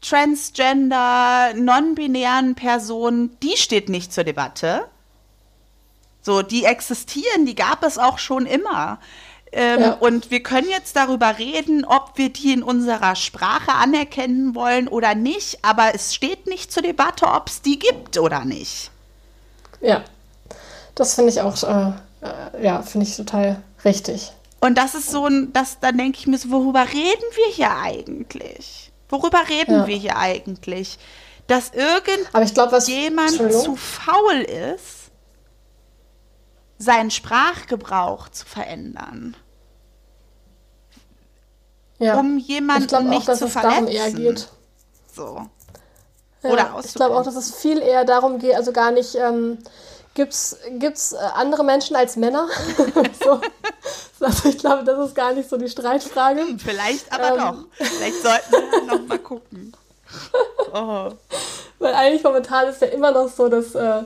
transgender, 0.00 1.54
non-binären 1.54 2.54
Personen, 2.54 3.36
die 3.42 3.56
steht 3.56 3.88
nicht 3.88 4.12
zur 4.12 4.24
Debatte. 4.24 4.86
So, 6.22 6.42
die 6.42 6.64
existieren, 6.64 7.46
die 7.46 7.54
gab 7.54 7.84
es 7.84 7.98
auch 7.98 8.18
schon 8.18 8.46
immer. 8.46 8.98
Ähm, 9.52 9.80
ja. 9.80 9.92
Und 9.92 10.30
wir 10.30 10.42
können 10.42 10.68
jetzt 10.68 10.96
darüber 10.96 11.38
reden, 11.38 11.84
ob 11.84 12.12
wir 12.16 12.30
die 12.30 12.52
in 12.52 12.62
unserer 12.62 13.14
Sprache 13.14 13.72
anerkennen 13.72 14.54
wollen 14.54 14.88
oder 14.88 15.14
nicht, 15.14 15.64
aber 15.64 15.94
es 15.94 16.14
steht 16.14 16.46
nicht 16.46 16.72
zur 16.72 16.82
Debatte, 16.82 17.26
ob 17.26 17.48
es 17.48 17.62
die 17.62 17.78
gibt 17.78 18.18
oder 18.18 18.44
nicht. 18.44 18.90
Ja, 19.80 20.02
das 20.94 21.14
finde 21.14 21.30
ich 21.30 21.40
auch, 21.40 21.62
äh, 21.62 21.92
äh, 22.22 22.64
ja, 22.64 22.82
finde 22.82 23.06
ich 23.06 23.16
total 23.16 23.62
richtig. 23.84 24.32
Und 24.60 24.78
das 24.78 24.94
ist 24.94 25.10
so 25.10 25.26
ein, 25.26 25.52
das, 25.52 25.80
dann 25.80 25.98
denke 25.98 26.18
ich 26.18 26.26
mir 26.26 26.38
so, 26.38 26.50
worüber 26.50 26.84
reden 26.84 27.24
wir 27.34 27.46
hier 27.52 27.76
eigentlich? 27.76 28.92
Worüber 29.08 29.48
reden 29.48 29.74
ja. 29.74 29.86
wir 29.86 29.96
hier 29.96 30.16
eigentlich? 30.16 30.98
Dass 31.46 31.70
irgendjemand 31.70 33.36
zu 33.52 33.76
faul 33.76 34.40
ist, 34.40 35.10
seinen 36.78 37.10
Sprachgebrauch 37.10 38.28
zu 38.30 38.44
verändern. 38.46 39.36
Ja. 41.98 42.18
Um 42.18 42.38
jemanden 42.38 42.94
auch, 42.94 43.02
nicht 43.02 43.34
zu 43.36 43.48
verletzen. 43.48 44.36
So. 45.14 45.46
Ja, 46.42 46.50
Oder 46.50 46.80
Ich 46.84 46.94
glaube 46.94 47.16
auch, 47.16 47.22
dass 47.22 47.36
es 47.36 47.54
viel 47.54 47.78
eher 47.78 48.04
darum 48.04 48.38
geht, 48.38 48.54
also 48.54 48.72
gar 48.72 48.90
nicht, 48.90 49.14
ähm, 49.14 49.58
gibt 50.16 50.32
es 50.32 51.12
äh, 51.12 51.16
andere 51.34 51.64
Menschen 51.64 51.94
als 51.94 52.16
Männer? 52.16 52.48
so. 53.22 53.40
Also 54.18 54.48
ich 54.48 54.58
glaube, 54.58 54.82
das 54.82 55.08
ist 55.08 55.14
gar 55.14 55.32
nicht 55.32 55.48
so 55.48 55.56
die 55.56 55.68
Streitfrage. 55.68 56.42
Vielleicht 56.58 57.12
aber 57.12 57.28
ähm. 57.28 57.38
doch. 57.38 57.86
Vielleicht 57.86 58.22
sollten 58.22 58.52
wir 58.52 58.96
noch 58.96 59.06
mal 59.06 59.18
gucken. 59.18 59.72
Oh. 60.72 61.10
Weil 61.78 61.94
eigentlich 61.94 62.22
momentan 62.22 62.68
ist 62.68 62.80
ja 62.80 62.88
immer 62.88 63.10
noch 63.10 63.28
so, 63.28 63.48
dass, 63.48 63.74
äh, 63.74 64.02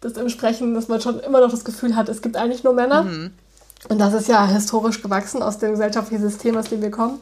dass 0.00 0.12
im 0.12 0.28
Sprechen, 0.28 0.74
dass 0.74 0.88
man 0.88 1.00
schon 1.00 1.20
immer 1.20 1.40
noch 1.40 1.50
das 1.50 1.64
Gefühl 1.64 1.96
hat, 1.96 2.08
es 2.08 2.22
gibt 2.22 2.36
eigentlich 2.36 2.64
nur 2.64 2.74
Männer. 2.74 3.02
Mhm. 3.02 3.32
Und 3.88 3.98
das 3.98 4.12
ist 4.14 4.28
ja 4.28 4.46
historisch 4.46 5.02
gewachsen 5.02 5.42
aus 5.42 5.58
dem 5.58 5.72
gesellschaftlichen 5.72 6.22
System, 6.22 6.56
aus 6.56 6.68
dem 6.68 6.82
wir 6.82 6.90
kommen. 6.90 7.20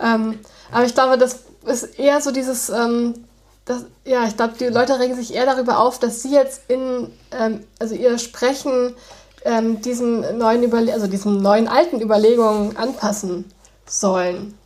Ähm, 0.00 0.40
aber 0.70 0.84
ich 0.84 0.94
glaube, 0.94 1.18
das 1.18 1.40
ist 1.64 1.98
eher 1.98 2.20
so 2.20 2.30
dieses, 2.30 2.70
ähm, 2.70 3.14
das, 3.64 3.84
ja, 4.04 4.24
ich 4.26 4.36
glaube, 4.36 4.54
die 4.58 4.66
Leute 4.66 4.98
regen 4.98 5.14
sich 5.14 5.34
eher 5.34 5.46
darüber 5.46 5.78
auf, 5.78 5.98
dass 5.98 6.22
sie 6.22 6.32
jetzt 6.32 6.62
in, 6.68 7.12
ähm, 7.30 7.64
also 7.78 7.94
ihr 7.94 8.18
Sprechen 8.18 8.94
ähm, 9.44 9.80
diesen 9.80 10.38
neuen 10.38 10.62
Überle 10.62 10.92
also 10.92 11.06
diesen 11.06 11.38
neuen 11.42 11.68
alten 11.68 12.00
Überlegungen 12.00 12.76
anpassen 12.76 13.50
sollen. 13.86 14.58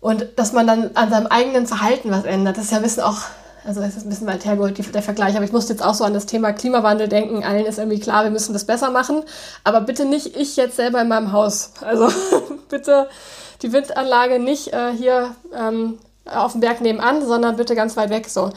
Und 0.00 0.26
dass 0.36 0.52
man 0.52 0.66
dann 0.66 0.90
an 0.94 1.10
seinem 1.10 1.26
eigenen 1.26 1.66
Verhalten 1.66 2.10
was 2.10 2.24
ändert. 2.24 2.56
Das 2.56 2.64
ist 2.64 2.70
ja 2.70 2.78
ein 2.78 2.82
bisschen 2.82 3.02
auch, 3.02 3.18
also 3.64 3.82
es 3.82 3.96
ist 3.96 4.06
ein 4.06 4.08
bisschen 4.08 4.26
weit 4.26 4.46
hergeholt, 4.46 4.94
der 4.94 5.02
Vergleich, 5.02 5.36
aber 5.36 5.44
ich 5.44 5.52
musste 5.52 5.74
jetzt 5.74 5.82
auch 5.82 5.92
so 5.92 6.04
an 6.04 6.14
das 6.14 6.24
Thema 6.24 6.52
Klimawandel 6.52 7.08
denken. 7.08 7.44
Allen 7.44 7.66
ist 7.66 7.78
irgendwie 7.78 8.00
klar, 8.00 8.24
wir 8.24 8.30
müssen 8.30 8.54
das 8.54 8.64
besser 8.64 8.90
machen. 8.90 9.22
Aber 9.62 9.82
bitte 9.82 10.06
nicht 10.06 10.36
ich 10.36 10.56
jetzt 10.56 10.76
selber 10.76 11.02
in 11.02 11.08
meinem 11.08 11.32
Haus. 11.32 11.72
Also 11.82 12.08
bitte 12.70 13.08
die 13.60 13.72
Windanlage 13.72 14.38
nicht 14.38 14.72
äh, 14.72 14.92
hier 14.92 15.34
ähm, 15.54 15.98
auf 16.24 16.52
dem 16.52 16.60
Berg 16.60 16.80
nebenan, 16.80 17.26
sondern 17.26 17.56
bitte 17.56 17.74
ganz 17.74 17.96
weit 17.96 18.10
weg 18.10 18.28
so. 18.28 18.52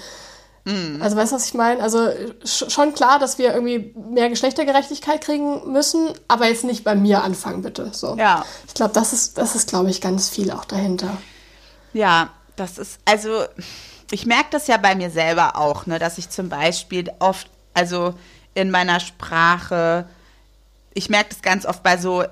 Mhm. 0.65 1.01
Also 1.01 1.17
weißt 1.17 1.31
du, 1.31 1.35
was 1.35 1.45
ich 1.45 1.53
meine? 1.53 1.81
Also 1.81 2.09
schon 2.45 2.93
klar, 2.93 3.19
dass 3.19 3.37
wir 3.37 3.53
irgendwie 3.53 3.93
mehr 3.95 4.29
Geschlechtergerechtigkeit 4.29 5.21
kriegen 5.21 5.71
müssen, 5.71 6.09
aber 6.27 6.47
jetzt 6.47 6.63
nicht 6.63 6.83
bei 6.83 6.95
mir 6.95 7.23
anfangen, 7.23 7.61
bitte. 7.61 7.89
So. 7.93 8.15
Ja. 8.15 8.45
Ich 8.67 8.73
glaube, 8.73 8.93
das 8.93 9.11
ist, 9.13 9.37
das 9.37 9.55
ist, 9.55 9.67
glaube 9.67 9.89
ich, 9.89 9.99
ganz 9.99 10.29
viel 10.29 10.51
auch 10.51 10.65
dahinter. 10.65 11.17
Ja, 11.91 12.29
das 12.55 12.77
ist, 12.77 12.99
also 13.05 13.43
ich 14.11 14.25
merke 14.25 14.49
das 14.51 14.67
ja 14.67 14.77
bei 14.77 14.95
mir 14.95 15.09
selber 15.09 15.57
auch, 15.57 15.85
ne, 15.85 15.99
dass 15.99 16.17
ich 16.17 16.29
zum 16.29 16.49
Beispiel 16.49 17.11
oft, 17.19 17.49
also 17.73 18.13
in 18.53 18.71
meiner 18.71 18.99
Sprache, 18.99 20.07
ich 20.93 21.09
merke 21.09 21.29
das 21.29 21.41
ganz 21.41 21.65
oft 21.65 21.83
bei 21.83 21.97
so 21.97 22.23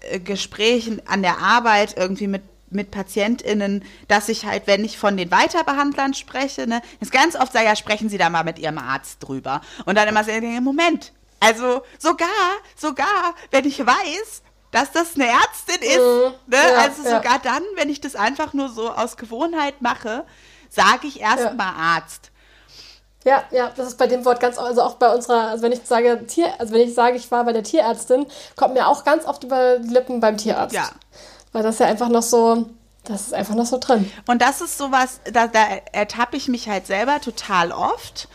äh, 0.00 0.20
Gesprächen 0.20 1.02
an 1.06 1.22
der 1.22 1.38
Arbeit 1.38 1.96
irgendwie 1.96 2.28
mit 2.28 2.42
mit 2.70 2.90
PatientInnen, 2.90 3.84
dass 4.08 4.28
ich 4.28 4.44
halt, 4.44 4.66
wenn 4.66 4.84
ich 4.84 4.98
von 4.98 5.16
den 5.16 5.30
Weiterbehandlern 5.30 6.14
spreche, 6.14 6.66
ne, 6.66 6.82
ist 7.00 7.12
ganz 7.12 7.36
oft 7.36 7.52
sage, 7.52 7.66
ja, 7.66 7.76
sprechen 7.76 8.08
Sie 8.08 8.18
da 8.18 8.30
mal 8.30 8.44
mit 8.44 8.58
Ihrem 8.58 8.78
Arzt 8.78 9.18
drüber. 9.20 9.60
Und 9.84 9.96
dann 9.96 10.08
immer 10.08 10.24
sagen, 10.24 10.62
Moment, 10.62 11.12
also 11.40 11.82
sogar, 11.98 12.28
sogar, 12.76 13.34
wenn 13.50 13.64
ich 13.66 13.78
weiß, 13.78 14.42
dass 14.72 14.92
das 14.92 15.14
eine 15.14 15.26
Ärztin 15.26 15.80
ist, 15.80 15.98
mhm. 15.98 16.34
ne, 16.48 16.56
ja, 16.56 16.80
also 16.80 17.02
ja. 17.04 17.16
sogar 17.16 17.38
dann, 17.38 17.62
wenn 17.76 17.88
ich 17.88 18.00
das 18.00 18.16
einfach 18.16 18.52
nur 18.52 18.68
so 18.68 18.90
aus 18.90 19.16
Gewohnheit 19.16 19.80
mache, 19.80 20.24
sage 20.68 21.06
ich 21.06 21.20
erstmal 21.20 21.68
ja. 21.68 21.74
Arzt. 21.78 22.30
Ja, 23.24 23.42
ja, 23.50 23.72
das 23.74 23.88
ist 23.88 23.98
bei 23.98 24.06
dem 24.06 24.24
Wort 24.24 24.38
ganz, 24.38 24.56
also 24.56 24.82
auch 24.82 24.94
bei 24.94 25.12
unserer, 25.12 25.48
also 25.48 25.64
wenn 25.64 25.72
ich 25.72 25.80
sage 25.84 26.26
Tier, 26.28 26.48
also 26.60 26.72
wenn 26.72 26.82
ich 26.82 26.94
sage, 26.94 27.16
ich 27.16 27.28
war 27.32 27.44
bei 27.44 27.52
der 27.52 27.64
Tierärztin, 27.64 28.26
kommt 28.54 28.74
mir 28.74 28.86
auch 28.86 29.02
ganz 29.02 29.24
oft 29.24 29.42
über 29.42 29.80
die 29.80 29.88
Lippen 29.88 30.20
beim 30.20 30.36
Tierarzt. 30.36 30.74
Ja. 30.74 30.90
Weil 31.52 31.62
das 31.62 31.78
ja 31.78 31.86
einfach 31.86 32.08
noch 32.08 32.22
so, 32.22 32.68
das 33.04 33.22
ist 33.22 33.34
einfach 33.34 33.54
noch 33.54 33.66
so 33.66 33.78
drin. 33.78 34.10
Und 34.26 34.42
das 34.42 34.60
ist 34.60 34.78
sowas, 34.78 35.20
da, 35.32 35.46
da 35.46 35.64
ertappe 35.92 36.36
ich 36.36 36.48
mich 36.48 36.68
halt 36.68 36.86
selber 36.86 37.20
total 37.20 37.72
oft. 37.72 38.28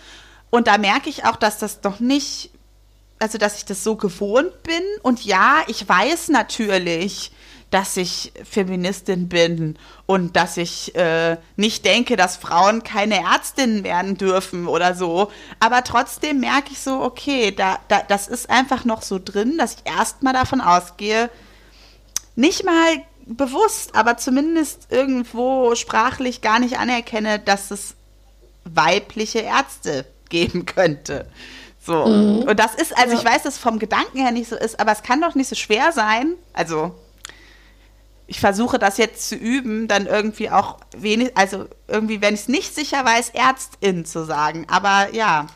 Und 0.49 0.67
da 0.67 0.77
merke 0.77 1.09
ich 1.09 1.25
auch, 1.25 1.35
dass 1.35 1.57
das 1.57 1.79
noch 1.83 1.99
nicht, 1.99 2.51
also 3.19 3.37
dass 3.37 3.57
ich 3.57 3.65
das 3.65 3.83
so 3.83 3.95
gewohnt 3.95 4.63
bin. 4.63 4.83
Und 5.03 5.23
ja, 5.23 5.63
ich 5.67 5.87
weiß 5.87 6.29
natürlich, 6.29 7.31
dass 7.71 7.95
ich 7.95 8.33
Feministin 8.43 9.29
bin 9.29 9.77
und 10.05 10.35
dass 10.35 10.57
ich 10.57 10.93
äh, 10.95 11.37
nicht 11.55 11.85
denke, 11.85 12.17
dass 12.17 12.35
Frauen 12.35 12.83
keine 12.83 13.23
Ärztinnen 13.23 13.85
werden 13.85 14.17
dürfen 14.17 14.67
oder 14.67 14.93
so. 14.93 15.31
Aber 15.59 15.83
trotzdem 15.83 16.41
merke 16.41 16.71
ich 16.73 16.79
so, 16.79 17.01
okay, 17.01 17.51
da, 17.51 17.79
da, 17.87 18.01
das 18.07 18.27
ist 18.27 18.49
einfach 18.49 18.83
noch 18.83 19.01
so 19.01 19.19
drin, 19.23 19.57
dass 19.57 19.75
ich 19.75 19.91
erstmal 19.91 20.33
davon 20.33 20.59
ausgehe, 20.59 21.29
nicht 22.35 22.63
mal 22.63 23.03
bewusst, 23.25 23.95
aber 23.95 24.17
zumindest 24.17 24.87
irgendwo 24.89 25.75
sprachlich 25.75 26.41
gar 26.41 26.59
nicht 26.59 26.77
anerkenne, 26.77 27.39
dass 27.39 27.71
es 27.71 27.95
weibliche 28.63 29.39
Ärzte 29.39 30.05
geben 30.29 30.65
könnte. 30.65 31.27
So. 31.83 32.05
Mhm. 32.05 32.43
Und 32.43 32.59
das 32.59 32.75
ist, 32.75 32.97
also 32.97 33.13
ja. 33.13 33.19
ich 33.19 33.25
weiß, 33.25 33.43
dass 33.43 33.55
es 33.55 33.59
vom 33.59 33.79
Gedanken 33.79 34.19
her 34.19 34.31
nicht 34.31 34.49
so 34.49 34.55
ist, 34.55 34.79
aber 34.79 34.91
es 34.91 35.03
kann 35.03 35.21
doch 35.21 35.35
nicht 35.35 35.49
so 35.49 35.55
schwer 35.55 35.91
sein. 35.91 36.35
Also, 36.53 36.95
ich 38.27 38.39
versuche 38.39 38.79
das 38.79 38.97
jetzt 38.97 39.27
zu 39.27 39.35
üben, 39.35 39.87
dann 39.87 40.05
irgendwie 40.05 40.49
auch 40.49 40.77
wenig, 40.95 41.35
also 41.35 41.65
irgendwie, 41.87 42.21
wenn 42.21 42.33
ich 42.33 42.41
es 42.41 42.47
nicht 42.47 42.73
sicher 42.73 43.03
weiß, 43.03 43.31
Ärztin 43.31 44.05
zu 44.05 44.25
sagen. 44.25 44.67
Aber 44.69 45.13
ja. 45.13 45.47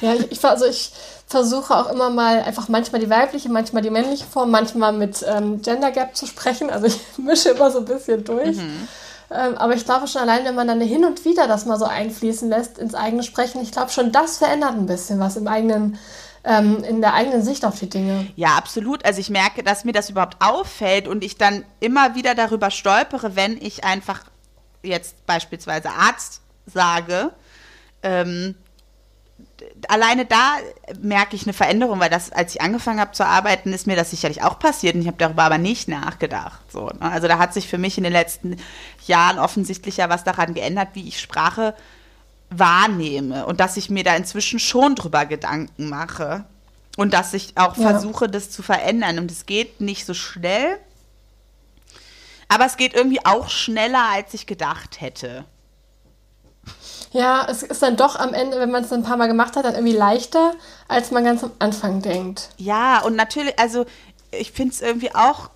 Ja, 0.00 0.14
ich, 0.14 0.44
also 0.44 0.66
ich 0.66 0.92
versuche 1.32 1.74
auch 1.74 1.90
immer 1.90 2.10
mal 2.10 2.42
einfach 2.42 2.68
manchmal 2.68 3.00
die 3.00 3.10
weibliche, 3.10 3.48
manchmal 3.48 3.82
die 3.82 3.90
männliche 3.90 4.24
Form, 4.24 4.50
manchmal 4.50 4.92
mit 4.92 5.24
ähm, 5.26 5.60
Gender 5.62 5.90
Gap 5.90 6.14
zu 6.14 6.26
sprechen. 6.26 6.70
Also 6.70 6.86
ich 6.86 7.00
mische 7.18 7.50
immer 7.50 7.70
so 7.70 7.78
ein 7.78 7.86
bisschen 7.86 8.22
durch. 8.22 8.58
Mhm. 8.58 8.88
Ähm, 9.30 9.56
aber 9.56 9.74
ich 9.74 9.84
glaube 9.84 10.06
schon 10.06 10.20
allein, 10.20 10.44
wenn 10.44 10.54
man 10.54 10.68
dann 10.68 10.80
hin 10.80 11.04
und 11.04 11.24
wieder 11.24 11.48
das 11.48 11.64
mal 11.64 11.78
so 11.78 11.86
einfließen 11.86 12.48
lässt 12.48 12.78
ins 12.78 12.94
eigene 12.94 13.22
Sprechen, 13.22 13.62
ich 13.62 13.72
glaube 13.72 13.90
schon, 13.90 14.12
das 14.12 14.36
verändert 14.36 14.72
ein 14.72 14.86
bisschen 14.86 15.18
was 15.18 15.36
im 15.36 15.48
eigenen 15.48 15.98
ähm, 16.44 16.82
in 16.84 17.00
der 17.00 17.14
eigenen 17.14 17.42
Sicht 17.42 17.64
auf 17.64 17.78
die 17.78 17.88
Dinge. 17.88 18.26
Ja, 18.36 18.56
absolut. 18.56 19.04
Also 19.04 19.20
ich 19.20 19.30
merke, 19.30 19.62
dass 19.62 19.84
mir 19.84 19.92
das 19.92 20.10
überhaupt 20.10 20.36
auffällt 20.40 21.08
und 21.08 21.24
ich 21.24 21.38
dann 21.38 21.64
immer 21.80 22.14
wieder 22.14 22.34
darüber 22.34 22.70
stolpere, 22.70 23.36
wenn 23.36 23.56
ich 23.56 23.84
einfach 23.84 24.24
jetzt 24.82 25.24
beispielsweise 25.24 25.90
Arzt 25.90 26.40
sage. 26.66 27.32
Ähm, 28.02 28.56
alleine 29.88 30.24
da 30.26 30.56
merke 31.00 31.36
ich 31.36 31.44
eine 31.44 31.52
Veränderung, 31.52 32.00
weil 32.00 32.10
das, 32.10 32.32
als 32.32 32.54
ich 32.54 32.60
angefangen 32.60 33.00
habe 33.00 33.12
zu 33.12 33.26
arbeiten, 33.26 33.72
ist 33.72 33.86
mir 33.86 33.96
das 33.96 34.10
sicherlich 34.10 34.42
auch 34.42 34.58
passiert 34.58 34.94
und 34.94 35.02
ich 35.02 35.06
habe 35.06 35.18
darüber 35.18 35.42
aber 35.44 35.58
nicht 35.58 35.88
nachgedacht. 35.88 36.60
So, 36.70 36.86
ne? 36.86 37.00
Also 37.00 37.28
da 37.28 37.38
hat 37.38 37.54
sich 37.54 37.68
für 37.68 37.78
mich 37.78 37.98
in 37.98 38.04
den 38.04 38.12
letzten 38.12 38.56
Jahren 39.06 39.38
offensichtlich 39.38 39.98
ja 39.98 40.08
was 40.08 40.24
daran 40.24 40.54
geändert, 40.54 40.88
wie 40.94 41.08
ich 41.08 41.20
Sprache 41.20 41.74
wahrnehme 42.50 43.46
und 43.46 43.60
dass 43.60 43.76
ich 43.76 43.90
mir 43.90 44.04
da 44.04 44.14
inzwischen 44.14 44.58
schon 44.58 44.94
drüber 44.94 45.26
Gedanken 45.26 45.88
mache 45.88 46.44
und 46.96 47.14
dass 47.14 47.32
ich 47.34 47.56
auch 47.56 47.76
ja. 47.76 47.90
versuche, 47.90 48.28
das 48.28 48.50
zu 48.50 48.62
verändern. 48.62 49.18
Und 49.18 49.30
es 49.30 49.46
geht 49.46 49.80
nicht 49.80 50.04
so 50.04 50.14
schnell, 50.14 50.78
aber 52.48 52.66
es 52.66 52.76
geht 52.76 52.94
irgendwie 52.94 53.24
auch 53.24 53.48
schneller, 53.48 54.10
als 54.12 54.34
ich 54.34 54.46
gedacht 54.46 55.00
hätte. 55.00 55.44
Ja, 57.12 57.46
es 57.48 57.62
ist 57.62 57.82
dann 57.82 57.96
doch 57.96 58.16
am 58.16 58.32
Ende, 58.32 58.58
wenn 58.58 58.70
man 58.70 58.84
es 58.84 58.92
ein 58.92 59.02
paar 59.02 59.18
Mal 59.18 59.28
gemacht 59.28 59.56
hat, 59.56 59.64
dann 59.64 59.74
irgendwie 59.74 59.96
leichter, 59.96 60.52
als 60.88 61.10
man 61.10 61.24
ganz 61.24 61.44
am 61.44 61.52
Anfang 61.58 62.00
denkt. 62.00 62.48
Ja, 62.56 63.02
und 63.02 63.16
natürlich, 63.16 63.58
also 63.58 63.84
ich 64.30 64.52
finde 64.52 64.72
es 64.72 64.80
irgendwie 64.80 65.14
auch 65.14 65.50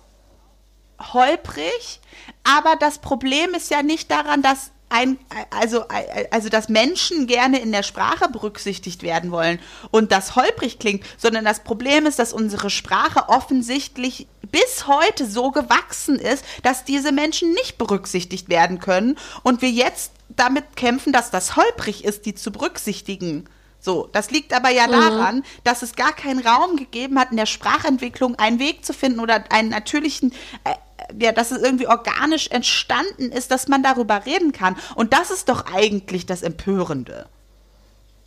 holprig, 1.13 1.99
aber 2.43 2.75
das 2.75 2.99
Problem 2.99 3.53
ist 3.55 3.71
ja 3.71 3.81
nicht 3.81 4.11
daran, 4.11 4.41
dass 4.41 4.71
ein, 4.89 5.19
also, 5.49 5.85
also, 6.31 6.49
dass 6.49 6.69
Menschen 6.69 7.27
gerne 7.27 7.59
in 7.59 7.71
der 7.71 7.83
Sprache 7.83 8.29
berücksichtigt 8.29 9.03
werden 9.03 9.31
wollen 9.31 9.59
und 9.91 10.11
das 10.11 10.35
holprig 10.35 10.79
klingt, 10.79 11.03
sondern 11.17 11.43
das 11.43 11.63
Problem 11.63 12.05
ist, 12.05 12.19
dass 12.19 12.31
unsere 12.31 12.69
Sprache 12.69 13.27
offensichtlich 13.27 14.27
bis 14.49 14.87
heute 14.87 15.25
so 15.25 15.51
gewachsen 15.51 16.17
ist, 16.17 16.45
dass 16.63 16.85
diese 16.85 17.11
Menschen 17.11 17.53
nicht 17.53 17.77
berücksichtigt 17.77 18.47
werden 18.49 18.79
können 18.79 19.17
und 19.43 19.61
wir 19.61 19.71
jetzt 19.71 20.11
damit 20.29 20.75
kämpfen, 20.75 21.11
dass 21.11 21.31
das 21.31 21.55
holprig 21.55 22.05
ist, 22.05 22.25
die 22.25 22.35
zu 22.35 22.51
berücksichtigen. 22.51 23.49
So, 23.79 24.09
das 24.11 24.31
liegt 24.31 24.53
aber 24.53 24.69
ja 24.69 24.87
mhm. 24.87 24.91
daran, 24.91 25.43
dass 25.63 25.81
es 25.81 25.95
gar 25.95 26.13
keinen 26.13 26.45
Raum 26.45 26.77
gegeben 26.77 27.19
hat, 27.19 27.31
in 27.31 27.37
der 27.37 27.45
Sprachentwicklung 27.45 28.35
einen 28.35 28.59
Weg 28.59 28.85
zu 28.85 28.93
finden 28.93 29.19
oder 29.19 29.43
einen 29.51 29.69
natürlichen, 29.69 30.33
äh, 30.63 30.73
ja, 31.19 31.31
dass 31.31 31.51
es 31.51 31.61
irgendwie 31.61 31.87
organisch 31.87 32.49
entstanden 32.49 33.31
ist, 33.31 33.51
dass 33.51 33.67
man 33.67 33.83
darüber 33.83 34.25
reden 34.25 34.51
kann. 34.51 34.75
Und 34.95 35.13
das 35.13 35.31
ist 35.31 35.49
doch 35.49 35.65
eigentlich 35.73 36.25
das 36.25 36.43
Empörende. 36.43 37.25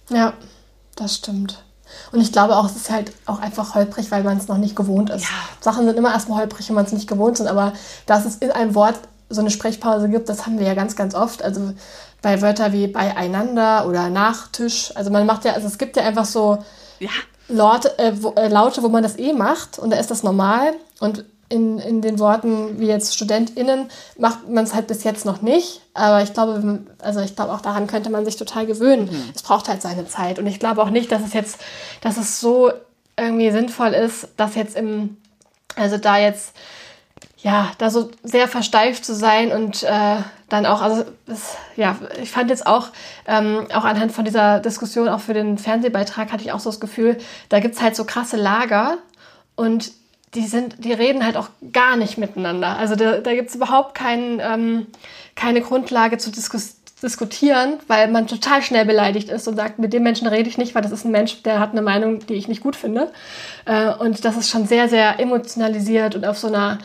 Ja, 0.09 0.35
das 0.97 1.17
stimmt. 1.17 1.63
Und 2.13 2.21
ich 2.21 2.33
glaube 2.33 2.57
auch, 2.57 2.67
es 2.67 2.77
ist 2.77 2.91
halt 2.91 3.13
auch 3.27 3.41
einfach 3.41 3.75
holprig, 3.75 4.11
weil 4.11 4.23
man 4.23 4.39
es 4.39 4.49
noch 4.49 4.59
nicht 4.59 4.77
gewohnt 4.77 5.11
ist. 5.11 5.23
Ja. 5.23 5.29
Sachen 5.61 5.87
sind 5.87 5.97
immer 5.97 6.13
erstmal 6.13 6.41
holprig, 6.41 6.69
wenn 6.69 6.77
man 6.77 6.85
es 6.85 6.93
nicht 6.93 7.09
gewohnt 7.09 7.41
ist. 7.41 7.47
Aber 7.47 7.73
dass 8.07 8.25
es 8.25 8.37
in 8.37 8.51
einem 8.51 8.75
Wort 8.75 8.97
so 9.29 9.41
eine 9.41 9.51
Sprechpause 9.51 10.09
gibt, 10.09 10.29
das 10.29 10.47
haben 10.47 10.59
wir 10.59 10.67
ja 10.67 10.75
ganz, 10.75 10.97
ganz 10.97 11.15
oft. 11.15 11.43
Also 11.43 11.73
bei 12.23 12.43
Wörtern 12.43 12.73
wie 12.73 12.87
beieinander 12.87 13.87
oder 13.87 14.09
Nachtisch. 14.09 14.95
Also 14.95 15.11
man 15.11 15.27
macht 15.27 15.45
ja, 15.45 15.53
also 15.53 15.67
es 15.67 15.79
gibt 15.79 15.97
ja 15.97 16.05
einfach 16.05 16.25
so 16.25 16.59
ja. 16.99 17.11
Laute, 17.49 17.99
äh, 17.99 18.13
wo, 18.23 18.33
äh, 18.35 18.49
Laute, 18.49 18.83
wo 18.83 18.89
man 18.89 19.03
das 19.03 19.19
eh 19.19 19.33
macht 19.33 19.79
und 19.79 19.91
da 19.91 19.97
ist 19.97 20.11
das 20.11 20.23
normal. 20.23 20.73
Und 21.01 21.25
in, 21.51 21.79
in 21.79 22.01
den 22.01 22.19
Worten 22.19 22.79
wie 22.79 22.87
jetzt 22.87 23.15
StudentInnen 23.15 23.91
macht 24.17 24.49
man 24.49 24.65
es 24.65 24.73
halt 24.73 24.87
bis 24.87 25.05
jetzt 25.05 25.27
noch 25.27 25.43
nicht. 25.43 25.83
Aber 25.93 26.23
ich 26.23 26.33
glaube, 26.33 26.81
also 27.01 27.21
ich 27.21 27.37
glaube 27.37 27.53
auch 27.53 27.61
daran 27.61 27.89
könnte 27.89 28.09
man 28.09 28.25
sich 28.25 28.37
total 28.37 28.67
gewöhnen. 28.67 29.11
Mhm. 29.11 29.33
Es 29.35 29.43
braucht 29.43 29.69
halt 29.69 29.83
seine 29.83 30.07
Zeit. 30.07 30.39
Und 30.39 30.47
ich 30.47 30.61
glaube 30.61 30.81
auch 30.81 30.91
nicht, 30.91 31.11
dass 31.13 31.23
es 31.23 31.35
jetzt, 31.35 31.59
dass 32.01 32.17
es 32.17 32.41
so 32.41 32.71
irgendwie 33.19 33.51
sinnvoll 33.51 33.89
ist, 33.89 34.29
dass 34.37 34.55
jetzt 34.55 34.77
im, 34.77 35.17
also 35.77 35.99
da 35.99 36.19
jetzt 36.19 36.55
ja, 37.43 37.73
da 37.79 37.91
so 37.91 38.11
sehr 38.23 38.49
versteift 38.49 39.05
zu 39.05 39.15
sein 39.15 39.51
und 39.51 39.83
äh, 39.83 40.17
dann 40.49 40.67
auch, 40.67 40.83
also 40.83 41.05
das, 41.27 41.57
ja, 41.75 41.97
ich 42.21 42.31
fand 42.31 42.51
jetzt 42.51 42.67
auch, 42.67 42.89
ähm, 43.27 43.67
auch 43.73 43.85
anhand 43.85 44.13
von 44.13 44.25
dieser 44.25 44.61
Diskussion, 44.61 45.09
auch 45.09 45.21
für 45.21 45.33
den 45.33 45.57
Fernsehbeitrag, 45.57 46.33
hatte 46.33 46.45
ich 46.45 46.53
auch 46.53 46.61
so 46.61 46.71
das 46.71 46.81
Gefühl, 46.81 47.17
da 47.49 47.61
gibt's 47.61 47.81
halt 47.81 47.97
so 47.97 48.05
krasse 48.05 48.37
Lager 48.37 48.99
und 49.57 49.91
die 50.35 50.47
sind, 50.47 50.85
die 50.85 50.93
reden 50.93 51.25
halt 51.25 51.37
auch 51.37 51.49
gar 51.73 51.97
nicht 51.97 52.19
miteinander. 52.19 52.77
Also 52.77 52.95
da, 52.95 53.19
da 53.19 53.35
gibt's 53.35 53.55
überhaupt 53.55 53.95
kein, 53.95 54.41
ähm, 54.41 54.87
keine 55.35 55.61
Grundlage 55.61 56.19
zu 56.19 56.31
diskus 56.31 56.77
diskutieren, 57.03 57.79
weil 57.87 58.09
man 58.09 58.27
total 58.27 58.63
schnell 58.63 58.85
beleidigt 58.85 59.31
ist 59.31 59.49
und 59.49 59.57
sagt, 59.57 59.79
mit 59.79 59.93
dem 59.95 60.03
Menschen 60.03 60.27
rede 60.27 60.51
ich 60.51 60.59
nicht, 60.59 60.75
weil 60.75 60.83
das 60.83 60.93
ist 60.93 61.07
ein 61.07 61.11
Mensch, 61.11 61.43
der 61.43 61.59
hat 61.59 61.73
eine 61.73 61.81
Meinung, 61.81 62.27
die 62.27 62.35
ich 62.35 62.47
nicht 62.47 62.63
gut 62.63 62.77
finde. 62.77 63.11
Äh, 63.65 63.93
und 63.95 64.25
das 64.25 64.37
ist 64.37 64.51
schon 64.51 64.67
sehr, 64.67 64.89
sehr 64.89 65.19
emotionalisiert 65.19 66.15
und 66.15 66.27
auf 66.27 66.39
so 66.39 66.49
einer 66.49 66.79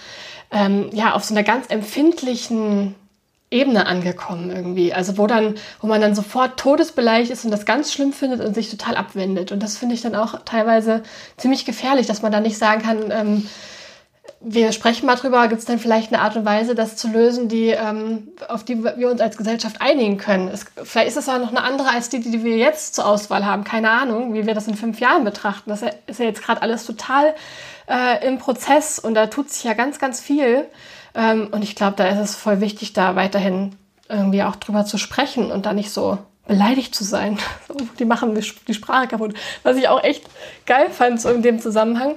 ähm, 0.52 0.89
ja, 0.93 1.14
auf 1.14 1.24
so 1.24 1.34
einer 1.34 1.43
ganz 1.43 1.68
empfindlichen 1.70 2.96
Ebene 3.56 3.88
angekommen 3.88 4.51
irgendwie. 4.51 4.93
Also 4.93 5.18
wo 5.18 5.26
dann, 5.26 5.56
wo 5.82 5.88
man 5.88 6.01
dann 6.01 6.14
sofort 6.14 6.60
todesbeleidigt 6.60 7.32
ist 7.32 7.45
und 7.45 7.51
das 7.51 7.66
ganz 7.66 7.93
schlimm 7.93 8.14
findet 8.14 8.41
und 8.41 8.53
sich 8.53 8.70
total 8.70 8.95
abwendet. 8.95 9.51
Und 9.51 9.64
das 9.64 9.78
finde 9.78 9.95
ich 9.95 10.01
dann 10.01 10.16
auch 10.16 10.41
teilweise 10.45 11.01
ziemlich 11.38 11.66
gefährlich, 11.66 12.06
dass 12.06 12.22
man 12.22 12.32
dann 12.32 12.43
nicht 12.43 12.58
sagen 12.58 12.82
kann, 12.82 13.12
ähm, 13.12 13.47
wir 14.47 14.72
sprechen 14.74 15.08
mal 15.08 15.16
drüber, 15.16 15.47
gibt 15.47 15.60
es 15.60 15.66
denn 15.66 15.80
vielleicht 15.80 16.14
eine 16.14 16.22
Art 16.22 16.36
und 16.36 16.45
Weise, 16.45 16.76
das 16.76 16.95
zu 16.95 17.08
lösen, 17.08 17.47
die, 17.47 17.70
ähm, 17.70 18.28
auf 18.47 18.64
die 18.64 18.84
wir 18.84 19.10
uns 19.10 19.20
als 19.20 19.38
Gesellschaft 19.38 19.82
einigen 19.82 20.18
können. 20.18 20.49
Es, 20.49 20.66
vielleicht 20.84 21.08
ist 21.08 21.18
es 21.18 21.30
auch 21.30 21.39
noch 21.39 21.49
eine 21.49 21.64
andere 21.64 21.89
als 21.89 22.10
die, 22.10 22.20
die 22.20 22.43
wir 22.43 22.58
jetzt 22.58 22.93
zur 22.95 23.08
Auswahl 23.08 23.45
haben. 23.45 23.64
Keine 23.64 23.89
Ahnung, 23.89 24.36
wie 24.36 24.45
wir 24.45 24.53
das 24.53 24.68
in 24.68 24.76
fünf 24.76 24.99
Jahren 24.99 25.24
betrachten. 25.24 25.70
Das 25.70 25.82
ist 26.06 26.20
ja 26.20 26.26
jetzt 26.26 26.43
gerade 26.43 26.62
alles 26.62 26.86
total 26.86 27.34
äh, 27.88 28.28
im 28.28 28.38
Prozess 28.38 28.99
und 28.99 29.16
da 29.16 29.28
tut 29.28 29.49
sich 29.49 29.64
ja 29.64 29.74
ganz, 29.74 29.97
ganz 29.97 30.22
viel. 30.22 30.66
Ähm, 31.16 31.47
und 31.51 31.63
ich 31.63 31.76
glaube, 31.76 31.95
da 31.95 32.07
ist 32.07 32.20
es 32.20 32.36
voll 32.36 32.61
wichtig, 32.61 32.93
da 32.93 33.16
weiterhin 33.16 33.76
irgendwie 34.09 34.43
auch 34.43 34.55
drüber 34.55 34.86
zu 34.86 34.97
sprechen 34.97 35.51
und 35.51 35.66
da 35.66 35.74
nicht 35.74 35.91
so 35.91 36.18
beleidigt 36.47 36.93
zu 36.93 37.03
sein. 37.03 37.39
die 37.99 38.05
machen 38.05 38.39
die 38.68 38.74
Sprache 38.74 39.07
kaputt. 39.07 39.34
Was 39.63 39.78
ich 39.78 39.88
auch 39.88 40.03
echt 40.03 40.26
geil 40.66 40.89
fand, 40.91 41.20
so 41.20 41.30
in 41.30 41.41
dem 41.41 41.59
Zusammenhang. 41.59 42.16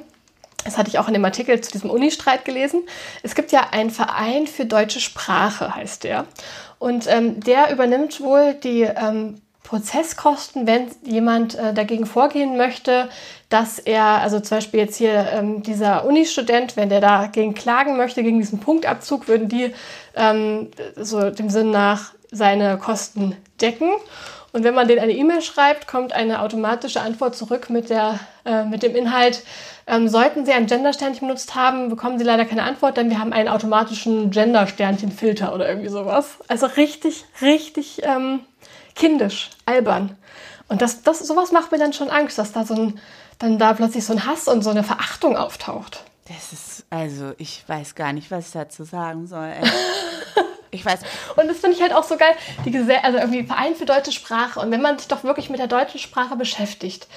Das 0.64 0.76
hatte 0.76 0.90
ich 0.90 0.98
auch 0.98 1.08
in 1.08 1.14
dem 1.14 1.24
Artikel 1.24 1.60
zu 1.60 1.70
diesem 1.70 1.88
Unistreit 1.88 2.44
gelesen. 2.44 2.82
Es 3.22 3.34
gibt 3.34 3.52
ja 3.52 3.68
einen 3.70 3.90
Verein 3.90 4.46
für 4.46 4.66
deutsche 4.66 5.00
Sprache, 5.00 5.74
heißt 5.74 6.04
der. 6.04 6.26
Und 6.78 7.06
ähm, 7.06 7.40
der 7.40 7.72
übernimmt 7.72 8.20
wohl 8.20 8.54
die 8.54 8.82
ähm, 8.82 9.40
Prozesskosten, 9.62 10.66
wenn 10.66 10.88
jemand 11.04 11.54
äh, 11.54 11.72
dagegen 11.72 12.06
vorgehen 12.06 12.56
möchte, 12.56 13.08
dass 13.48 13.78
er, 13.78 14.04
also 14.04 14.40
zum 14.40 14.58
Beispiel 14.58 14.80
jetzt 14.80 14.96
hier 14.96 15.26
ähm, 15.32 15.62
dieser 15.62 16.04
Uni-Student, 16.04 16.76
wenn 16.76 16.90
der 16.90 17.00
dagegen 17.00 17.54
klagen 17.54 17.96
möchte, 17.96 18.22
gegen 18.22 18.38
diesen 18.38 18.60
Punktabzug, 18.60 19.26
würden 19.28 19.48
die 19.48 19.72
ähm, 20.14 20.68
so 20.96 21.30
dem 21.30 21.48
Sinn 21.48 21.70
nach 21.70 22.12
seine 22.30 22.76
Kosten 22.76 23.36
decken. 23.60 23.90
Und 24.52 24.64
wenn 24.64 24.74
man 24.74 24.88
denen 24.88 25.00
eine 25.00 25.12
E-Mail 25.12 25.42
schreibt, 25.42 25.86
kommt 25.86 26.12
eine 26.12 26.40
automatische 26.40 27.00
Antwort 27.00 27.36
zurück 27.36 27.70
mit, 27.70 27.90
der, 27.90 28.18
äh, 28.44 28.64
mit 28.64 28.82
dem 28.82 28.96
Inhalt, 28.96 29.42
ähm, 29.86 30.08
sollten 30.08 30.44
Sie 30.44 30.52
ein 30.52 30.66
Gender-Sternchen 30.66 31.26
benutzt 31.26 31.54
haben, 31.54 31.88
bekommen 31.88 32.18
Sie 32.18 32.24
leider 32.24 32.44
keine 32.44 32.62
Antwort, 32.62 32.96
denn 32.96 33.08
wir 33.10 33.18
haben 33.18 33.32
einen 33.32 33.48
automatischen 33.48 34.30
Gender-Sternchen-Filter 34.30 35.54
oder 35.54 35.68
irgendwie 35.68 35.88
sowas. 35.88 36.38
Also 36.48 36.66
richtig, 36.66 37.24
richtig 37.40 38.02
ähm, 38.02 38.40
kindisch, 38.94 39.50
albern. 39.64 40.16
Und 40.68 40.82
das, 40.82 41.02
das, 41.02 41.20
sowas 41.20 41.52
macht 41.52 41.72
mir 41.72 41.78
dann 41.78 41.92
schon 41.94 42.10
Angst, 42.10 42.38
dass 42.38 42.52
da 42.52 42.64
so 42.64 42.74
ein, 42.74 43.00
dann 43.38 43.58
da 43.58 43.72
plötzlich 43.72 44.04
so 44.04 44.12
ein 44.12 44.26
Hass 44.26 44.48
und 44.48 44.62
so 44.62 44.70
eine 44.70 44.84
Verachtung 44.84 45.36
auftaucht. 45.36 46.04
Das 46.28 46.52
ist, 46.52 46.84
also, 46.90 47.32
ich 47.38 47.64
weiß 47.66 47.94
gar 47.94 48.12
nicht, 48.12 48.30
was 48.30 48.46
ich 48.46 48.52
dazu 48.52 48.84
sagen 48.84 49.26
soll. 49.26 49.52
Ich 50.70 50.84
weiß. 50.84 51.00
Und 51.36 51.48
das 51.48 51.58
finde 51.58 51.76
ich 51.76 51.82
halt 51.82 51.94
auch 51.94 52.02
so 52.02 52.16
geil, 52.16 52.34
die 52.64 52.70
Gesell 52.70 52.98
also 53.02 53.18
irgendwie 53.18 53.44
Verein 53.44 53.74
für 53.74 53.86
deutsche 53.86 54.12
Sprache. 54.12 54.60
Und 54.60 54.70
wenn 54.70 54.82
man 54.82 54.98
sich 54.98 55.08
doch 55.08 55.24
wirklich 55.24 55.48
mit 55.48 55.60
der 55.60 55.66
deutschen 55.66 55.98
Sprache 55.98 56.36
beschäftigt, 56.36 57.08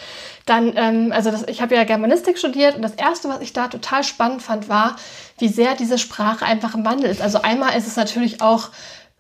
dann, 0.46 0.74
ähm, 0.78 1.12
also 1.12 1.32
das, 1.32 1.48
ich 1.48 1.62
habe 1.62 1.76
ja 1.76 1.84
Germanistik 1.84 2.38
studiert 2.38 2.76
und 2.76 2.82
das 2.82 2.94
Erste, 2.94 3.28
was 3.28 3.42
ich 3.42 3.52
da 3.52 3.68
total 3.68 4.04
spannend 4.04 4.42
fand, 4.42 4.70
war, 4.70 4.96
wie 5.38 5.50
sehr 5.50 5.76
diese 5.76 5.98
Sprache 5.98 6.46
einfach 6.46 6.76
im 6.76 6.86
Wandel 6.86 7.10
ist. 7.10 7.22
Also 7.22 7.42
einmal 7.42 7.78
ist 7.78 7.88
es 7.88 7.98
natürlich 7.98 8.42
auch 8.42 8.70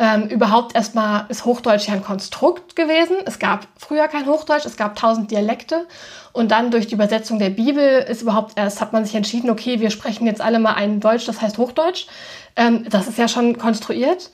ähm, 0.01 0.29
überhaupt 0.29 0.73
erstmal 0.73 1.25
ist 1.29 1.45
Hochdeutsch 1.45 1.87
ja 1.87 1.93
ein 1.93 2.03
Konstrukt 2.03 2.75
gewesen. 2.75 3.17
Es 3.25 3.37
gab 3.37 3.67
früher 3.77 4.07
kein 4.07 4.25
Hochdeutsch, 4.25 4.65
es 4.65 4.75
gab 4.75 4.95
tausend 4.95 5.29
Dialekte. 5.29 5.85
Und 6.33 6.49
dann 6.49 6.71
durch 6.71 6.87
die 6.87 6.95
Übersetzung 6.95 7.37
der 7.37 7.51
Bibel 7.51 7.99
ist 8.09 8.23
überhaupt 8.23 8.57
erst, 8.57 8.81
hat 8.81 8.93
man 8.93 9.05
sich 9.05 9.13
entschieden, 9.13 9.51
okay, 9.51 9.79
wir 9.79 9.91
sprechen 9.91 10.25
jetzt 10.25 10.41
alle 10.41 10.57
mal 10.57 10.73
ein 10.73 11.01
Deutsch, 11.01 11.27
das 11.27 11.39
heißt 11.39 11.59
Hochdeutsch. 11.59 12.07
Ähm, 12.55 12.87
das 12.89 13.07
ist 13.07 13.19
ja 13.19 13.27
schon 13.27 13.59
konstruiert. 13.59 14.31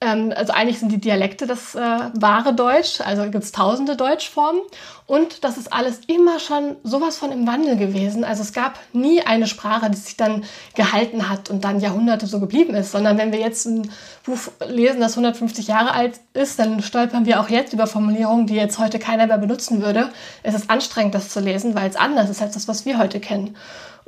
Ähm, 0.00 0.32
also 0.36 0.52
eigentlich 0.52 0.78
sind 0.78 0.92
die 0.92 1.00
Dialekte 1.00 1.46
das 1.48 1.74
äh, 1.74 1.80
wahre 1.80 2.54
Deutsch, 2.54 3.00
also 3.00 3.22
gibt 3.24 3.42
es 3.42 3.50
tausende 3.50 3.96
Deutschformen. 3.96 4.62
Und 5.06 5.42
das 5.42 5.56
ist 5.56 5.72
alles 5.72 6.02
immer 6.06 6.38
schon 6.38 6.76
sowas 6.84 7.16
von 7.16 7.32
im 7.32 7.46
Wandel 7.48 7.76
gewesen. 7.76 8.22
Also 8.22 8.42
es 8.42 8.52
gab 8.52 8.78
nie 8.92 9.22
eine 9.22 9.48
Sprache, 9.48 9.90
die 9.90 9.96
sich 9.96 10.16
dann 10.16 10.44
gehalten 10.76 11.28
hat 11.28 11.50
und 11.50 11.64
dann 11.64 11.80
Jahrhunderte 11.80 12.26
so 12.26 12.38
geblieben 12.38 12.74
ist, 12.74 12.92
sondern 12.92 13.18
wenn 13.18 13.32
wir 13.32 13.40
jetzt 13.40 13.66
ein 13.66 13.90
Buch 14.24 14.38
lesen, 14.68 15.00
das 15.00 15.12
150 15.12 15.66
Jahre 15.66 15.92
alt 15.92 16.20
ist, 16.32 16.58
dann 16.60 16.80
stolpern 16.82 17.26
wir 17.26 17.40
auch 17.40 17.48
jetzt 17.48 17.72
über 17.72 17.88
Formulierungen, 17.88 18.46
die 18.46 18.54
jetzt 18.54 18.78
heute 18.78 19.00
keiner 19.00 19.26
mehr 19.26 19.38
benutzen 19.38 19.82
würde. 19.82 20.10
Es 20.44 20.54
ist 20.54 20.70
anstrengend, 20.70 21.14
das 21.14 21.30
zu 21.30 21.40
lesen, 21.40 21.74
weil 21.74 21.88
es 21.90 21.96
anders 21.96 22.30
ist 22.30 22.40
als 22.40 22.54
das, 22.54 22.68
was 22.68 22.84
wir 22.84 22.98
heute 22.98 23.18
kennen. 23.18 23.56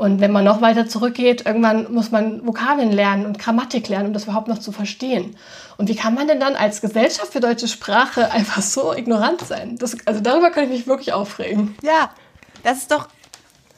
Und 0.01 0.19
wenn 0.19 0.33
man 0.33 0.45
noch 0.45 0.63
weiter 0.63 0.89
zurückgeht, 0.89 1.45
irgendwann 1.45 1.93
muss 1.93 2.11
man 2.11 2.47
Vokabeln 2.47 2.91
lernen 2.91 3.27
und 3.27 3.39
Grammatik 3.39 3.87
lernen, 3.87 4.07
um 4.07 4.13
das 4.15 4.23
überhaupt 4.23 4.49
noch 4.49 4.59
zu 4.59 4.73
verstehen. 4.73 5.37
Und 5.77 5.91
wie 5.91 5.95
kann 5.95 6.15
man 6.15 6.27
denn 6.27 6.41
dann 6.41 6.57
als 6.57 6.81
Gesellschaft 6.81 7.35
für 7.35 7.41
deutsche 7.41 7.69
Sprache 7.69 8.31
einfach 8.33 8.63
so 8.63 8.95
ignorant 8.95 9.43
sein? 9.43 9.77
Das, 9.77 9.99
also 10.07 10.23
darüber 10.23 10.49
kann 10.53 10.65
ich 10.65 10.71
mich 10.71 10.87
wirklich 10.87 11.13
aufregen. 11.13 11.77
Ja, 11.83 12.15
das 12.63 12.79
ist 12.79 12.93
doch, 12.93 13.09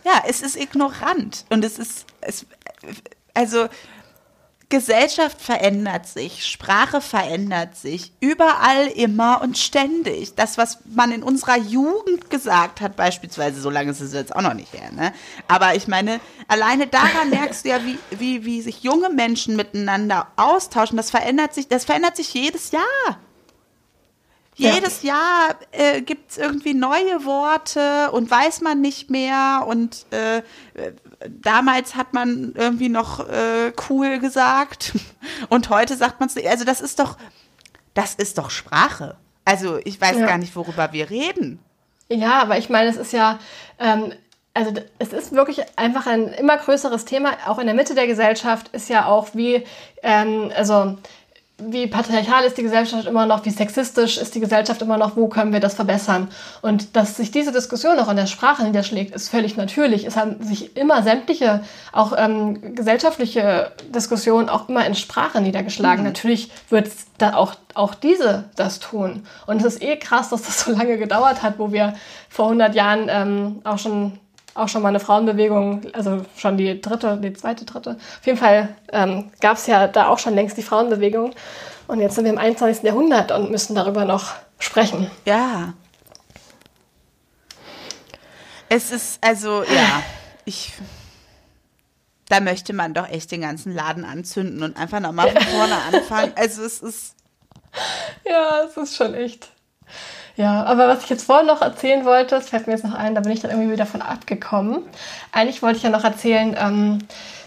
ja, 0.04 0.22
es 0.28 0.42
ist 0.42 0.54
ignorant. 0.56 1.44
Und 1.50 1.64
es 1.64 1.76
ist, 1.80 2.06
es, 2.20 2.46
also 3.34 3.66
Gesellschaft 4.72 5.38
verändert 5.42 6.06
sich, 6.06 6.46
Sprache 6.46 7.02
verändert 7.02 7.76
sich, 7.76 8.10
überall, 8.20 8.86
immer 8.86 9.42
und 9.42 9.58
ständig. 9.58 10.34
Das, 10.34 10.56
was 10.56 10.78
man 10.86 11.12
in 11.12 11.22
unserer 11.22 11.58
Jugend 11.58 12.30
gesagt 12.30 12.80
hat, 12.80 12.96
beispielsweise, 12.96 13.60
so 13.60 13.68
lange 13.68 13.90
ist 13.90 14.00
es 14.00 14.14
jetzt 14.14 14.34
auch 14.34 14.40
noch 14.40 14.54
nicht 14.54 14.72
her, 14.72 14.90
ne? 14.90 15.12
Aber 15.46 15.74
ich 15.74 15.88
meine, 15.88 16.20
alleine 16.48 16.86
daran 16.86 17.28
merkst 17.30 17.66
du 17.66 17.68
ja, 17.68 17.80
wie, 17.84 17.98
wie, 18.18 18.46
wie 18.46 18.62
sich 18.62 18.82
junge 18.82 19.10
Menschen 19.10 19.56
miteinander 19.56 20.28
austauschen. 20.36 20.96
Das 20.96 21.10
verändert 21.10 21.52
sich, 21.52 21.68
das 21.68 21.84
verändert 21.84 22.16
sich 22.16 22.32
jedes 22.32 22.70
Jahr. 22.70 23.18
Jedes 24.55 25.03
ja. 25.03 25.14
Jahr 25.14 25.57
äh, 25.72 26.03
gibt 26.03 26.32
es 26.32 26.38
irgendwie 26.38 26.74
neue 26.74 27.24
Worte 27.24 28.11
und 28.12 28.30
weiß 28.30 28.61
man 28.61 28.80
nicht 28.80 29.11
mehr. 29.11 29.64
Und 29.66 30.07
äh, 30.11 30.42
damals 31.28 31.94
hat 31.96 32.12
man 32.12 32.53
irgendwie 32.55 32.90
noch 32.90 33.26
äh, 33.28 33.72
cool 33.88 34.18
gesagt 34.18 34.92
und 35.48 35.70
heute 35.70 35.96
sagt 35.96 36.20
man 36.20 36.28
es 36.28 36.34
nicht. 36.34 36.48
Also 36.48 36.64
das 36.64 36.80
ist 36.80 36.98
doch, 36.98 37.16
das 37.94 38.14
ist 38.14 38.36
doch 38.36 38.50
Sprache. 38.50 39.16
Also 39.44 39.78
ich 39.84 40.00
weiß 40.00 40.18
ja. 40.18 40.26
gar 40.26 40.38
nicht, 40.38 40.55
worüber 40.55 40.92
wir 40.92 41.09
reden. 41.09 41.59
Ja, 42.09 42.42
aber 42.42 42.59
ich 42.59 42.68
meine, 42.68 42.90
es 42.90 42.96
ist 42.96 43.12
ja, 43.12 43.38
ähm, 43.78 44.12
also 44.55 44.72
es 44.98 45.14
ist 45.14 45.32
wirklich 45.32 45.61
einfach 45.76 46.07
ein 46.07 46.28
immer 46.28 46.59
größeres 46.59 47.07
Thema. 47.07 47.32
Auch 47.46 47.59
in 47.59 47.66
der 47.66 47.74
Mitte 47.74 47.94
der 47.94 48.07
Gesellschaft 48.07 48.68
ist 48.68 48.90
ja 48.90 49.07
auch 49.07 49.28
wie, 49.34 49.64
ähm, 50.03 50.53
also 50.55 50.98
wie 51.68 51.86
patriarchal 51.86 52.44
ist 52.44 52.58
die 52.58 52.62
Gesellschaft 52.62 53.06
immer 53.06 53.26
noch, 53.26 53.44
wie 53.44 53.50
sexistisch 53.50 54.18
ist 54.18 54.34
die 54.34 54.40
Gesellschaft 54.40 54.82
immer 54.82 54.96
noch, 54.96 55.16
wo 55.16 55.28
können 55.28 55.52
wir 55.52 55.60
das 55.60 55.74
verbessern? 55.74 56.28
Und 56.60 56.96
dass 56.96 57.16
sich 57.16 57.30
diese 57.30 57.52
Diskussion 57.52 57.98
auch 57.98 58.08
in 58.08 58.16
der 58.16 58.26
Sprache 58.26 58.64
niederschlägt, 58.64 59.14
ist 59.14 59.28
völlig 59.28 59.56
natürlich. 59.56 60.04
Es 60.04 60.16
haben 60.16 60.42
sich 60.42 60.76
immer 60.76 61.02
sämtliche, 61.02 61.62
auch 61.92 62.12
ähm, 62.16 62.74
gesellschaftliche 62.74 63.72
Diskussionen 63.94 64.48
auch 64.48 64.68
immer 64.68 64.86
in 64.86 64.94
Sprache 64.94 65.40
niedergeschlagen. 65.40 66.00
Mhm. 66.00 66.08
Natürlich 66.08 66.50
wird 66.68 66.90
da 67.18 67.34
auch, 67.34 67.54
auch 67.74 67.94
diese 67.94 68.44
das 68.56 68.80
tun. 68.80 69.24
Und 69.46 69.58
es 69.58 69.74
ist 69.74 69.82
eh 69.82 69.96
krass, 69.96 70.30
dass 70.30 70.42
das 70.42 70.60
so 70.60 70.72
lange 70.72 70.98
gedauert 70.98 71.42
hat, 71.42 71.58
wo 71.58 71.72
wir 71.72 71.94
vor 72.28 72.46
100 72.46 72.74
Jahren 72.74 73.06
ähm, 73.08 73.60
auch 73.64 73.78
schon 73.78 74.18
auch 74.55 74.68
schon 74.68 74.82
mal 74.82 74.88
eine 74.88 75.00
Frauenbewegung, 75.00 75.82
also 75.92 76.24
schon 76.36 76.57
die 76.57 76.80
dritte, 76.80 77.16
die 77.16 77.32
zweite, 77.32 77.64
dritte. 77.64 77.92
Auf 77.92 78.26
jeden 78.26 78.38
Fall 78.38 78.68
ähm, 78.92 79.30
gab 79.40 79.57
es 79.57 79.66
ja 79.66 79.88
da 79.88 80.09
auch 80.09 80.18
schon 80.18 80.34
längst 80.34 80.57
die 80.57 80.62
Frauenbewegung. 80.62 81.34
Und 81.88 82.00
jetzt 82.00 82.14
sind 82.14 82.24
wir 82.24 82.32
im 82.32 82.38
21. 82.38 82.84
Jahrhundert 82.84 83.32
und 83.32 83.50
müssen 83.50 83.74
darüber 83.74 84.05
noch 84.05 84.32
sprechen. 84.59 85.11
Ja. 85.24 85.74
Es 88.68 88.90
ist, 88.90 89.18
also, 89.22 89.62
ja, 89.64 90.03
ich. 90.44 90.72
Da 92.28 92.40
möchte 92.40 92.72
man 92.72 92.94
doch 92.94 93.09
echt 93.09 93.30
den 93.30 93.42
ganzen 93.42 93.74
Laden 93.74 94.07
anzünden 94.07 94.62
und 94.62 94.78
einfach 94.78 95.00
nochmal 95.00 95.30
von 95.30 95.42
vorne 95.42 95.74
anfangen. 95.92 96.32
Also, 96.36 96.62
es 96.62 96.80
ist. 96.80 97.14
Ja, 98.24 98.62
es 98.64 98.76
ist 98.76 98.96
schon 98.96 99.14
echt 99.14 99.50
ja, 100.37 100.64
aber 100.64 100.89
was 100.89 101.05
ich 101.05 101.11
jetzt 101.11 101.24
vorhin 101.24 101.47
noch 101.47 101.61
erzählen 101.61 102.05
wollte, 102.05 102.37
das 102.37 102.49
fällt 102.49 102.66
mir 102.66 102.72
jetzt 102.72 102.85
noch 102.85 102.95
ein, 102.95 103.14
da 103.14 103.20
bin 103.20 103.33
ich 103.33 103.41
dann 103.41 103.51
irgendwie 103.51 103.72
wieder 103.72 103.87
von 103.87 104.03
abgekommen. 104.03 104.83
Eigentlich 105.30 105.62
wollte 105.62 105.76
ich 105.76 105.83
ja 105.83 105.91
noch 105.91 106.05
erzählen 106.05 106.57
ähm, 106.59 106.99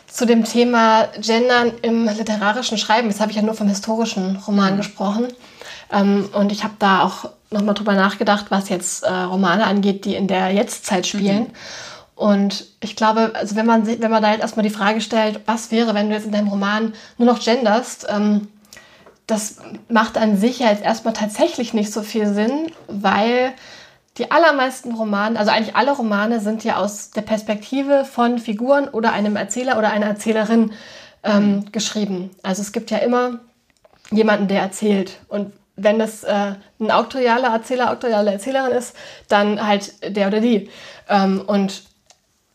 zu 0.08 0.26
dem 0.26 0.44
Thema 0.44 1.08
Gendern 1.20 1.72
im 1.82 2.06
literarischen 2.06 2.78
Schreiben. 2.78 3.10
Jetzt 3.10 3.20
habe 3.20 3.32
ich 3.32 3.38
ja 3.38 3.44
nur 3.44 3.56
vom 3.56 3.68
historischen 3.68 4.38
Roman 4.48 4.74
mhm. 4.74 4.78
gesprochen. 4.78 5.28
Ähm, 5.92 6.30
und 6.34 6.52
ich 6.52 6.64
habe 6.64 6.76
da 6.80 7.04
auch 7.04 7.30
nochmal 7.52 7.76
drüber 7.76 7.94
nachgedacht, 7.94 8.46
was 8.50 8.70
jetzt 8.70 9.04
äh, 9.04 9.12
Romane 9.12 9.66
angeht, 9.66 10.06
die 10.06 10.16
in 10.16 10.28
der 10.28 10.52
Jetztzeit 10.52 11.08
spielen. 11.08 11.44
Mhm. 11.44 11.52
Und 12.16 12.66
ich 12.80 12.96
glaube, 12.96 13.34
also 13.36 13.56
wenn 13.56 13.66
man, 13.66 13.86
wenn 13.88 14.12
man 14.12 14.24
da 14.24 14.32
jetzt 14.32 14.42
erstmal 14.42 14.64
die 14.64 14.70
Frage 14.70 15.02
stellt, 15.02 15.42
was 15.48 15.72
wäre, 15.72 15.94
wenn 15.94 16.10
du 16.10 16.16
jetzt 16.16 16.26
in 16.26 16.32
deinem 16.32 16.48
Roman 16.48 16.94
nur 17.18 17.28
noch 17.28 17.44
genderst, 17.44 18.08
ähm, 18.10 18.48
das 19.28 19.58
macht 19.90 20.18
an 20.18 20.38
sich 20.38 20.60
ja 20.60 20.70
jetzt 20.70 20.84
erstmal 20.84 21.14
tatsächlich 21.14 21.74
nicht 21.74 21.92
so 21.92 22.04
viel 22.04 22.28
Sinn, 22.34 22.72
weil 22.88 23.54
die 24.18 24.32
allermeisten 24.32 24.94
Romane, 24.94 25.38
also 25.38 25.52
eigentlich 25.52 25.76
alle 25.76 25.92
Romane 25.92 26.40
sind 26.40 26.64
ja 26.64 26.78
aus 26.78 27.12
der 27.12 27.22
Perspektive 27.22 28.06
von 28.06 28.40
Figuren 28.40 28.88
oder 28.88 29.12
einem 29.12 29.36
Erzähler 29.36 29.78
oder 29.78 29.92
einer 29.92 30.06
Erzählerin 30.06 30.72
ähm, 31.24 31.66
geschrieben. 31.72 32.30
Also 32.44 32.62
es 32.62 32.72
gibt 32.72 32.92
ja 32.92 33.00
immer 33.00 33.40
jemanden, 34.12 34.48
der 34.48 34.62
erzählt. 34.62 35.18
Und 35.28 35.52
wenn 35.76 36.00
das 36.00 36.24
äh, 36.24 36.54
ein 36.80 36.92
autorialer 36.92 37.50
Erzähler, 37.50 37.92
autoriale 37.92 38.32
Erzählerin 38.32 38.72
ist, 38.72 38.96
dann 39.28 39.66
halt 39.66 39.94
der 40.16 40.28
oder 40.28 40.40
die. 40.40 40.70
Ähm, 41.10 41.42
und 41.46 41.84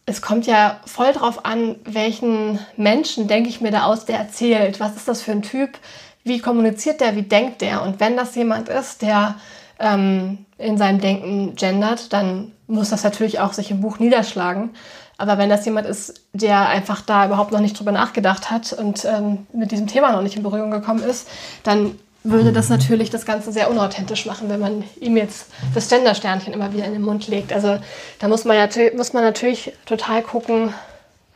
es 0.07 0.23
kommt 0.23 0.47
ja 0.47 0.81
voll 0.87 1.13
drauf 1.13 1.45
an, 1.45 1.77
welchen 1.85 2.59
Menschen 2.77 3.29
denke 3.29 3.49
ich 3.51 3.61
mir 3.61 3.71
da 3.71 3.85
aus, 3.85 4.07
der 4.07 4.19
erzählt. 4.19 4.81
Was 4.81 4.97
ist 4.97 5.09
das 5.09 5.21
für 5.21 5.33
ein 5.33 5.43
Typ? 5.43 5.79
Wie 6.25 6.39
kommuniziert 6.39 7.01
der, 7.01 7.17
wie 7.17 7.23
denkt 7.23 7.61
der? 7.61 7.83
Und 7.83 8.01
wenn 8.01 8.17
das 8.17 8.35
jemand 8.35 8.69
ist, 8.69 9.03
der 9.03 9.37
ähm, 9.79 10.45
in 10.59 10.77
seinem 10.79 11.01
Denken 11.01 11.55
gendert, 11.55 12.13
dann 12.13 12.53
muss 12.67 12.91
das 12.91 13.03
natürlich 13.03 13.41
auch 13.41 13.53
sich 13.53 13.71
im 13.71 13.81
Buch 13.81 13.99
niederschlagen. 13.99 14.71
Aber 15.19 15.37
wenn 15.37 15.51
das 15.51 15.65
jemand 15.65 15.87
ist, 15.87 16.23
der 16.33 16.69
einfach 16.69 17.03
da 17.03 17.27
überhaupt 17.27 17.53
noch 17.53 17.61
nicht 17.61 17.79
drüber 17.79 17.93
nachgedacht 17.93 18.51
hat 18.51 18.73
und 18.73 19.05
ähm, 19.05 19.47
mit 19.53 19.71
diesem 19.71 19.87
Thema 19.87 20.13
noch 20.13 20.23
nicht 20.23 20.37
in 20.37 20.43
Berührung 20.43 20.71
gekommen 20.71 21.03
ist, 21.03 21.29
dann 21.63 21.99
würde 22.23 22.53
das 22.53 22.69
natürlich 22.69 23.11
das 23.11 23.25
Ganze 23.25 23.51
sehr 23.51 23.71
unauthentisch 23.71 24.27
machen, 24.27 24.49
wenn 24.51 24.61
man 24.61 24.85
ihm 25.01 25.17
jetzt 25.17 25.47
das 25.75 25.89
Gendersternchen 25.89 26.53
immer 26.53 26.73
wieder 26.73 26.85
in 26.85 26.93
den 26.93 27.03
Mund 27.03 27.29
legt. 27.29 27.53
Also 27.53 27.79
da 28.19 28.29
muss 28.29 28.45
man, 28.45 28.57
muss 28.97 29.13
man 29.13 29.23
natürlich 29.23 29.73
total 29.87 30.23
gucken, 30.23 30.75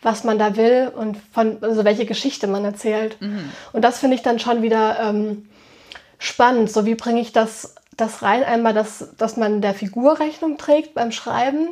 was 0.05 0.23
man 0.23 0.39
da 0.39 0.57
will 0.57 0.93
und 0.95 1.17
von, 1.33 1.59
also 1.63 1.85
welche 1.85 2.05
Geschichte 2.05 2.47
man 2.47 2.65
erzählt. 2.65 3.21
Mhm. 3.21 3.51
Und 3.73 3.83
das 3.83 3.99
finde 3.99 4.17
ich 4.17 4.23
dann 4.23 4.39
schon 4.39 4.63
wieder 4.63 4.99
ähm, 5.01 5.49
spannend. 6.19 6.71
So 6.71 6.87
wie 6.87 6.95
bringe 6.95 7.21
ich 7.21 7.33
das, 7.33 7.75
das 7.97 8.23
rein? 8.23 8.45
Einmal, 8.45 8.75
dass, 8.75 9.17
dass 9.17 9.37
man 9.37 9.63
der 9.63 9.75
Figur 9.75 10.21
Rechnung 10.21 10.59
trägt 10.59 10.95
beim 10.95 11.11
Schreiben. 11.11 11.71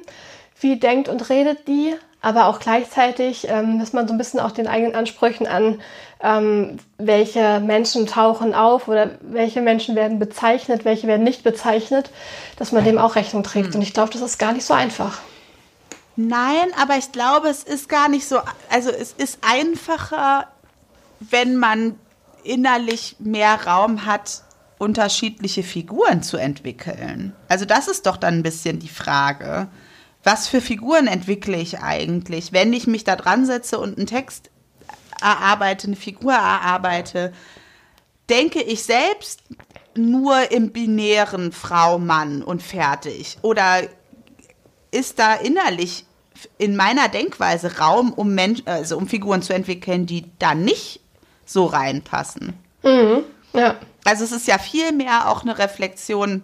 Wie 0.59 0.79
denkt 0.79 1.09
und 1.09 1.29
redet 1.29 1.69
die? 1.69 1.95
Aber 2.23 2.47
auch 2.47 2.61
gleichzeitig, 2.61 3.49
ähm, 3.49 3.81
dass 3.81 3.93
man 3.93 4.07
so 4.07 4.15
ein 4.15 4.19
bisschen 4.19 4.41
auch 4.41 4.53
den 4.53 4.69
eigenen 4.69 4.95
Ansprüchen 4.95 5.47
an, 5.47 5.81
ähm, 6.23 6.79
welche 6.97 7.61
Menschen 7.61 8.07
tauchen 8.07 8.55
auf 8.55 8.89
oder 8.89 9.11
welche 9.21 9.61
Menschen 9.61 9.97
werden 9.97 10.21
bezeichnet, 10.21 10.85
welche 10.85 11.09
werden 11.09 11.25
nicht 11.25 11.43
bezeichnet, 11.43 12.11
dass 12.57 12.73
man 12.73 12.85
dem 12.85 12.97
auch 12.97 13.17
Rechnung 13.17 13.43
trägt. 13.43 13.71
Mhm. 13.71 13.75
Und 13.77 13.83
ich 13.83 13.93
glaube, 13.93 14.13
das 14.13 14.23
ist 14.23 14.39
gar 14.39 14.53
nicht 14.53 14.65
so 14.65 14.73
einfach. 14.73 15.19
Nein, 16.17 16.69
aber 16.79 16.99
ich 16.99 17.13
glaube, 17.13 17.49
es 17.49 17.63
ist 17.63 17.89
gar 17.89 18.09
nicht 18.09 18.27
so. 18.27 18.41
Also 18.71 18.91
es 18.91 19.13
ist 19.13 19.39
einfacher, 19.41 20.49
wenn 21.21 21.57
man 21.57 21.99
innerlich 22.45 23.17
mehr 23.19 23.67
Raum 23.67 24.05
hat, 24.05 24.43
unterschiedliche 24.79 25.63
Figuren 25.63 26.23
zu 26.23 26.37
entwickeln. 26.37 27.35
Also 27.49 27.65
das 27.65 27.89
ist 27.89 28.07
doch 28.07 28.17
dann 28.17 28.39
ein 28.39 28.43
bisschen 28.43 28.81
die 28.81 28.89
Frage. 28.89 29.69
Was 30.25 30.49
für 30.49 30.61
Figuren 30.61 31.07
entwickle 31.07 31.57
ich 31.57 31.81
eigentlich? 31.81 32.53
Wenn 32.53 32.73
ich 32.73 32.87
mich 32.87 33.05
da 33.05 33.17
dran 33.17 33.47
setze 33.47 33.79
und 33.79 33.97
einen 33.97 34.07
Text 34.07 34.51
erarbeite, 35.21 35.87
eine 35.87 35.97
Figur 35.97 36.33
erarbeite, 36.33 37.33
denke 38.29 38.61
ich 38.61 38.83
selbst 38.83 39.43
nur 39.97 40.51
im 40.51 40.73
binären 40.73 41.53
Frau, 41.53 41.99
Mann 41.99 42.43
und 42.43 42.63
fertig? 42.63 43.39
Oder 43.43 43.83
ist 44.93 45.19
da 45.19 45.35
innerlich 45.35 46.05
in 46.59 46.77
meiner 46.77 47.09
Denkweise 47.09 47.79
Raum, 47.79 48.13
um, 48.13 48.35
Mensch, 48.35 48.63
also 48.65 48.97
um 48.97 49.09
Figuren 49.09 49.43
zu 49.43 49.53
entwickeln, 49.53 50.07
die 50.07 50.31
da 50.39 50.55
nicht 50.55 51.01
so 51.45 51.67
reinpassen? 51.67 52.55
Mhm. 52.85 53.25
Ja. 53.53 53.77
Also 54.05 54.25
es 54.25 54.33
ist 54.33 54.47
ja 54.47 54.59
viel 54.59 54.93
mehr 54.93 55.29
auch 55.29 55.43
eine 55.43 55.59
Reflexion 55.59 56.43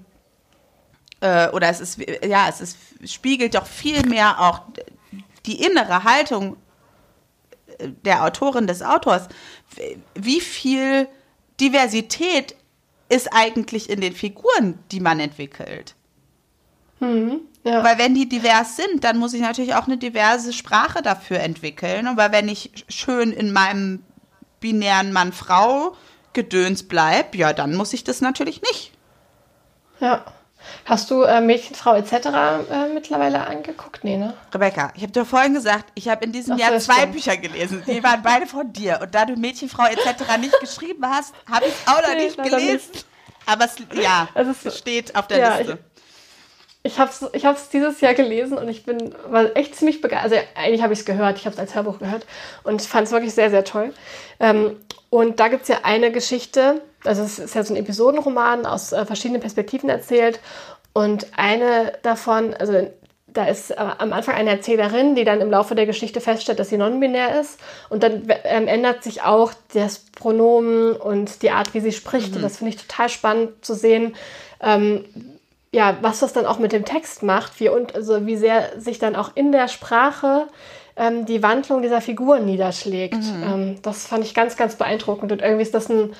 äh, 1.20 1.48
oder 1.50 1.68
es 1.68 1.80
ist 1.80 1.98
ja 2.24 2.48
es 2.48 2.60
ist 2.60 2.76
spiegelt 3.04 3.54
doch 3.54 3.66
viel 3.66 4.06
mehr 4.06 4.40
auch 4.40 4.62
die 5.46 5.64
innere 5.64 6.04
Haltung 6.04 6.56
der 7.80 8.24
Autorin 8.24 8.66
des 8.66 8.82
Autors. 8.82 9.28
Wie 10.14 10.40
viel 10.40 11.08
Diversität 11.60 12.54
ist 13.08 13.28
eigentlich 13.32 13.88
in 13.90 14.00
den 14.00 14.12
Figuren, 14.14 14.78
die 14.90 15.00
man 15.00 15.20
entwickelt? 15.20 15.94
Mhm. 17.00 17.40
Ja. 17.68 17.84
Weil 17.84 17.98
wenn 17.98 18.14
die 18.14 18.28
divers 18.28 18.76
sind, 18.76 19.04
dann 19.04 19.18
muss 19.18 19.34
ich 19.34 19.40
natürlich 19.40 19.74
auch 19.74 19.86
eine 19.86 19.96
diverse 19.98 20.52
Sprache 20.52 21.02
dafür 21.02 21.40
entwickeln. 21.40 22.06
Aber 22.06 22.32
wenn 22.32 22.48
ich 22.48 22.70
schön 22.88 23.32
in 23.32 23.52
meinem 23.52 24.02
binären 24.60 25.12
Mann-Frau 25.12 25.94
Gedöns 26.32 26.86
bleibe, 26.86 27.36
ja, 27.36 27.52
dann 27.52 27.74
muss 27.74 27.92
ich 27.92 28.04
das 28.04 28.20
natürlich 28.20 28.62
nicht. 28.62 28.92
Ja. 30.00 30.24
Hast 30.84 31.10
du 31.10 31.22
äh, 31.22 31.40
Mädchen, 31.40 31.74
Frau 31.76 31.94
etc. 31.94 32.12
Äh, 32.70 32.88
mittlerweile 32.92 33.46
angeguckt? 33.46 34.02
Nee, 34.04 34.16
ne? 34.16 34.34
Rebecca, 34.52 34.92
ich 34.96 35.02
habe 35.02 35.12
dir 35.12 35.24
vorhin 35.24 35.54
gesagt, 35.54 35.86
ich 35.94 36.08
habe 36.08 36.24
in 36.24 36.32
diesem 36.32 36.54
Ach 36.54 36.58
Jahr 36.58 36.78
zwei 36.78 36.94
stimmt. 36.94 37.12
Bücher 37.12 37.36
gelesen. 37.36 37.82
Die 37.86 38.02
waren 38.02 38.22
beide 38.22 38.46
von 38.46 38.72
dir. 38.72 38.98
Und 39.00 39.14
da 39.14 39.24
du 39.24 39.36
Mädchen, 39.36 39.68
Frau 39.68 39.84
etc. 39.86 40.36
nicht 40.40 40.58
geschrieben 40.60 41.06
hast, 41.08 41.32
habe 41.50 41.66
ich 41.66 41.74
auch 41.86 42.02
noch 42.02 42.14
Nee, 42.14 42.24
nicht 42.26 42.42
gelesen. 42.42 42.90
Aber 43.46 43.64
es, 43.64 43.76
ja, 43.94 44.28
es- 44.34 44.64
es 44.66 44.78
steht 44.78 45.14
auf 45.16 45.26
der 45.28 45.38
ja, 45.38 45.56
Liste. 45.56 45.78
Ich 45.87 45.87
habe 46.98 47.10
es 47.10 47.24
ich 47.32 47.44
hab's 47.44 47.68
dieses 47.68 48.00
Jahr 48.00 48.14
gelesen 48.14 48.56
und 48.56 48.68
ich 48.68 48.84
bin 48.84 49.14
war 49.28 49.56
echt 49.56 49.74
ziemlich 49.74 50.00
begeistert. 50.00 50.32
Also 50.32 50.46
eigentlich 50.54 50.82
habe 50.82 50.92
ich 50.92 51.00
es 51.00 51.04
gehört, 51.04 51.38
ich 51.38 51.44
habe 51.44 51.54
es 51.54 51.60
als 51.60 51.74
Hörbuch 51.74 51.98
gehört 51.98 52.26
und 52.64 52.80
fand 52.82 53.06
es 53.06 53.12
wirklich 53.12 53.34
sehr, 53.34 53.50
sehr 53.50 53.64
toll. 53.64 53.92
Ähm, 54.40 54.76
und 55.10 55.40
da 55.40 55.48
gibt 55.48 55.62
es 55.62 55.68
ja 55.68 55.78
eine 55.82 56.12
Geschichte, 56.12 56.82
also 57.04 57.22
es 57.22 57.38
ist 57.38 57.54
ja 57.54 57.64
so 57.64 57.74
ein 57.74 57.78
Episodenroman 57.78 58.66
aus 58.66 58.92
äh, 58.92 59.04
verschiedenen 59.06 59.40
Perspektiven 59.40 59.88
erzählt 59.88 60.40
und 60.92 61.26
eine 61.36 61.92
davon, 62.02 62.54
also 62.54 62.88
da 63.26 63.44
ist 63.44 63.70
äh, 63.70 63.76
am 63.76 64.12
Anfang 64.12 64.34
eine 64.34 64.50
Erzählerin, 64.50 65.14
die 65.14 65.24
dann 65.24 65.40
im 65.40 65.50
Laufe 65.50 65.74
der 65.74 65.86
Geschichte 65.86 66.20
feststellt, 66.20 66.58
dass 66.58 66.70
sie 66.70 66.76
non-binär 66.76 67.40
ist. 67.40 67.60
Und 67.88 68.02
dann 68.02 68.26
ähm, 68.44 68.66
ändert 68.66 69.04
sich 69.04 69.22
auch 69.22 69.52
das 69.74 69.98
Pronomen 69.98 70.96
und 70.96 71.42
die 71.42 71.50
Art, 71.50 71.74
wie 71.74 71.80
sie 71.80 71.92
spricht. 71.92 72.34
Und 72.34 72.42
das 72.42 72.56
finde 72.56 72.74
ich 72.74 72.86
total 72.86 73.08
spannend 73.08 73.64
zu 73.64 73.74
sehen, 73.74 74.16
ähm, 74.60 75.04
ja, 75.72 75.98
was 76.00 76.20
das 76.20 76.32
dann 76.32 76.46
auch 76.46 76.58
mit 76.58 76.72
dem 76.72 76.84
Text 76.84 77.22
macht, 77.22 77.60
wie, 77.60 77.68
und, 77.68 77.94
also 77.94 78.26
wie 78.26 78.36
sehr 78.36 78.80
sich 78.80 78.98
dann 78.98 79.16
auch 79.16 79.32
in 79.34 79.52
der 79.52 79.68
Sprache 79.68 80.48
ähm, 80.96 81.26
die 81.26 81.42
Wandlung 81.42 81.82
dieser 81.82 82.00
Figuren 82.00 82.44
niederschlägt. 82.46 83.22
Ähm, 83.44 83.76
das 83.82 84.06
fand 84.06 84.24
ich 84.24 84.34
ganz, 84.34 84.56
ganz 84.56 84.76
beeindruckend. 84.76 85.30
Und 85.30 85.42
irgendwie 85.42 85.62
ist 85.62 85.74
das 85.74 85.90
ein, 85.90 86.14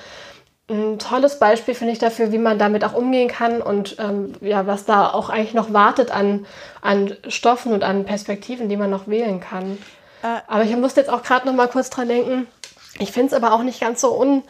ein 0.69 0.99
tolles 0.99 1.39
Beispiel, 1.39 1.73
finde 1.73 1.93
ich, 1.93 1.99
dafür, 1.99 2.31
wie 2.31 2.37
man 2.37 2.59
damit 2.59 2.83
auch 2.83 2.93
umgehen 2.93 3.27
kann 3.27 3.61
und 3.61 3.97
ähm, 3.99 4.33
ja, 4.41 4.67
was 4.67 4.85
da 4.85 5.09
auch 5.09 5.29
eigentlich 5.29 5.55
noch 5.55 5.73
wartet 5.73 6.11
an, 6.11 6.45
an 6.81 7.15
Stoffen 7.27 7.73
und 7.73 7.83
an 7.83 8.05
Perspektiven, 8.05 8.69
die 8.69 8.77
man 8.77 8.89
noch 8.89 9.07
wählen 9.07 9.39
kann. 9.39 9.77
Äh. 10.21 10.41
aber 10.47 10.63
ich 10.63 10.75
musste 10.75 10.99
jetzt 10.99 11.09
auch 11.09 11.23
gerade 11.23 11.47
noch 11.47 11.53
mal 11.53 11.69
kurz 11.69 11.89
dran 11.89 12.09
denken. 12.09 12.45
Ich 12.99 13.13
finde 13.13 13.27
es 13.27 13.33
aber 13.33 13.53
auch 13.53 13.63
nicht 13.63 13.79
ganz 13.79 14.01
so 14.01 14.19
un, 14.19 14.43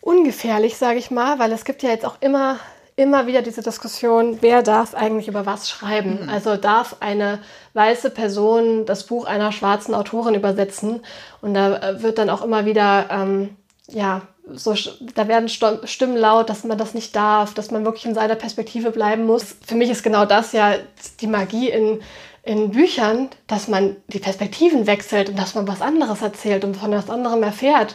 ungefährlich, 0.00 0.76
sage 0.76 0.98
ich 0.98 1.12
mal, 1.12 1.38
weil 1.38 1.52
es 1.52 1.64
gibt 1.64 1.84
ja 1.84 1.90
jetzt 1.90 2.04
auch 2.04 2.16
immer, 2.20 2.58
immer 2.96 3.26
wieder 3.26 3.42
diese 3.42 3.62
Diskussion, 3.62 4.38
wer 4.40 4.62
darf 4.62 4.94
eigentlich 4.94 5.28
über 5.28 5.46
was 5.46 5.68
schreiben? 5.70 6.28
Also 6.28 6.56
darf 6.56 6.96
eine 7.00 7.40
weiße 7.74 8.10
Person 8.10 8.84
das 8.86 9.06
Buch 9.06 9.24
einer 9.24 9.52
schwarzen 9.52 9.94
Autorin 9.94 10.34
übersetzen? 10.34 11.00
Und 11.40 11.54
da 11.54 11.76
äh, 11.78 12.02
wird 12.02 12.18
dann 12.18 12.30
auch 12.30 12.42
immer 12.42 12.66
wieder, 12.66 13.06
ähm, 13.10 13.56
ja, 13.88 14.22
so, 14.54 14.74
da 15.14 15.28
werden 15.28 15.48
Stimmen 15.48 16.16
laut, 16.16 16.50
dass 16.50 16.64
man 16.64 16.76
das 16.76 16.94
nicht 16.94 17.14
darf, 17.14 17.54
dass 17.54 17.70
man 17.70 17.84
wirklich 17.84 18.04
in 18.04 18.14
seiner 18.14 18.34
Perspektive 18.34 18.90
bleiben 18.90 19.24
muss. 19.24 19.56
Für 19.64 19.76
mich 19.76 19.88
ist 19.88 20.02
genau 20.02 20.24
das 20.24 20.52
ja 20.52 20.74
die 21.20 21.28
Magie 21.28 21.70
in, 21.70 22.00
in 22.42 22.70
Büchern, 22.72 23.30
dass 23.46 23.68
man 23.68 23.96
die 24.08 24.18
Perspektiven 24.18 24.86
wechselt 24.86 25.28
und 25.28 25.38
dass 25.38 25.54
man 25.54 25.68
was 25.68 25.80
anderes 25.80 26.22
erzählt 26.22 26.64
und 26.64 26.76
von 26.76 26.90
was 26.90 27.08
anderem 27.08 27.42
erfährt. 27.42 27.94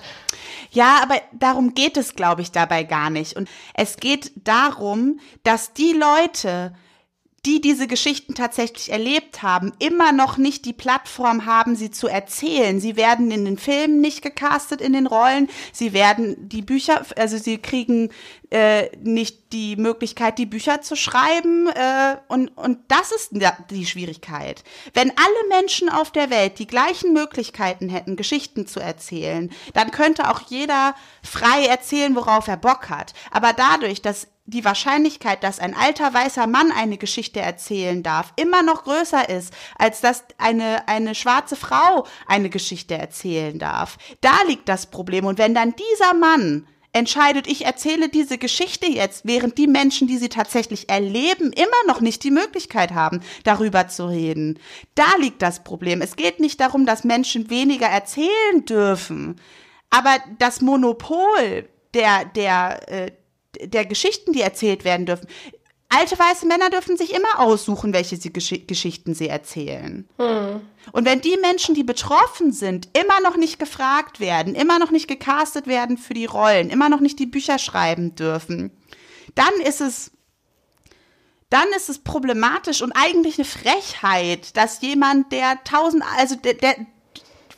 Ja, 0.71 0.99
aber 1.01 1.15
darum 1.33 1.73
geht 1.73 1.97
es, 1.97 2.15
glaube 2.15 2.41
ich, 2.41 2.51
dabei 2.51 2.83
gar 2.83 3.09
nicht. 3.09 3.35
Und 3.35 3.49
es 3.73 3.97
geht 3.97 4.31
darum, 4.35 5.19
dass 5.43 5.73
die 5.73 5.93
Leute, 5.93 6.73
die 7.45 7.61
diese 7.61 7.87
Geschichten 7.87 8.35
tatsächlich 8.35 8.91
erlebt 8.91 9.41
haben, 9.41 9.71
immer 9.79 10.11
noch 10.11 10.37
nicht 10.37 10.65
die 10.65 10.73
Plattform 10.73 11.45
haben, 11.45 11.75
sie 11.75 11.91
zu 11.91 12.07
erzählen. 12.07 12.81
Sie 12.81 12.97
werden 12.97 13.31
in 13.31 13.45
den 13.45 13.57
Filmen 13.57 14.01
nicht 14.01 14.21
gecastet 14.21 14.81
in 14.81 14.93
den 14.93 15.07
Rollen. 15.07 15.47
Sie 15.71 15.93
werden 15.93 16.49
die 16.49 16.61
Bücher, 16.61 17.05
also 17.15 17.37
sie 17.37 17.57
kriegen 17.57 18.09
äh, 18.49 18.89
nicht 18.97 19.53
die 19.53 19.75
Möglichkeit, 19.75 20.37
die 20.39 20.45
Bücher 20.45 20.81
zu 20.81 20.95
schreiben. 20.95 21.67
Äh, 21.67 22.17
und, 22.27 22.49
und 22.57 22.79
das 22.89 23.11
ist 23.11 23.31
die 23.69 23.85
Schwierigkeit. 23.85 24.63
Wenn 24.93 25.11
alle 25.11 25.47
Menschen 25.49 25.89
auf 25.89 26.11
der 26.11 26.29
Welt 26.29 26.59
die 26.59 26.67
gleichen 26.67 27.13
Möglichkeiten 27.13 27.87
hätten, 27.87 28.17
Geschichten 28.17 28.67
zu 28.67 28.79
erzählen, 28.79 29.51
dann 29.73 29.91
könnte 29.91 30.29
auch 30.29 30.41
jeder 30.49 30.95
frei 31.23 31.65
erzählen, 31.65 32.15
worauf 32.15 32.47
er 32.47 32.57
Bock 32.57 32.89
hat. 32.89 33.13
Aber 33.31 33.53
dadurch, 33.53 34.01
dass 34.01 34.27
die 34.47 34.63
Wahrscheinlichkeit, 34.63 35.43
dass 35.43 35.59
ein 35.59 35.75
alter 35.75 36.13
weißer 36.13 36.47
Mann 36.47 36.71
eine 36.71 36.97
Geschichte 36.97 37.41
erzählen 37.41 38.01
darf, 38.01 38.33
immer 38.37 38.63
noch 38.63 38.85
größer 38.85 39.29
ist, 39.29 39.53
als 39.77 39.99
dass 39.99 40.23
eine, 40.37 40.87
eine 40.87 41.15
schwarze 41.15 41.57
Frau 41.57 42.07
eine 42.27 42.49
Geschichte 42.49 42.97
erzählen 42.97 43.59
darf. 43.59 43.97
Da 44.21 44.33
liegt 44.47 44.69
das 44.69 44.85
Problem. 44.85 45.25
Und 45.25 45.37
wenn 45.37 45.53
dann 45.53 45.75
dieser 45.75 46.13
Mann 46.13 46.65
entscheidet, 46.93 47.45
ich 47.45 47.65
erzähle 47.65 48.07
diese 48.07 48.37
Geschichte 48.37 48.87
jetzt, 48.87 49.25
während 49.25 49.57
die 49.57 49.67
Menschen, 49.67 50.07
die 50.07 50.17
sie 50.17 50.29
tatsächlich 50.29 50.89
erleben, 50.89 51.51
immer 51.51 51.83
noch 51.85 51.99
nicht 51.99 52.23
die 52.23 52.31
Möglichkeit 52.31 52.93
haben, 52.93 53.19
darüber 53.43 53.89
zu 53.89 54.07
reden. 54.07 54.59
Da 54.95 55.07
liegt 55.19 55.41
das 55.41 55.65
Problem. 55.65 56.01
Es 56.01 56.15
geht 56.15 56.39
nicht 56.39 56.61
darum, 56.61 56.85
dass 56.85 57.03
Menschen 57.03 57.49
weniger 57.49 57.87
erzählen 57.87 58.65
dürfen, 58.65 59.41
aber 59.89 60.17
das 60.39 60.61
Monopol 60.61 61.67
der, 61.93 62.25
der, 62.25 62.89
äh, 62.89 63.11
der 63.59 63.85
Geschichten, 63.85 64.33
die 64.33 64.41
erzählt 64.41 64.83
werden 64.83 65.05
dürfen. 65.05 65.27
Alte 65.89 66.19
weiße 66.19 66.45
Männer 66.45 66.69
dürfen 66.69 66.97
sich 66.97 67.13
immer 67.13 67.39
aussuchen, 67.39 67.93
welche 67.93 68.17
sie 68.17 68.33
Gesch 68.33 68.67
Geschichten 68.67 69.13
sie 69.13 69.29
erzählen. 69.29 70.07
Und 70.91 71.05
wenn 71.05 71.21
die 71.21 71.37
Menschen, 71.41 71.75
die 71.75 71.83
betroffen 71.83 72.51
sind, 72.51 72.89
immer 72.97 73.21
noch 73.21 73.37
nicht 73.37 73.57
gefragt 73.57 74.19
werden, 74.19 74.53
immer 74.53 74.79
noch 74.79 74.91
nicht 74.91 75.07
gecastet 75.07 75.65
werden 75.65 75.97
für 75.97 76.13
die 76.13 76.25
Rollen, 76.25 76.69
immer 76.69 76.89
noch 76.89 76.99
nicht 76.99 77.19
die 77.19 77.25
Bücher 77.25 77.57
schreiben 77.57 78.15
dürfen, 78.15 78.71
dann 79.35 79.53
ist 79.65 79.81
es 79.81 80.11
dann 81.49 81.67
ist 81.77 81.87
es 81.87 81.99
problematisch 81.99 82.81
und 82.81 82.91
eigentlich 82.91 83.37
eine 83.37 83.45
Frechheit, 83.45 84.57
dass 84.57 84.81
jemand, 84.81 85.31
der 85.31 85.63
tausend, 85.63 86.03
also 86.17 86.35
der, 86.35 86.55
der 86.55 86.75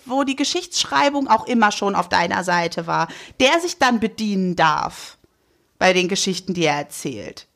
wo 0.06 0.24
die 0.24 0.36
Geschichtsschreibung 0.36 1.28
auch 1.28 1.48
immer 1.48 1.72
schon 1.72 1.96
auf 1.96 2.10
deiner 2.10 2.44
Seite 2.44 2.88
war, 2.88 3.08
der 3.40 3.60
sich 3.60 3.78
dann 3.78 4.00
bedienen 4.00 4.56
darf 4.56 5.19
bei 5.80 5.94
den 5.94 6.08
Geschichten, 6.08 6.54
die 6.54 6.66
er 6.66 6.78
erzählt. 6.78 7.48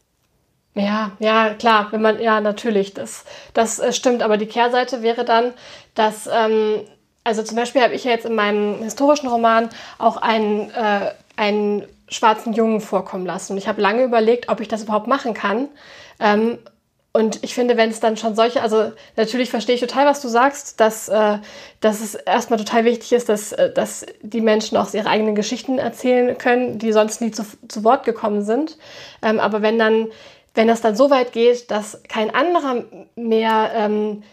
Ja, 0.76 1.12
ja, 1.20 1.54
klar, 1.54 1.90
wenn 1.92 2.02
man, 2.02 2.20
ja, 2.20 2.42
natürlich, 2.42 2.96
das, 2.96 3.26
das 3.54 3.78
äh, 3.78 3.94
stimmt, 3.94 4.24
aber 4.24 4.38
die 4.38 4.48
Kehrseite 4.48 5.04
wäre 5.04 5.24
dann, 5.24 5.54
dass, 5.94 6.28
ähm, 6.32 6.82
also 7.24 7.44
zum 7.44 7.58
Beispiel 7.58 7.84
habe 7.84 7.94
ich 7.94 8.06
ja 8.06 8.12
jetzt 8.12 8.26
in 8.26 8.34
meinem 8.34 8.82
historischen 8.82 9.28
Roman 9.28 9.70
auch 10.00 10.18
einen, 10.18 10.72
äh, 10.72 11.12
einen 11.36 11.84
schwarzen 12.08 12.54
Jungen 12.54 12.82
vorkommen 12.82 13.26
lassen. 13.26 13.54
Und 13.54 13.60
ich 13.60 13.68
habe 13.68 13.82
lange 13.82 14.04
überlegt, 14.04 14.50
ob 14.50 14.62
ich 14.62 14.68
das 14.68 14.84
überhaupt 14.84 15.08
machen 15.08 15.36
kann. 15.36 15.68
Ähm, 16.20 16.58
und 17.16 17.44
ich 17.44 17.54
finde, 17.54 17.78
wenn 17.78 17.92
es 17.92 18.00
dann 18.00 18.18
schon 18.18 18.36
solche, 18.36 18.64
also 18.64 18.92
natürlich 19.16 19.52
verstehe 19.52 19.76
ich 19.76 19.82
total, 19.82 20.08
was 20.08 20.20
du 20.20 20.28
sagst, 20.30 20.80
dass, 20.80 21.10
äh, 21.10 21.38
dass 21.80 22.02
es 22.02 22.16
erstmal 22.16 22.58
total 22.58 22.86
wichtig 22.86 23.14
ist, 23.14 23.30
dass, 23.30 23.52
äh, 23.52 23.72
dass 23.72 24.04
die 24.24 24.42
Menschen 24.42 24.78
auch 24.78 24.92
ihre 24.96 25.08
eigenen 25.08 25.36
Geschichten 25.36 25.78
erzählen 25.78 26.36
können, 26.40 26.80
die 26.80 26.92
sonst 26.92 27.22
nie 27.22 27.30
zu, 27.30 27.46
zu 27.68 27.84
Wort 27.84 28.04
gekommen 28.04 28.42
sind. 28.42 28.80
Ähm, 29.22 29.40
aber 29.40 29.62
wenn 29.62 29.78
dann, 29.78 30.08
wenn 30.56 30.68
das 30.68 30.82
dann 30.82 30.96
so 30.96 31.12
weit 31.12 31.34
geht, 31.34 31.70
dass 31.70 32.02
kein 32.10 32.34
anderer 32.34 32.84
mehr 33.16 33.72
ähm, 33.76 34.24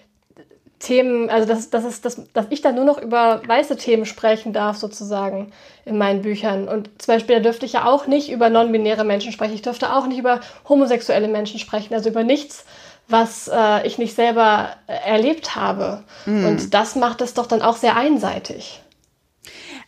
Themen, 0.81 1.29
also 1.29 1.47
dass, 1.47 1.69
dass, 1.71 1.85
es, 1.85 2.01
dass, 2.01 2.21
dass 2.33 2.47
ich 2.49 2.63
dann 2.63 2.75
nur 2.75 2.87
noch 2.87 3.01
über 3.01 3.43
weiße 3.47 3.77
Themen 3.77 4.07
sprechen 4.07 4.53
darf, 4.53 4.79
sozusagen, 4.79 5.53
in 5.85 5.99
meinen 5.99 6.23
Büchern. 6.23 6.69
Und 6.69 6.91
zum 7.01 7.15
Beispiel, 7.15 7.37
da 7.37 7.43
dürfte 7.43 7.67
ich 7.67 7.75
ja 7.75 7.85
auch 7.85 8.07
nicht 8.07 8.31
über 8.31 8.49
non-binäre 8.49 9.05
Menschen 9.05 9.31
sprechen. 9.31 9.55
Ich 9.55 9.63
dürfte 9.63 9.93
auch 9.95 10.07
nicht 10.07 10.19
über 10.19 10.41
homosexuelle 10.69 11.29
Menschen 11.29 11.61
sprechen, 11.61 11.93
also 11.95 12.09
über 12.09 12.25
nichts, 12.25 12.65
was 13.09 13.49
äh, 13.53 13.87
ich 13.87 13.99
nicht 13.99 14.15
selber 14.15 14.71
erlebt 14.87 15.55
habe. 15.55 16.03
Und 16.27 16.75
das 16.75 16.97
macht 16.97 17.21
es 17.21 17.35
doch 17.35 17.47
dann 17.47 17.61
auch 17.61 17.77
sehr 17.77 17.97
einseitig. 17.97 18.81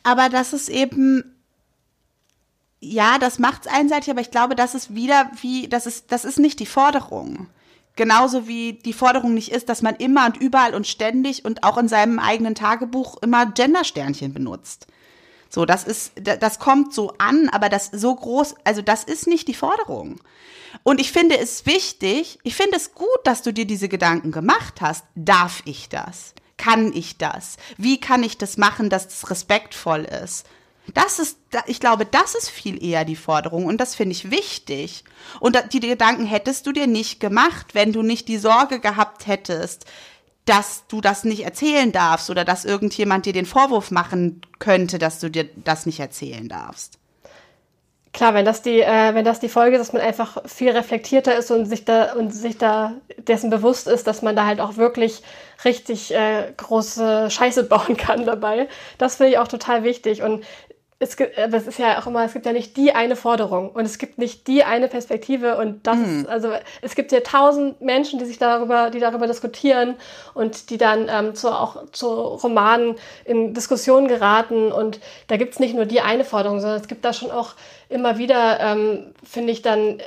Aber 0.03 0.28
das 0.28 0.53
ist 0.53 0.68
eben, 0.68 1.24
ja, 2.80 3.18
das 3.18 3.38
macht's 3.38 3.66
einseitig, 3.66 4.11
aber 4.11 4.20
ich 4.20 4.30
glaube, 4.30 4.57
das 4.57 4.74
ist 4.74 4.95
wieder 4.95 5.30
wie, 5.40 5.68
das 5.68 5.86
ist, 5.86 6.12
das 6.12 6.24
ist 6.26 6.38
nicht 6.38 6.61
die 6.61 6.66
Forderung. 6.66 7.47
Genauso 7.95 8.49
wie 8.49 8.74
die 8.74 8.95
Forderung 8.95 9.34
nicht 9.34 9.53
ist, 9.53 9.68
dass 9.68 9.82
man 9.82 9.97
immer 9.97 10.26
und 10.26 10.38
überall 10.38 10.74
und 10.74 10.86
ständig 10.86 11.45
und 11.45 11.62
auch 11.62 11.76
in 11.76 11.88
seinem 11.88 12.18
eigenen 12.18 12.55
Tagebuch 12.55 13.18
immer 13.22 13.47
Gendersternchen 13.47 14.32
benutzt. 14.32 14.86
So, 15.51 15.66
das 15.66 15.84
ist, 15.84 16.12
das 16.16 16.59
kommt 16.59 16.95
so 16.95 17.12
an, 17.18 17.51
aber 17.51 17.68
das 17.68 17.90
so 17.93 18.14
groß, 18.14 18.55
also 18.64 18.80
das 18.80 19.05
ist 19.05 19.26
nicht 19.26 19.49
die 19.49 19.55
Forderung. 19.55 20.18
Und 20.82 20.99
ich 20.99 21.12
finde 21.12 21.38
es 21.38 21.66
wichtig, 21.66 22.38
ich 22.43 22.55
finde 22.55 22.76
es 22.76 22.95
gut, 22.95 23.09
dass 23.24 23.43
du 23.43 23.53
dir 23.53 23.66
diese 23.66 23.90
Gedanken 23.90 24.32
gemacht 24.32 24.80
hast. 24.80 25.05
Darf 25.14 25.61
ich 25.66 25.90
das? 25.90 26.32
Kann 26.57 26.95
ich 26.95 27.18
das? 27.18 27.59
Wie 27.76 28.01
kann 28.01 28.22
ich 28.22 28.38
das 28.38 28.57
machen, 28.57 28.88
dass 28.88 29.07
es 29.07 29.28
respektvoll 29.28 30.05
ist? 30.05 30.47
Das 30.94 31.18
ist, 31.18 31.38
ich 31.66 31.78
glaube, 31.78 32.04
das 32.04 32.34
ist 32.34 32.50
viel 32.50 32.82
eher 32.82 33.04
die 33.04 33.16
Forderung 33.16 33.66
und 33.66 33.80
das 33.80 33.94
finde 33.94 34.12
ich 34.12 34.30
wichtig. 34.30 35.04
Und 35.38 35.56
die 35.72 35.80
Gedanken 35.80 36.26
hättest 36.26 36.66
du 36.66 36.72
dir 36.72 36.86
nicht 36.86 37.20
gemacht, 37.20 37.74
wenn 37.74 37.92
du 37.92 38.02
nicht 38.02 38.28
die 38.28 38.38
Sorge 38.38 38.80
gehabt 38.80 39.26
hättest, 39.26 39.86
dass 40.44 40.84
du 40.88 41.00
das 41.00 41.22
nicht 41.24 41.44
erzählen 41.44 41.92
darfst 41.92 42.30
oder 42.30 42.44
dass 42.44 42.64
irgendjemand 42.64 43.26
dir 43.26 43.32
den 43.32 43.46
Vorwurf 43.46 43.92
machen 43.92 44.40
könnte, 44.58 44.98
dass 44.98 45.20
du 45.20 45.30
dir 45.30 45.48
das 45.56 45.86
nicht 45.86 46.00
erzählen 46.00 46.48
darfst. 46.48 46.98
Klar, 48.12 48.34
wenn 48.34 48.44
das 48.44 48.60
die, 48.60 48.80
äh, 48.80 49.14
wenn 49.14 49.24
das 49.24 49.40
die 49.40 49.48
Folge 49.48 49.76
ist, 49.76 49.80
dass 49.80 49.92
man 49.94 50.02
einfach 50.02 50.42
viel 50.46 50.70
reflektierter 50.70 51.34
ist 51.34 51.50
und 51.50 51.64
sich 51.64 51.86
da 51.86 52.12
und 52.12 52.30
sich 52.30 52.58
da 52.58 52.92
dessen 53.16 53.48
bewusst 53.48 53.88
ist, 53.88 54.06
dass 54.06 54.20
man 54.20 54.36
da 54.36 54.44
halt 54.44 54.60
auch 54.60 54.76
wirklich 54.76 55.22
richtig 55.64 56.12
äh, 56.12 56.52
große 56.54 57.30
Scheiße 57.30 57.64
bauen 57.68 57.96
kann 57.96 58.26
dabei. 58.26 58.68
Das 58.98 59.16
finde 59.16 59.32
ich 59.32 59.38
auch 59.38 59.48
total 59.48 59.82
wichtig. 59.82 60.22
Und 60.22 60.44
es 61.03 61.16
gibt, 61.16 61.38
aber 61.38 61.57
es 61.57 61.66
ist 61.66 61.78
ja 61.78 61.98
auch 61.98 62.07
immer, 62.07 62.24
es 62.24 62.32
gibt 62.32 62.46
ja 62.46 62.53
nicht 62.53 62.76
die 62.76 62.94
eine 62.94 63.16
Forderung 63.16 63.70
und 63.70 63.84
es 63.84 63.98
gibt 63.98 64.18
nicht 64.18 64.46
die 64.46 64.62
eine 64.62 64.88
Perspektive 64.88 65.57
und 65.57 65.86
das 65.86 65.96
mhm. 65.96 66.20
ist, 66.20 66.28
also 66.28 66.53
es 66.80 66.94
gibt 66.94 67.11
ja 67.12 67.20
tausend 67.20 67.80
Menschen, 67.80 68.18
die 68.18 68.24
sich 68.24 68.38
darüber, 68.38 68.90
die 68.90 69.00
darüber 69.00 69.26
diskutieren 69.26 69.96
und 70.34 70.70
die 70.70 70.78
dann 70.78 71.09
ähm, 71.11 71.34
zu, 71.34 71.50
auch 71.50 71.90
zu 71.90 72.09
Romanen 72.09 72.94
in 73.24 73.53
Diskussionen 73.53 74.07
geraten 74.07 74.70
und 74.70 75.00
da 75.26 75.36
gibt 75.36 75.55
es 75.55 75.61
nicht 75.61 75.74
nur 75.74 75.86
die 75.86 76.00
eine 76.00 76.24
Forderung, 76.24 76.61
sondern 76.61 76.80
es 76.80 76.88
gibt 76.88 77.05
da 77.05 77.12
schon 77.12 77.30
auch 77.30 77.55
immer 77.88 78.18
wieder, 78.18 78.61
ähm, 78.61 79.12
finde 79.24 79.53
ich 79.53 79.62
dann, 79.62 80.00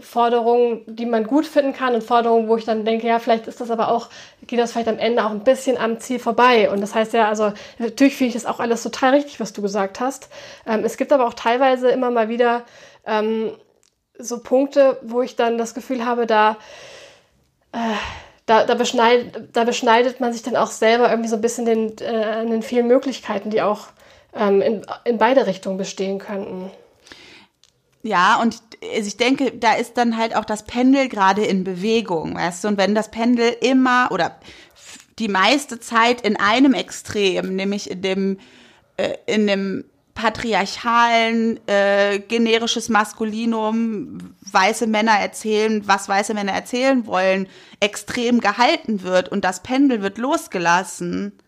Forderungen, 0.00 0.82
die 0.86 1.06
man 1.06 1.24
gut 1.24 1.46
finden 1.46 1.72
kann 1.72 1.94
und 1.94 2.02
Forderungen, 2.02 2.48
wo 2.48 2.56
ich 2.56 2.64
dann 2.64 2.84
denke, 2.84 3.06
ja, 3.06 3.18
vielleicht 3.18 3.46
ist 3.46 3.60
das 3.60 3.70
aber 3.70 3.90
auch, 3.90 4.08
geht 4.46 4.58
das 4.58 4.72
vielleicht 4.72 4.88
am 4.88 4.98
Ende 4.98 5.24
auch 5.24 5.30
ein 5.30 5.44
bisschen 5.44 5.76
am 5.76 6.00
Ziel 6.00 6.18
vorbei. 6.18 6.70
Und 6.70 6.80
das 6.80 6.94
heißt 6.94 7.12
ja, 7.12 7.28
also 7.28 7.52
natürlich 7.78 8.16
finde 8.16 8.28
ich 8.28 8.34
das 8.34 8.46
auch 8.46 8.60
alles 8.60 8.82
total 8.82 9.14
richtig, 9.14 9.40
was 9.40 9.52
du 9.52 9.62
gesagt 9.62 10.00
hast. 10.00 10.28
Ähm, 10.66 10.84
es 10.84 10.96
gibt 10.96 11.12
aber 11.12 11.26
auch 11.26 11.34
teilweise 11.34 11.88
immer 11.88 12.10
mal 12.10 12.28
wieder 12.28 12.64
ähm, 13.06 13.52
so 14.18 14.40
Punkte, 14.40 14.98
wo 15.02 15.22
ich 15.22 15.36
dann 15.36 15.58
das 15.58 15.74
Gefühl 15.74 16.04
habe, 16.04 16.26
da, 16.26 16.56
äh, 17.72 17.78
da, 18.46 18.64
da, 18.64 18.74
beschneidet, 18.74 19.56
da 19.56 19.64
beschneidet 19.64 20.20
man 20.20 20.32
sich 20.32 20.42
dann 20.42 20.56
auch 20.56 20.70
selber 20.70 21.10
irgendwie 21.10 21.28
so 21.28 21.36
ein 21.36 21.42
bisschen 21.42 21.64
den, 21.64 21.96
äh, 22.00 22.24
an 22.24 22.50
den 22.50 22.62
vielen 22.62 22.86
Möglichkeiten, 22.86 23.50
die 23.50 23.62
auch 23.62 23.88
ähm, 24.34 24.60
in, 24.60 24.86
in 25.04 25.18
beide 25.18 25.46
Richtungen 25.46 25.78
bestehen 25.78 26.18
könnten. 26.18 26.70
Ja, 28.02 28.40
und 28.40 28.62
ich 28.80 29.16
denke, 29.16 29.52
da 29.52 29.74
ist 29.74 29.96
dann 29.96 30.16
halt 30.16 30.36
auch 30.36 30.44
das 30.44 30.64
Pendel 30.64 31.08
gerade 31.08 31.44
in 31.44 31.64
Bewegung, 31.64 32.36
weißt 32.36 32.64
du? 32.64 32.68
Und 32.68 32.78
wenn 32.78 32.94
das 32.94 33.10
Pendel 33.10 33.56
immer 33.60 34.08
oder 34.12 34.38
die 35.18 35.28
meiste 35.28 35.80
Zeit 35.80 36.20
in 36.20 36.36
einem 36.36 36.74
Extrem, 36.74 37.56
nämlich 37.56 37.90
in 37.90 38.02
dem, 38.02 38.38
äh, 38.96 39.14
in 39.26 39.46
dem 39.46 39.84
patriarchalen, 40.14 41.60
äh, 41.68 42.18
generisches 42.18 42.88
Maskulinum, 42.88 44.34
weiße 44.50 44.86
Männer 44.88 45.12
erzählen, 45.12 45.86
was 45.86 46.08
weiße 46.08 46.34
Männer 46.34 46.52
erzählen 46.52 47.06
wollen, 47.06 47.48
extrem 47.78 48.40
gehalten 48.40 49.02
wird 49.02 49.28
und 49.28 49.44
das 49.44 49.62
Pendel 49.62 50.02
wird 50.02 50.18
losgelassen, 50.18 51.38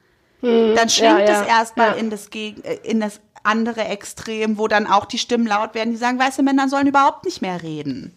hm, 0.41 0.75
dann 0.77 0.89
schwingt 0.89 1.21
ja, 1.21 1.27
ja, 1.27 1.43
es 1.43 1.49
erstmal 1.49 1.91
ja. 1.91 1.95
in 1.95 2.11
das, 2.11 2.29
äh, 2.33 2.79
in 2.85 3.01
das 3.01 3.21
andere 3.43 3.85
Extrem, 3.85 4.59
wo 4.59 4.69
dann 4.69 4.87
auch 4.87 5.05
die 5.05 5.19
Stimmen 5.19 5.47
laut 5.47 5.75
werden, 5.75 5.91
die 5.91 5.97
sagen, 5.97 6.19
weiße 6.19 6.43
Männer 6.43 6.69
sollen 6.69 6.87
überhaupt 6.87 7.25
nicht 7.25 7.43
mehr 7.43 7.63
reden. 7.63 8.15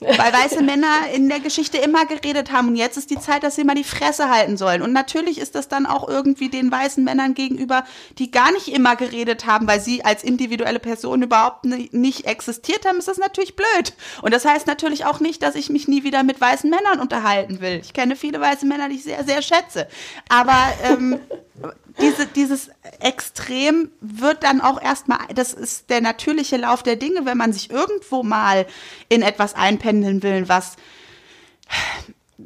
Weil 0.00 0.32
weiße 0.32 0.62
Männer 0.62 1.10
in 1.14 1.28
der 1.28 1.40
Geschichte 1.40 1.76
immer 1.76 2.06
geredet 2.06 2.52
haben 2.52 2.68
und 2.68 2.76
jetzt 2.76 2.96
ist 2.96 3.10
die 3.10 3.20
Zeit, 3.20 3.42
dass 3.42 3.56
sie 3.56 3.64
mal 3.64 3.74
die 3.74 3.84
Fresse 3.84 4.30
halten 4.30 4.56
sollen. 4.56 4.80
Und 4.80 4.92
natürlich 4.92 5.38
ist 5.38 5.54
das 5.54 5.68
dann 5.68 5.84
auch 5.84 6.08
irgendwie 6.08 6.48
den 6.48 6.72
weißen 6.72 7.04
Männern 7.04 7.34
gegenüber, 7.34 7.84
die 8.18 8.30
gar 8.30 8.50
nicht 8.52 8.68
immer 8.68 8.96
geredet 8.96 9.46
haben, 9.46 9.66
weil 9.66 9.80
sie 9.80 10.02
als 10.02 10.24
individuelle 10.24 10.78
Person 10.78 11.22
überhaupt 11.22 11.66
nicht 11.66 12.24
existiert 12.24 12.86
haben, 12.86 12.98
ist 12.98 13.08
das 13.08 13.18
natürlich 13.18 13.56
blöd. 13.56 13.92
Und 14.22 14.32
das 14.32 14.46
heißt 14.46 14.66
natürlich 14.66 15.04
auch 15.04 15.20
nicht, 15.20 15.42
dass 15.42 15.54
ich 15.54 15.68
mich 15.68 15.86
nie 15.86 16.02
wieder 16.02 16.22
mit 16.22 16.40
weißen 16.40 16.70
Männern 16.70 16.98
unterhalten 16.98 17.60
will. 17.60 17.80
Ich 17.82 17.92
kenne 17.92 18.16
viele 18.16 18.40
weiße 18.40 18.64
Männer, 18.64 18.88
die 18.88 18.96
ich 18.96 19.04
sehr, 19.04 19.24
sehr 19.24 19.42
schätze. 19.42 19.86
Aber 20.30 20.56
ähm, 20.84 21.20
diese, 21.98 22.26
dieses 22.26 22.70
Extrem 23.00 23.90
wird 24.00 24.42
dann 24.42 24.60
auch 24.60 24.80
erstmal, 24.80 25.18
das 25.34 25.52
ist 25.52 25.90
der 25.90 26.00
natürliche 26.00 26.56
Lauf 26.56 26.82
der 26.82 26.96
Dinge, 26.96 27.24
wenn 27.24 27.38
man 27.38 27.52
sich 27.52 27.70
irgendwo 27.70 28.22
mal 28.22 28.66
in 29.08 29.22
etwas 29.22 29.54
einpendeln 29.54 30.22
will, 30.22 30.48
was 30.48 30.76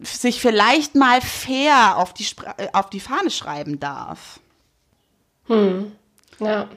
sich 0.02 0.40
vielleicht 0.40 0.94
mal 0.94 1.20
fair 1.20 1.96
auf 1.98 2.12
die, 2.12 2.26
auf 2.72 2.90
die 2.90 3.00
Fahne 3.00 3.30
schreiben 3.30 3.80
darf. 3.80 4.40
Hm. 5.46 5.92
Ja. 6.40 6.68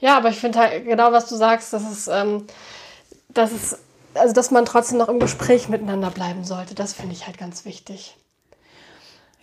Ja, 0.00 0.16
aber 0.16 0.30
ich 0.30 0.36
finde 0.36 0.58
halt 0.58 0.84
genau, 0.84 1.12
was 1.12 1.28
du 1.28 1.36
sagst, 1.36 1.72
dass 1.72 1.90
es, 1.90 2.08
ähm, 2.08 2.46
dass 3.28 3.52
es, 3.52 3.78
also 4.14 4.34
dass 4.34 4.50
man 4.50 4.64
trotzdem 4.64 4.98
noch 4.98 5.08
im 5.08 5.18
Gespräch 5.18 5.68
miteinander 5.68 6.10
bleiben 6.10 6.44
sollte. 6.44 6.74
Das 6.74 6.92
finde 6.92 7.14
ich 7.14 7.26
halt 7.26 7.38
ganz 7.38 7.64
wichtig. 7.64 8.16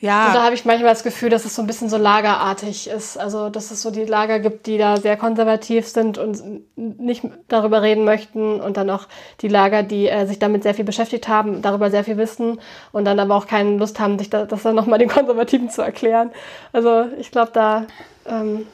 Ja. 0.01 0.27
Und 0.27 0.35
da 0.35 0.43
habe 0.43 0.55
ich 0.55 0.65
manchmal 0.65 0.91
das 0.91 1.03
Gefühl, 1.03 1.29
dass 1.29 1.45
es 1.45 1.55
so 1.55 1.61
ein 1.61 1.67
bisschen 1.67 1.87
so 1.87 1.97
lagerartig 1.97 2.89
ist. 2.89 3.17
Also, 3.19 3.49
dass 3.49 3.69
es 3.69 3.83
so 3.83 3.91
die 3.91 4.03
Lager 4.03 4.39
gibt, 4.39 4.65
die 4.65 4.79
da 4.79 4.97
sehr 4.97 5.15
konservativ 5.15 5.87
sind 5.87 6.17
und 6.17 6.41
nicht 6.75 7.23
darüber 7.47 7.83
reden 7.83 8.03
möchten. 8.03 8.59
Und 8.59 8.77
dann 8.77 8.89
auch 8.89 9.07
die 9.41 9.47
Lager, 9.47 9.83
die 9.83 10.09
äh, 10.09 10.25
sich 10.25 10.39
damit 10.39 10.63
sehr 10.63 10.73
viel 10.73 10.85
beschäftigt 10.85 11.27
haben, 11.27 11.61
darüber 11.61 11.91
sehr 11.91 12.03
viel 12.03 12.17
wissen 12.17 12.59
und 12.91 13.05
dann 13.05 13.19
aber 13.19 13.35
auch 13.35 13.45
keine 13.45 13.77
Lust 13.77 13.99
haben, 13.99 14.17
sich 14.17 14.31
da, 14.31 14.45
das 14.45 14.63
dann 14.63 14.75
nochmal 14.75 14.97
den 14.99 15.09
Konservativen 15.09 15.69
zu 15.69 15.83
erklären. 15.83 16.31
Also, 16.73 17.05
ich 17.19 17.29
glaube, 17.29 17.51
da, 17.53 17.85
ähm, 18.25 18.65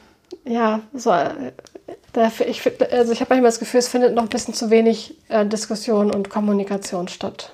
ja, 0.46 0.80
so, 0.94 1.10
äh, 1.10 1.52
da, 2.14 2.32
ich, 2.46 2.62
also 2.90 3.12
ich 3.12 3.20
habe 3.20 3.34
manchmal 3.34 3.50
das 3.50 3.58
Gefühl, 3.58 3.80
es 3.80 3.88
findet 3.88 4.14
noch 4.14 4.22
ein 4.22 4.28
bisschen 4.30 4.54
zu 4.54 4.70
wenig 4.70 5.14
äh, 5.28 5.44
Diskussion 5.44 6.10
und 6.10 6.30
Kommunikation 6.30 7.06
statt. 7.08 7.52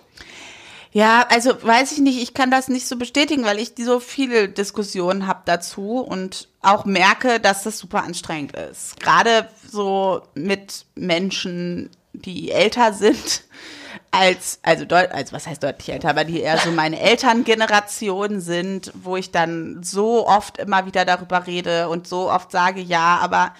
Ja, 0.94 1.26
also 1.28 1.60
weiß 1.60 1.90
ich 1.90 1.98
nicht, 1.98 2.22
ich 2.22 2.34
kann 2.34 2.52
das 2.52 2.68
nicht 2.68 2.86
so 2.86 2.96
bestätigen, 2.96 3.44
weil 3.44 3.58
ich 3.58 3.72
so 3.76 3.98
viele 3.98 4.48
Diskussionen 4.48 5.26
habe 5.26 5.42
dazu 5.44 5.98
und 5.98 6.46
auch 6.62 6.84
merke, 6.84 7.40
dass 7.40 7.64
das 7.64 7.78
super 7.78 8.04
anstrengend 8.04 8.52
ist. 8.54 9.00
Gerade 9.00 9.48
so 9.68 10.22
mit 10.34 10.86
Menschen, 10.94 11.90
die 12.12 12.52
älter 12.52 12.92
sind 12.92 13.42
als, 14.12 14.60
also, 14.62 14.84
deut, 14.84 15.10
also 15.10 15.32
was 15.32 15.48
heißt 15.48 15.64
deutlich 15.64 15.88
älter, 15.88 16.10
aber 16.10 16.22
die 16.22 16.40
eher 16.40 16.58
so 16.58 16.70
meine 16.70 17.00
Elterngeneration 17.00 18.40
sind, 18.40 18.92
wo 18.94 19.16
ich 19.16 19.32
dann 19.32 19.82
so 19.82 20.28
oft 20.28 20.58
immer 20.58 20.86
wieder 20.86 21.04
darüber 21.04 21.48
rede 21.48 21.88
und 21.88 22.06
so 22.06 22.30
oft 22.30 22.52
sage, 22.52 22.80
ja, 22.80 23.18
aber 23.20 23.52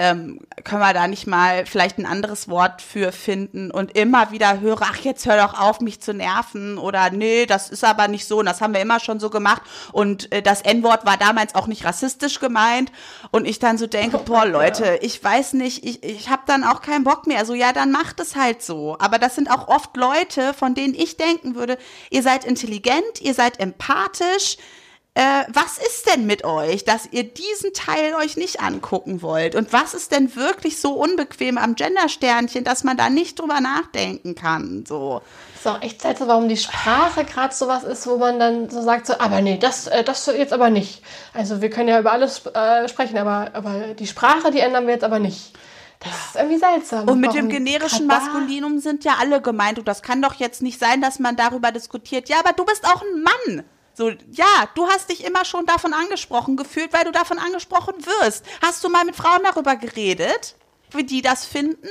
ähm, 0.00 0.40
können 0.64 0.80
wir 0.80 0.94
da 0.94 1.06
nicht 1.06 1.26
mal 1.26 1.66
vielleicht 1.66 1.98
ein 1.98 2.06
anderes 2.06 2.48
Wort 2.48 2.80
für 2.80 3.12
finden 3.12 3.70
und 3.70 3.98
immer 3.98 4.30
wieder 4.30 4.58
höre, 4.60 4.80
ach, 4.80 4.96
jetzt 4.96 5.26
hör 5.26 5.36
doch 5.36 5.60
auf, 5.60 5.80
mich 5.80 6.00
zu 6.00 6.14
nerven 6.14 6.78
oder 6.78 7.10
nee, 7.10 7.44
das 7.44 7.68
ist 7.68 7.84
aber 7.84 8.08
nicht 8.08 8.26
so 8.26 8.38
und 8.38 8.46
das 8.46 8.62
haben 8.62 8.72
wir 8.72 8.80
immer 8.80 8.98
schon 8.98 9.20
so 9.20 9.28
gemacht 9.28 9.60
und 9.92 10.32
äh, 10.32 10.40
das 10.40 10.62
N-Wort 10.62 11.04
war 11.04 11.18
damals 11.18 11.54
auch 11.54 11.66
nicht 11.66 11.84
rassistisch 11.84 12.40
gemeint 12.40 12.90
und 13.30 13.46
ich 13.46 13.58
dann 13.58 13.76
so 13.76 13.86
denke, 13.86 14.16
oh 14.16 14.24
boah, 14.24 14.46
Leute, 14.46 14.98
ich 15.02 15.22
weiß 15.22 15.52
nicht, 15.52 15.84
ich, 15.84 16.02
ich 16.02 16.30
habe 16.30 16.42
dann 16.46 16.64
auch 16.64 16.80
keinen 16.80 17.04
Bock 17.04 17.26
mehr. 17.26 17.38
Also 17.38 17.52
ja, 17.52 17.74
dann 17.74 17.92
macht 17.92 18.20
es 18.20 18.36
halt 18.36 18.62
so. 18.62 18.96
Aber 19.00 19.18
das 19.18 19.34
sind 19.34 19.50
auch 19.50 19.68
oft 19.68 19.94
Leute, 19.98 20.54
von 20.54 20.74
denen 20.74 20.94
ich 20.94 21.18
denken 21.18 21.56
würde, 21.56 21.76
ihr 22.08 22.22
seid 22.22 22.46
intelligent, 22.46 23.20
ihr 23.20 23.34
seid 23.34 23.60
empathisch, 23.60 24.56
äh, 25.14 25.44
was 25.52 25.78
ist 25.78 26.08
denn 26.08 26.26
mit 26.26 26.44
euch, 26.44 26.84
dass 26.84 27.08
ihr 27.10 27.24
diesen 27.24 27.72
Teil 27.72 28.14
euch 28.14 28.36
nicht 28.36 28.60
angucken 28.60 29.22
wollt? 29.22 29.56
Und 29.56 29.72
was 29.72 29.92
ist 29.92 30.12
denn 30.12 30.36
wirklich 30.36 30.80
so 30.80 30.92
unbequem 30.92 31.58
am 31.58 31.74
Gendersternchen, 31.74 32.62
dass 32.62 32.84
man 32.84 32.96
da 32.96 33.10
nicht 33.10 33.38
drüber 33.38 33.60
nachdenken 33.60 34.36
kann? 34.36 34.84
So. 34.86 35.20
ist 35.56 35.66
auch 35.66 35.82
echt 35.82 36.00
seltsam, 36.00 36.28
warum 36.28 36.48
die 36.48 36.56
Sprache 36.56 37.24
gerade 37.24 37.52
sowas 37.52 37.82
ist, 37.82 38.06
wo 38.06 38.18
man 38.18 38.38
dann 38.38 38.70
so 38.70 38.82
sagt, 38.82 39.06
so, 39.06 39.14
aber 39.18 39.40
nee, 39.40 39.58
das, 39.58 39.88
äh, 39.88 40.04
das 40.04 40.26
jetzt 40.26 40.52
aber 40.52 40.70
nicht. 40.70 41.02
Also 41.34 41.60
wir 41.60 41.70
können 41.70 41.88
ja 41.88 41.98
über 41.98 42.12
alles 42.12 42.46
äh, 42.46 42.88
sprechen, 42.88 43.18
aber, 43.18 43.50
aber 43.52 43.94
die 43.94 44.06
Sprache, 44.06 44.52
die 44.52 44.60
ändern 44.60 44.86
wir 44.86 44.94
jetzt 44.94 45.04
aber 45.04 45.18
nicht. 45.18 45.58
Das 45.98 46.12
ist 46.12 46.36
irgendwie 46.36 46.58
seltsam. 46.58 47.08
Und 47.08 47.20
mit 47.20 47.30
Warum 47.30 47.48
dem 47.48 47.50
generischen 47.50 48.06
Maskulinum 48.06 48.78
sind 48.78 49.04
ja 49.04 49.16
alle 49.20 49.42
gemeint. 49.42 49.78
Und 49.78 49.86
das 49.86 50.00
kann 50.02 50.22
doch 50.22 50.34
jetzt 50.34 50.62
nicht 50.62 50.78
sein, 50.78 51.02
dass 51.02 51.18
man 51.18 51.36
darüber 51.36 51.72
diskutiert. 51.72 52.30
Ja, 52.30 52.38
aber 52.38 52.54
du 52.54 52.64
bist 52.64 52.86
auch 52.86 53.02
ein 53.02 53.22
Mann. 53.22 53.64
So, 54.00 54.08
ja, 54.30 54.66
du 54.74 54.88
hast 54.88 55.10
dich 55.10 55.24
immer 55.26 55.44
schon 55.44 55.66
davon 55.66 55.92
angesprochen 55.92 56.56
gefühlt, 56.56 56.90
weil 56.94 57.04
du 57.04 57.12
davon 57.12 57.38
angesprochen 57.38 57.94
wirst. 58.06 58.46
Hast 58.62 58.82
du 58.82 58.88
mal 58.88 59.04
mit 59.04 59.14
Frauen 59.14 59.42
darüber 59.44 59.76
geredet? 59.76 60.56
wie 60.94 61.04
die 61.04 61.22
das 61.22 61.44
finden. 61.44 61.88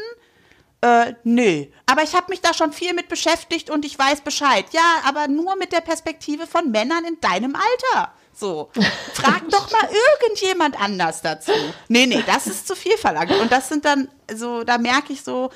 Äh, 0.81 1.13
nö. 1.23 1.65
Aber 1.85 2.03
ich 2.03 2.15
habe 2.15 2.29
mich 2.29 2.41
da 2.41 2.53
schon 2.53 2.71
viel 2.71 2.93
mit 2.93 3.09
beschäftigt 3.09 3.69
und 3.69 3.85
ich 3.85 3.99
weiß 3.99 4.21
Bescheid. 4.21 4.65
Ja, 4.71 5.01
aber 5.05 5.27
nur 5.27 5.55
mit 5.57 5.71
der 5.71 5.81
Perspektive 5.81 6.47
von 6.47 6.71
Männern 6.71 7.03
in 7.05 7.19
deinem 7.19 7.55
Alter. 7.55 8.13
So. 8.33 8.69
Frag 9.13 9.49
doch 9.49 9.69
mal 9.71 9.89
irgendjemand 10.19 10.81
anders 10.81 11.21
dazu. 11.21 11.51
Nee, 11.89 12.05
nee, 12.05 12.23
das 12.25 12.47
ist 12.47 12.67
zu 12.67 12.75
viel 12.75 12.97
verlangt. 12.97 13.31
Und 13.31 13.51
das 13.51 13.67
sind 13.67 13.83
dann 13.83 14.09
so, 14.33 14.63
da 14.63 14.77
merke 14.77 15.11
ich 15.11 15.21
so, 15.21 15.49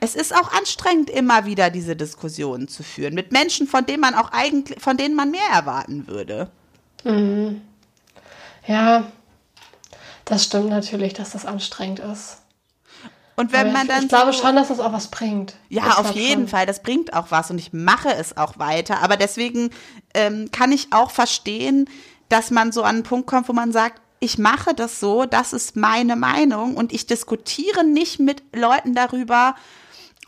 es 0.00 0.14
ist 0.14 0.34
auch 0.34 0.52
anstrengend, 0.52 1.10
immer 1.10 1.46
wieder 1.46 1.70
diese 1.70 1.96
Diskussionen 1.96 2.68
zu 2.68 2.82
führen. 2.82 3.14
Mit 3.14 3.32
Menschen, 3.32 3.66
von 3.66 3.86
denen 3.86 4.00
man 4.00 4.14
auch 4.14 4.32
eigentlich, 4.32 4.80
von 4.80 4.96
denen 4.96 5.14
man 5.14 5.30
mehr 5.30 5.48
erwarten 5.52 6.06
würde. 6.06 6.50
Mhm. 7.04 7.62
Ja, 8.66 9.04
das 10.24 10.44
stimmt 10.44 10.68
natürlich, 10.68 11.14
dass 11.14 11.30
das 11.30 11.46
anstrengend 11.46 12.00
ist. 12.00 12.38
Und 13.36 13.52
wenn 13.52 13.68
Aber 13.68 13.72
man 13.72 13.82
ich, 13.82 13.88
dann. 13.88 14.02
ich 14.04 14.08
glaube 14.08 14.32
so, 14.32 14.42
schon, 14.42 14.56
dass 14.56 14.68
das 14.68 14.80
auch 14.80 14.92
was 14.92 15.08
bringt. 15.08 15.54
Ja, 15.68 15.86
Ich 15.88 15.98
auf 15.98 16.10
jeden 16.12 16.42
schon. 16.42 16.48
Fall. 16.48 16.66
Das 16.66 16.82
bringt 16.82 17.12
auch 17.12 17.30
was 17.30 17.50
und 17.50 17.58
ich 17.58 17.72
mache 17.72 18.08
es 18.14 18.36
auch 18.36 18.58
weiter. 18.58 19.02
Aber 19.02 19.16
deswegen 19.16 19.70
ähm, 20.14 20.50
kann 20.52 20.72
ich 20.72 20.92
auch 20.92 21.10
verstehen, 21.10 21.88
dass 22.28 22.50
man 22.50 22.72
so 22.72 22.82
an 22.82 22.96
einen 22.96 23.02
Punkt 23.04 23.26
kommt, 23.26 23.48
wo 23.48 23.52
man 23.52 23.72
sagt, 23.72 24.00
ich 24.20 24.38
mache 24.38 24.74
das 24.74 25.00
so, 25.00 25.24
das 25.26 25.52
ist 25.52 25.76
meine 25.76 26.16
Meinung 26.16 26.76
und 26.76 26.92
ich 26.92 27.06
diskutiere 27.06 27.84
nicht 27.84 28.18
mit 28.18 28.42
Leuten 28.54 28.94
darüber, 28.94 29.54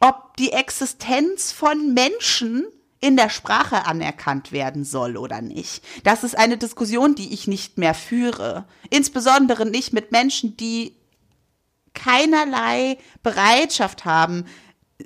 ob 0.00 0.36
die 0.36 0.52
Existenz 0.52 1.52
von 1.52 1.94
Menschen 1.94 2.66
in 3.00 3.16
der 3.16 3.30
Sprache 3.30 3.86
anerkannt 3.86 4.52
werden 4.52 4.84
soll 4.84 5.16
oder 5.16 5.40
nicht. 5.40 5.84
Das 6.04 6.24
ist 6.24 6.36
eine 6.36 6.58
Diskussion, 6.58 7.14
die 7.14 7.32
ich 7.32 7.46
nicht 7.46 7.78
mehr 7.78 7.94
führe. 7.94 8.64
Insbesondere 8.90 9.66
nicht 9.66 9.92
mit 9.92 10.10
Menschen, 10.10 10.56
die 10.56 10.96
keinerlei 11.94 12.98
Bereitschaft 13.22 14.04
haben, 14.04 14.46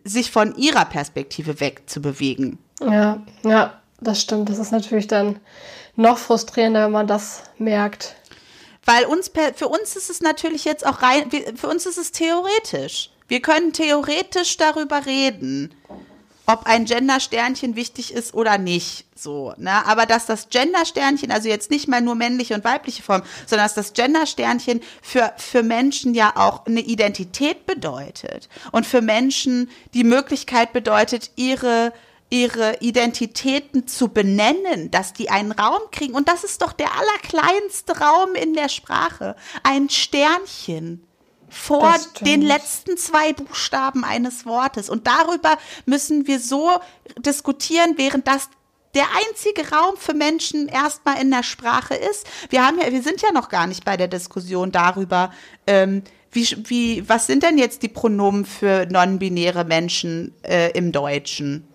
sich 0.05 0.31
von 0.31 0.57
ihrer 0.57 0.87
Perspektive 0.87 1.61
wegzubewegen. 1.61 2.59
Ja, 2.81 3.23
ja, 3.45 3.81
das 4.01 4.23
stimmt. 4.23 4.49
Das 4.49 4.59
ist 4.59 4.73
natürlich 4.73 5.07
dann 5.07 5.39
noch 5.97 6.19
frustrierender, 6.19 6.87
wenn 6.87 6.93
man 6.93 7.07
das 7.07 7.45
merkt. 7.59 8.17
Weil 8.85 9.05
uns 9.05 9.31
für 9.55 9.69
uns 9.69 9.97
ist 9.97 10.11
es 10.11 10.21
natürlich 10.21 10.65
jetzt 10.65 10.85
auch 10.87 11.03
rein, 11.03 11.31
für 11.31 11.69
uns 11.69 11.87
ist 11.87 11.99
es 11.99 12.13
theoretisch. 12.13 13.11
Wir 13.29 13.41
können 13.41 13.73
theoretisch 13.73 14.57
darüber 14.57 15.07
reden, 15.07 15.75
ob 16.47 16.67
ein 16.67 16.85
Gender-Sternchen 16.85 17.77
wichtig 17.77 18.13
ist 18.13 18.35
oder 18.35 18.59
nicht. 18.59 19.07
So, 19.15 19.55
ne? 19.57 19.87
Aber 19.87 20.07
dass 20.07 20.27
das 20.27 20.49
Gender-Sternchen, 20.49 21.31
also 21.31 21.49
jetzt 21.49 21.71
nicht 21.71 21.87
mal 21.87 22.01
nur 22.01 22.17
männliche 22.17 22.55
und 22.55 22.65
weibliche 22.65 23.03
Form, 23.03 23.23
sondern 23.47 23.67
dass 23.67 23.75
das 23.75 23.93
Gender-Sternchen 23.93 24.81
für, 25.01 25.33
für 25.37 25.63
Menschen 25.63 26.15
ja 26.15 26.33
auch 26.35 26.67
eine 26.67 26.81
Identität 26.81 27.67
bedeutet. 27.67 28.49
Und 28.73 28.87
für 28.87 29.01
Menschen 29.01 29.71
die 29.95 30.05
Möglichkeit 30.05 30.73
bedeutet, 30.73 31.31
ihre 31.37 31.93
ihre 32.33 32.79
Identitäten 32.81 33.87
zu 33.87 34.09
benennen, 34.09 34.91
dass 34.91 35.13
die 35.13 35.29
einen 35.29 35.53
Raum 35.53 35.83
kriegen. 35.91 36.15
Und 36.15 36.29
das 36.29 36.45
ist 36.45 36.63
doch 36.63 36.73
der 36.73 36.89
allerkleinste 36.99 37.99
Raum 37.99 38.35
in 38.35 38.55
der 38.55 38.71
Sprache. 38.71 39.37
Ein 39.63 39.91
Sternchen 39.91 41.07
vor 41.51 41.95
den 42.23 42.41
letzten 42.41 42.97
zwei 42.97 43.35
Buchstaben 43.35 44.03
eines 44.03 44.47
Wortes. 44.47 44.89
Und 44.89 45.07
darüber 45.07 45.59
müssen 45.85 46.27
wir 46.27 46.41
so 46.41 46.71
diskutieren, 47.19 47.95
während 47.99 48.27
das 48.27 48.49
der 48.95 49.05
einzige 49.29 49.71
Raum 49.71 49.99
für 49.99 50.15
Menschen 50.15 50.69
erstmal 50.69 51.21
in 51.21 51.31
der 51.31 51.43
Sprache 51.43 51.95
ist. 51.95 52.27
Wir 52.49 52.67
haben 52.67 52.79
ja, 52.81 52.91
wir 52.91 53.03
sind 53.03 53.21
ja 53.21 53.33
noch 53.33 53.51
gar 53.51 53.67
nicht 53.67 53.85
bei 53.85 53.99
der 53.99 54.09
Diskussion 54.09 54.73
darüber, 54.73 55.33
ähm, 55.67 56.03
wie, 56.31 56.47
wie, 56.65 57.09
was 57.11 57.27
sind 57.27 57.43
denn 57.43 57.59
jetzt 57.59 57.83
die 57.83 57.89
Pronomen 57.89 58.47
für 58.47 58.87
non-binäre 58.87 59.65
Menschen 59.65 60.35
äh, 60.43 60.71
im 60.71 60.93
Deutschen? 60.93 61.69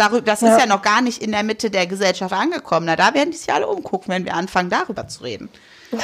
Darüber, 0.00 0.22
das 0.22 0.40
Ja. 0.40 0.54
ist 0.56 0.60
ja 0.60 0.66
noch 0.66 0.82
gar 0.82 1.02
nicht 1.02 1.22
in 1.22 1.30
der 1.32 1.42
Mitte 1.42 1.70
der 1.70 1.86
Gesellschaft 1.86 2.32
angekommen. 2.32 2.86
Na, 2.86 2.96
da 2.96 3.12
werden 3.14 3.30
die 3.32 3.36
sich 3.36 3.52
alle 3.52 3.66
umgucken, 3.66 4.08
wenn 4.12 4.24
wir 4.24 4.34
anfangen, 4.34 4.70
darüber 4.70 5.06
zu 5.08 5.22
reden. 5.22 5.48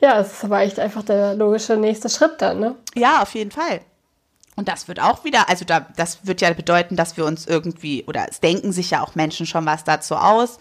Ja, 0.00 0.18
es 0.20 0.32
ist 0.32 0.44
aber 0.44 0.60
echt 0.60 0.78
einfach 0.80 1.02
der 1.02 1.34
logische 1.34 1.76
nächste 1.76 2.08
Schritt 2.08 2.40
dann, 2.40 2.58
ne? 2.60 2.74
Ja, 2.94 3.20
auf 3.22 3.34
jeden 3.34 3.50
Fall. 3.50 3.80
Und 4.56 4.66
das 4.68 4.88
wird 4.88 5.00
auch 5.00 5.24
wieder, 5.24 5.48
also 5.48 5.64
da, 5.64 5.86
das 5.96 6.20
wird 6.26 6.40
ja 6.40 6.52
bedeuten, 6.52 6.96
dass 6.96 7.16
wir 7.18 7.24
uns 7.26 7.46
irgendwie, 7.46 8.04
oder 8.06 8.26
es 8.30 8.40
denken 8.40 8.72
sich 8.72 8.90
ja 8.90 9.02
auch 9.02 9.14
Menschen 9.14 9.44
schon 9.46 9.66
was 9.66 9.84
dazu 9.84 10.16
aus. 10.16 10.58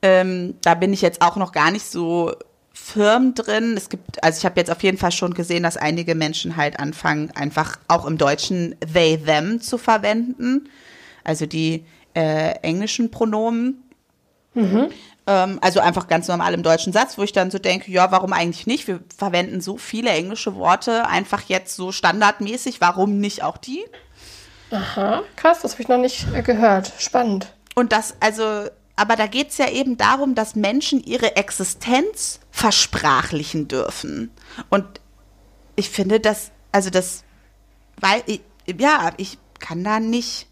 Ähm, 0.00 0.54
da 0.62 0.74
bin 0.74 0.92
ich 0.92 1.02
jetzt 1.02 1.20
auch 1.22 1.36
noch 1.36 1.52
gar 1.52 1.70
nicht 1.70 1.84
so 1.90 2.32
firm 2.72 3.34
drin. 3.34 3.74
Es 3.76 3.90
gibt, 3.90 4.22
also 4.24 4.38
ich 4.38 4.44
habe 4.46 4.58
jetzt 4.58 4.70
auf 4.70 4.82
jeden 4.82 4.98
Fall 4.98 5.12
schon 5.12 5.34
gesehen, 5.34 5.62
dass 5.62 5.76
einige 5.76 6.14
Menschen 6.14 6.56
halt 6.56 6.78
anfangen, 6.80 7.30
einfach 7.34 7.78
auch 7.88 8.06
im 8.06 8.16
Deutschen 8.18 8.74
they, 8.92 9.18
them 9.18 9.60
zu 9.60 9.76
verwenden. 9.78 10.68
Also 11.24 11.46
die 11.46 11.84
äh, 12.14 12.52
englischen 12.62 13.10
Pronomen. 13.10 13.82
Ähm, 14.54 15.58
also 15.62 15.80
einfach 15.80 16.08
ganz 16.08 16.28
normal 16.28 16.52
im 16.52 16.62
deutschen 16.62 16.92
Satz, 16.92 17.16
wo 17.16 17.22
ich 17.22 17.32
dann 17.32 17.50
so 17.50 17.58
denke, 17.58 17.90
ja, 17.90 18.10
warum 18.12 18.32
eigentlich 18.32 18.66
nicht? 18.66 18.86
Wir 18.86 19.00
verwenden 19.16 19.60
so 19.60 19.78
viele 19.78 20.10
englische 20.10 20.56
Worte 20.56 21.06
einfach 21.06 21.42
jetzt 21.48 21.74
so 21.74 21.90
standardmäßig, 21.92 22.80
warum 22.80 23.18
nicht 23.18 23.42
auch 23.42 23.56
die? 23.56 23.82
Aha, 24.70 25.22
krass, 25.36 25.60
das 25.62 25.72
habe 25.72 25.82
ich 25.82 25.88
noch 25.88 25.98
nicht 25.98 26.26
gehört. 26.44 26.92
Spannend. 26.98 27.52
Und 27.74 27.92
das, 27.92 28.14
also, 28.20 28.66
aber 28.96 29.16
da 29.16 29.26
geht 29.26 29.50
es 29.50 29.58
ja 29.58 29.70
eben 29.70 29.96
darum, 29.96 30.34
dass 30.34 30.54
Menschen 30.54 31.02
ihre 31.02 31.36
Existenz 31.36 32.40
versprachlichen 32.50 33.68
dürfen. 33.68 34.30
Und 34.68 34.84
ich 35.76 35.88
finde 35.88 36.20
das, 36.20 36.50
also 36.72 36.90
das, 36.90 37.24
weil, 37.98 38.22
ich- 38.26 38.42
ja, 38.78 39.12
ich 39.16 39.38
kann 39.60 39.82
da 39.84 39.98
nicht, 40.00 40.46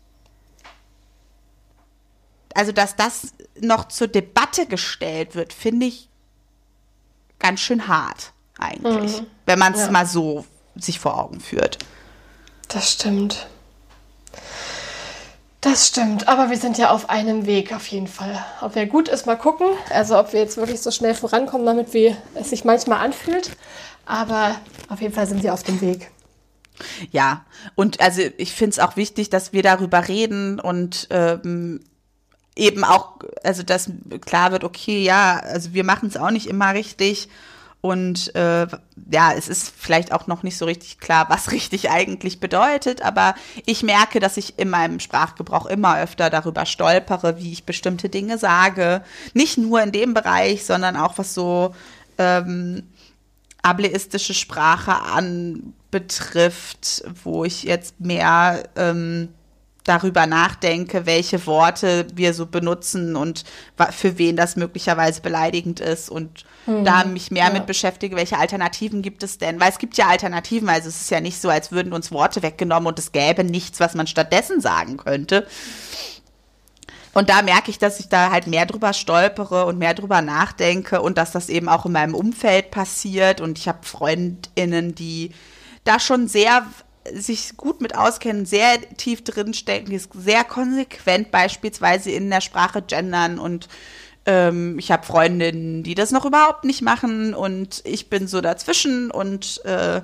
also 2.54 2.72
dass 2.72 2.96
das 2.96 3.32
noch 3.60 3.88
zur 3.88 4.08
Debatte 4.08 4.66
gestellt 4.66 5.34
wird, 5.34 5.52
finde 5.52 5.86
ich 5.86 6.08
ganz 7.38 7.60
schön 7.60 7.88
hart 7.88 8.32
eigentlich, 8.58 9.22
wenn 9.46 9.58
man 9.58 9.74
es 9.74 9.80
Ja. 9.80 9.90
mal 9.90 10.06
so 10.06 10.44
sich 10.76 10.98
vor 11.00 11.18
Augen 11.18 11.40
führt. 11.40 11.78
Das 12.68 12.92
stimmt. 12.92 13.46
Das 15.60 15.88
stimmt, 15.88 16.26
aber 16.26 16.48
wir 16.48 16.56
sind 16.56 16.78
ja 16.78 16.90
auf 16.90 17.10
einem 17.10 17.44
Weg 17.44 17.74
auf 17.74 17.86
jeden 17.88 18.06
Fall. 18.06 18.42
Ob 18.62 18.72
der 18.72 18.86
gut 18.86 19.08
ist, 19.08 19.26
mal 19.26 19.36
gucken. 19.36 19.66
Also 19.90 20.18
ob 20.18 20.32
wir 20.32 20.40
jetzt 20.40 20.56
wirklich 20.56 20.80
so 20.80 20.90
schnell 20.90 21.14
vorankommen, 21.14 21.66
damit 21.66 21.92
wie 21.92 22.16
es 22.34 22.48
sich 22.50 22.64
manchmal 22.64 23.04
anfühlt. 23.04 23.50
Aber 24.06 24.56
auf 24.88 25.02
jeden 25.02 25.12
Fall 25.12 25.26
sind 25.26 25.42
wir 25.42 25.52
auf 25.52 25.62
dem 25.62 25.80
Weg. 25.82 26.10
Ja, 27.10 27.44
und 27.74 28.00
also 28.00 28.22
ich 28.38 28.52
finde 28.54 28.70
es 28.70 28.78
auch 28.78 28.96
wichtig, 28.96 29.28
dass 29.28 29.52
wir 29.52 29.62
darüber 29.62 30.08
reden 30.08 30.58
und 30.58 31.08
ähm, 31.10 31.84
eben 32.60 32.84
auch, 32.84 33.14
also 33.42 33.62
dass 33.62 33.90
klar 34.20 34.52
wird, 34.52 34.64
okay, 34.64 35.02
ja, 35.02 35.38
also 35.38 35.72
wir 35.72 35.84
machen 35.84 36.08
es 36.08 36.16
auch 36.16 36.30
nicht 36.30 36.46
immer 36.46 36.74
richtig. 36.74 37.28
Und 37.80 38.34
äh, 38.34 38.66
ja, 39.10 39.32
es 39.32 39.48
ist 39.48 39.72
vielleicht 39.74 40.12
auch 40.12 40.26
noch 40.26 40.42
nicht 40.42 40.58
so 40.58 40.66
richtig 40.66 41.00
klar, 41.00 41.30
was 41.30 41.50
richtig 41.52 41.90
eigentlich 41.90 42.38
bedeutet, 42.38 43.02
aber 43.02 43.34
ich 43.64 43.82
merke, 43.82 44.20
dass 44.20 44.36
ich 44.36 44.58
in 44.58 44.68
meinem 44.68 45.00
Sprachgebrauch 45.00 45.64
immer 45.64 45.98
öfter 45.98 46.28
darüber 46.28 46.66
stolpere, 46.66 47.38
wie 47.38 47.52
ich 47.52 47.64
bestimmte 47.64 48.10
Dinge 48.10 48.36
sage. 48.36 49.02
Nicht 49.32 49.56
nur 49.56 49.82
in 49.82 49.92
dem 49.92 50.12
Bereich, 50.12 50.66
sondern 50.66 50.96
auch 50.96 51.16
was 51.16 51.32
so 51.32 51.74
ähm, 52.18 52.82
ableistische 53.62 54.34
Sprache 54.34 54.92
anbetrifft, 54.92 57.04
wo 57.24 57.46
ich 57.46 57.62
jetzt 57.62 57.98
mehr 57.98 58.64
ähm, 58.76 59.30
darüber 59.84 60.26
nachdenke, 60.26 61.06
welche 61.06 61.46
Worte 61.46 62.06
wir 62.14 62.34
so 62.34 62.46
benutzen 62.46 63.16
und 63.16 63.44
für 63.90 64.18
wen 64.18 64.36
das 64.36 64.56
möglicherweise 64.56 65.20
beleidigend 65.22 65.80
ist 65.80 66.10
und 66.10 66.44
da 66.66 67.04
mich 67.04 67.30
mehr 67.30 67.46
ja. 67.46 67.52
mit 67.52 67.66
beschäftige, 67.66 68.16
welche 68.16 68.38
Alternativen 68.38 69.02
gibt 69.02 69.22
es 69.22 69.38
denn? 69.38 69.58
Weil 69.60 69.70
es 69.70 69.78
gibt 69.78 69.96
ja 69.96 70.08
Alternativen, 70.08 70.68
also 70.68 70.88
es 70.88 71.00
ist 71.00 71.10
ja 71.10 71.20
nicht 71.20 71.40
so, 71.40 71.48
als 71.48 71.72
würden 71.72 71.92
uns 71.92 72.12
Worte 72.12 72.42
weggenommen 72.42 72.86
und 72.86 72.98
es 72.98 73.12
gäbe 73.12 73.44
nichts, 73.44 73.80
was 73.80 73.94
man 73.94 74.06
stattdessen 74.06 74.60
sagen 74.60 74.98
könnte. 74.98 75.46
Und 77.12 77.28
da 77.28 77.42
merke 77.42 77.70
ich, 77.70 77.78
dass 77.78 77.98
ich 77.98 78.08
da 78.08 78.30
halt 78.30 78.46
mehr 78.46 78.66
drüber 78.66 78.92
stolpere 78.92 79.66
und 79.66 79.78
mehr 79.78 79.94
drüber 79.94 80.22
nachdenke 80.22 81.02
und 81.02 81.18
dass 81.18 81.32
das 81.32 81.48
eben 81.48 81.68
auch 81.68 81.86
in 81.86 81.92
meinem 81.92 82.14
Umfeld 82.14 82.70
passiert. 82.70 83.40
Und 83.40 83.58
ich 83.58 83.66
habe 83.66 83.80
Freundinnen, 83.82 84.94
die 84.94 85.32
da 85.82 85.98
schon 85.98 86.28
sehr 86.28 86.64
sich 87.12 87.56
gut 87.56 87.80
mit 87.80 87.96
auskennen, 87.96 88.46
sehr 88.46 88.80
tief 88.96 89.24
drin 89.24 89.54
stecken, 89.54 89.90
die 89.90 89.96
es 89.96 90.08
sehr 90.14 90.44
konsequent 90.44 91.30
beispielsweise 91.30 92.10
in 92.10 92.30
der 92.30 92.40
Sprache 92.40 92.82
gendern 92.82 93.38
und 93.38 93.68
ähm, 94.26 94.78
ich 94.78 94.92
habe 94.92 95.06
Freundinnen, 95.06 95.82
die 95.82 95.94
das 95.94 96.10
noch 96.10 96.26
überhaupt 96.26 96.64
nicht 96.64 96.82
machen 96.82 97.34
und 97.34 97.82
ich 97.84 98.10
bin 98.10 98.28
so 98.28 98.40
dazwischen 98.40 99.10
und 99.10 99.64
äh, 99.64 100.02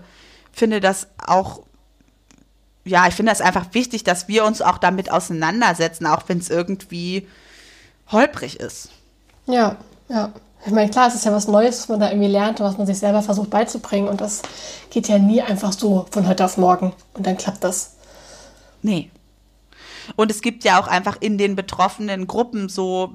finde 0.52 0.80
das 0.80 1.08
auch 1.24 1.62
ja, 2.86 3.08
ich 3.08 3.14
finde 3.14 3.32
es 3.32 3.40
einfach 3.40 3.66
wichtig, 3.72 4.04
dass 4.04 4.28
wir 4.28 4.44
uns 4.44 4.62
auch 4.62 4.78
damit 4.78 5.10
auseinandersetzen, 5.10 6.06
auch 6.06 6.22
wenn 6.28 6.38
es 6.38 6.48
irgendwie 6.48 7.26
holprig 8.12 8.60
ist. 8.60 8.90
Ja, 9.46 9.76
ja, 10.08 10.32
Ich 10.66 10.72
meine, 10.72 10.90
klar, 10.90 11.06
es 11.06 11.14
ist 11.14 11.24
ja 11.24 11.32
was 11.32 11.46
Neues, 11.46 11.80
was 11.80 11.88
man 11.88 12.00
da 12.00 12.10
irgendwie 12.10 12.28
lernt 12.28 12.60
und 12.60 12.66
was 12.66 12.76
man 12.76 12.86
sich 12.86 12.98
selber 12.98 13.22
versucht 13.22 13.50
beizubringen. 13.50 14.08
Und 14.08 14.20
das 14.20 14.42
geht 14.90 15.06
ja 15.06 15.18
nie 15.18 15.40
einfach 15.40 15.72
so 15.72 16.06
von 16.10 16.26
heute 16.26 16.44
auf 16.44 16.56
morgen. 16.56 16.92
Und 17.14 17.26
dann 17.26 17.36
klappt 17.36 17.62
das. 17.62 17.94
Nee. 18.82 19.10
Und 20.16 20.30
es 20.30 20.40
gibt 20.40 20.64
ja 20.64 20.80
auch 20.80 20.88
einfach 20.88 21.18
in 21.20 21.38
den 21.38 21.54
betroffenen 21.54 22.26
Gruppen 22.26 22.68
so 22.68 23.14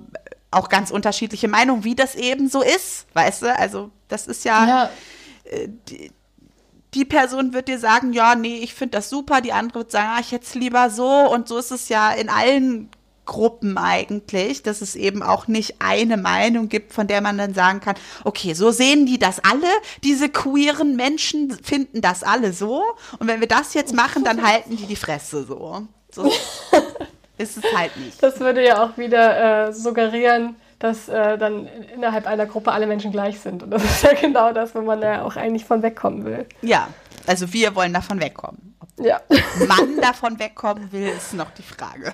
auch 0.49 0.69
ganz 0.69 0.91
unterschiedliche 0.91 1.47
Meinungen, 1.47 1.83
wie 1.83 1.95
das 1.95 2.15
eben 2.15 2.49
so 2.49 2.61
ist, 2.61 3.05
weißt 3.13 3.43
du? 3.43 3.55
Also 3.55 3.89
das 4.07 4.27
ist 4.27 4.43
ja, 4.45 4.67
Ja, 4.67 4.89
äh, 5.45 5.69
die, 5.89 6.11
die 6.93 7.05
Person 7.05 7.53
wird 7.53 7.67
dir 7.67 7.79
sagen, 7.79 8.11
ja, 8.13 8.35
nee, 8.35 8.57
ich 8.57 8.73
finde 8.73 8.97
das 8.97 9.09
super, 9.09 9.41
die 9.41 9.53
andere 9.53 9.79
wird 9.79 9.91
sagen, 9.91 10.09
ah, 10.15 10.19
ich 10.19 10.31
hätte 10.31 10.45
es 10.45 10.55
lieber 10.55 10.89
so 10.89 11.07
und 11.07 11.47
so 11.47 11.57
ist 11.57 11.71
es 11.71 11.87
ja 11.89 12.11
in 12.11 12.29
allen 12.29 12.89
Gruppen 13.31 13.77
eigentlich, 13.77 14.61
dass 14.61 14.81
es 14.81 14.97
eben 14.97 15.23
auch 15.23 15.47
nicht 15.47 15.75
eine 15.79 16.17
Meinung 16.17 16.67
gibt, 16.67 16.91
von 16.91 17.07
der 17.07 17.21
man 17.21 17.37
dann 17.37 17.53
sagen 17.53 17.79
kann, 17.79 17.95
okay, 18.25 18.53
so 18.53 18.71
sehen 18.71 19.05
die 19.05 19.19
das 19.19 19.39
alle, 19.39 19.69
diese 20.03 20.27
queeren 20.27 20.97
Menschen 20.97 21.49
finden 21.63 22.01
das 22.01 22.23
alle 22.23 22.51
so 22.51 22.83
und 23.19 23.29
wenn 23.29 23.39
wir 23.39 23.47
das 23.47 23.73
jetzt 23.73 23.95
machen, 23.95 24.25
dann 24.25 24.45
halten 24.45 24.75
die 24.75 24.85
die 24.85 24.97
Fresse 24.97 25.45
so. 25.45 25.87
So 26.11 26.25
ist 27.37 27.55
es 27.55 27.63
halt 27.73 27.95
nicht. 27.95 28.21
das 28.21 28.37
würde 28.41 28.65
ja 28.65 28.83
auch 28.83 28.97
wieder 28.97 29.69
äh, 29.69 29.71
suggerieren, 29.71 30.57
dass 30.79 31.07
äh, 31.07 31.37
dann 31.37 31.69
innerhalb 31.95 32.27
einer 32.27 32.45
Gruppe 32.45 32.73
alle 32.73 32.85
Menschen 32.85 33.13
gleich 33.13 33.39
sind. 33.39 33.63
Und 33.63 33.71
das 33.71 33.81
ist 33.85 34.03
ja 34.03 34.13
genau 34.13 34.51
das, 34.51 34.75
wo 34.75 34.81
man 34.81 35.01
ja 35.01 35.23
auch 35.23 35.37
eigentlich 35.37 35.63
von 35.63 35.81
wegkommen 35.81 36.25
will. 36.25 36.45
Ja, 36.61 36.89
also 37.25 37.53
wir 37.53 37.73
wollen 37.75 37.93
davon 37.93 38.19
wegkommen. 38.19 38.75
Ja. 38.99 39.21
Ob 39.29 39.67
man 39.69 40.01
davon 40.01 40.37
wegkommen 40.37 40.91
will, 40.91 41.07
ist 41.07 41.33
noch 41.33 41.51
die 41.51 41.63
Frage. 41.63 42.13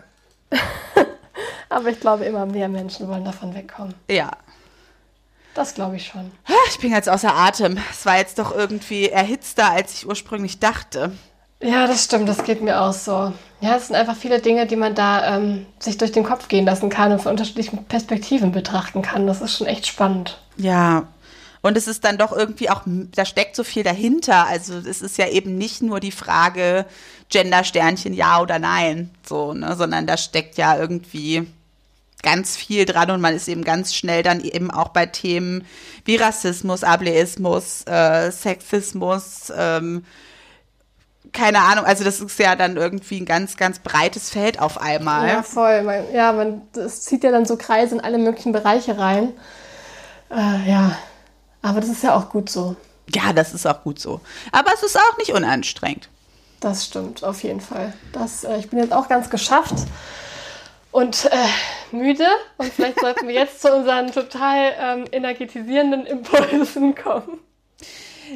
Aber 1.69 1.89
ich 1.89 1.99
glaube, 1.99 2.25
immer 2.25 2.45
mehr 2.45 2.69
Menschen 2.69 3.07
wollen 3.07 3.25
davon 3.25 3.53
wegkommen. 3.53 3.93
Ja. 4.09 4.31
Das 5.53 5.73
glaube 5.73 5.95
ich 5.95 6.05
schon. 6.05 6.31
Ich 6.69 6.79
bin 6.79 6.91
jetzt 6.91 7.09
außer 7.09 7.33
Atem. 7.33 7.79
Es 7.91 8.05
war 8.05 8.17
jetzt 8.17 8.37
doch 8.37 8.55
irgendwie 8.55 9.09
erhitzter, 9.09 9.71
als 9.71 9.93
ich 9.95 10.07
ursprünglich 10.07 10.59
dachte. 10.59 11.11
Ja, 11.61 11.87
das 11.87 12.03
stimmt, 12.03 12.29
das 12.29 12.43
geht 12.43 12.61
mir 12.61 12.79
auch 12.79 12.93
so. 12.93 13.33
Ja, 13.61 13.75
es 13.75 13.87
sind 13.87 13.95
einfach 13.95 14.15
viele 14.15 14.39
Dinge, 14.39 14.67
die 14.67 14.75
man 14.75 14.93
da 14.93 15.35
ähm, 15.35 15.65
sich 15.79 15.97
durch 15.97 16.11
den 16.11 16.23
Kopf 16.23 16.47
gehen 16.47 16.65
lassen 16.65 16.89
kann 16.89 17.11
und 17.11 17.19
von 17.19 17.31
unterschiedlichen 17.31 17.85
Perspektiven 17.85 18.51
betrachten 18.51 19.01
kann. 19.01 19.25
Das 19.25 19.41
ist 19.41 19.57
schon 19.57 19.65
echt 19.65 19.87
spannend. 19.87 20.39
Ja. 20.57 21.07
Und 21.61 21.77
es 21.77 21.87
ist 21.87 22.03
dann 22.03 22.17
doch 22.17 22.31
irgendwie 22.31 22.69
auch, 22.69 22.81
da 22.85 23.25
steckt 23.25 23.55
so 23.55 23.63
viel 23.63 23.83
dahinter. 23.83 24.47
Also 24.47 24.75
es 24.77 25.01
ist 25.01 25.17
ja 25.17 25.27
eben 25.27 25.57
nicht 25.57 25.81
nur 25.81 25.99
die 25.99 26.11
Frage 26.11 26.85
Gender-Sternchen 27.29 28.13
ja 28.13 28.41
oder 28.41 28.59
nein, 28.59 29.09
so, 29.27 29.53
ne, 29.53 29.75
sondern 29.75 30.07
da 30.07 30.17
steckt 30.17 30.57
ja 30.57 30.77
irgendwie 30.77 31.47
ganz 32.23 32.55
viel 32.55 32.85
dran 32.85 33.11
und 33.11 33.21
man 33.21 33.35
ist 33.35 33.47
eben 33.47 33.63
ganz 33.63 33.93
schnell 33.93 34.23
dann 34.23 34.41
eben 34.41 34.71
auch 34.71 34.89
bei 34.89 35.05
Themen 35.05 35.65
wie 36.05 36.15
Rassismus, 36.15 36.83
Ableismus, 36.83 37.83
äh, 37.85 38.31
Sexismus, 38.31 39.51
ähm, 39.55 40.03
keine 41.33 41.59
Ahnung, 41.59 41.85
also 41.85 42.03
das 42.03 42.19
ist 42.19 42.39
ja 42.39 42.55
dann 42.55 42.77
irgendwie 42.77 43.19
ein 43.19 43.25
ganz, 43.25 43.57
ganz 43.57 43.79
breites 43.79 44.29
Feld 44.29 44.59
auf 44.59 44.79
einmal. 44.81 45.27
Ja, 45.27 45.43
voll. 45.43 45.83
Man, 45.83 46.11
ja, 46.13 46.31
man, 46.31 46.61
das 46.73 47.01
zieht 47.01 47.23
ja 47.23 47.31
dann 47.31 47.45
so 47.45 47.57
Kreise 47.57 47.95
in 47.95 48.01
alle 48.01 48.17
möglichen 48.17 48.53
Bereiche 48.53 48.97
rein. 48.97 49.33
Äh, 50.31 50.69
ja, 50.69 50.97
aber 51.69 51.81
das 51.81 51.89
ist 51.89 52.03
ja 52.03 52.15
auch 52.15 52.29
gut 52.29 52.49
so. 52.49 52.75
Ja, 53.13 53.33
das 53.33 53.53
ist 53.53 53.65
auch 53.65 53.83
gut 53.83 53.99
so. 53.99 54.21
Aber 54.51 54.71
es 54.73 54.83
ist 54.83 54.97
auch 54.97 55.17
nicht 55.17 55.31
unanstrengend. 55.31 56.09
Das 56.59 56.85
stimmt, 56.85 57.23
auf 57.23 57.43
jeden 57.43 57.61
Fall. 57.61 57.93
Das, 58.11 58.43
äh, 58.43 58.57
ich 58.57 58.69
bin 58.69 58.79
jetzt 58.79 58.93
auch 58.93 59.07
ganz 59.07 59.29
geschafft 59.29 59.75
und 60.91 61.25
äh, 61.25 61.95
müde. 61.95 62.25
Und 62.57 62.73
vielleicht 62.73 62.99
sollten 62.99 63.27
wir 63.27 63.35
jetzt 63.35 63.61
zu 63.61 63.71
unseren 63.71 64.11
total 64.11 64.73
ähm, 64.79 65.05
energetisierenden 65.11 66.05
Impulsen 66.05 66.95
kommen. 66.95 67.39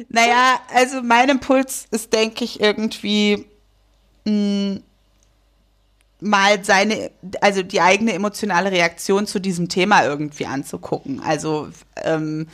Naja, 0.08 0.60
also 0.72 1.02
mein 1.02 1.28
Impuls 1.28 1.86
ist, 1.90 2.12
denke 2.12 2.44
ich, 2.44 2.60
irgendwie 2.60 3.44
mh, 4.24 4.80
mal 6.20 6.64
seine, 6.64 7.10
also 7.40 7.62
die 7.62 7.80
eigene 7.80 8.12
emotionale 8.12 8.70
Reaktion 8.70 9.26
zu 9.26 9.40
diesem 9.40 9.68
Thema 9.68 10.04
irgendwie 10.04 10.46
anzugucken. 10.46 11.20
Also 11.20 11.68
ähm, 11.96 12.46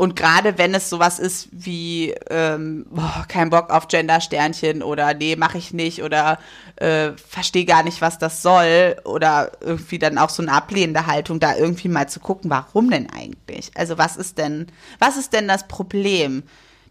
und 0.00 0.16
gerade 0.16 0.56
wenn 0.56 0.74
es 0.74 0.88
sowas 0.88 1.18
ist 1.18 1.48
wie 1.52 2.14
ähm, 2.30 2.86
boah, 2.88 3.26
kein 3.28 3.50
Bock 3.50 3.68
auf 3.68 3.86
Gender-Sternchen 3.86 4.82
oder 4.82 5.12
nee, 5.12 5.36
mache 5.36 5.58
ich 5.58 5.74
nicht 5.74 6.02
oder 6.02 6.38
äh, 6.76 7.10
verstehe 7.18 7.66
gar 7.66 7.82
nicht, 7.82 8.00
was 8.00 8.16
das 8.16 8.40
soll 8.40 8.96
oder 9.04 9.52
irgendwie 9.60 9.98
dann 9.98 10.16
auch 10.16 10.30
so 10.30 10.40
eine 10.42 10.52
ablehnende 10.52 11.04
Haltung, 11.04 11.38
da 11.38 11.54
irgendwie 11.54 11.88
mal 11.88 12.08
zu 12.08 12.18
gucken, 12.18 12.48
warum 12.48 12.88
denn 12.88 13.10
eigentlich? 13.10 13.72
Also 13.74 13.98
was 13.98 14.16
ist 14.16 14.38
denn, 14.38 14.68
was 15.00 15.18
ist 15.18 15.34
denn 15.34 15.46
das 15.46 15.68
Problem? 15.68 16.44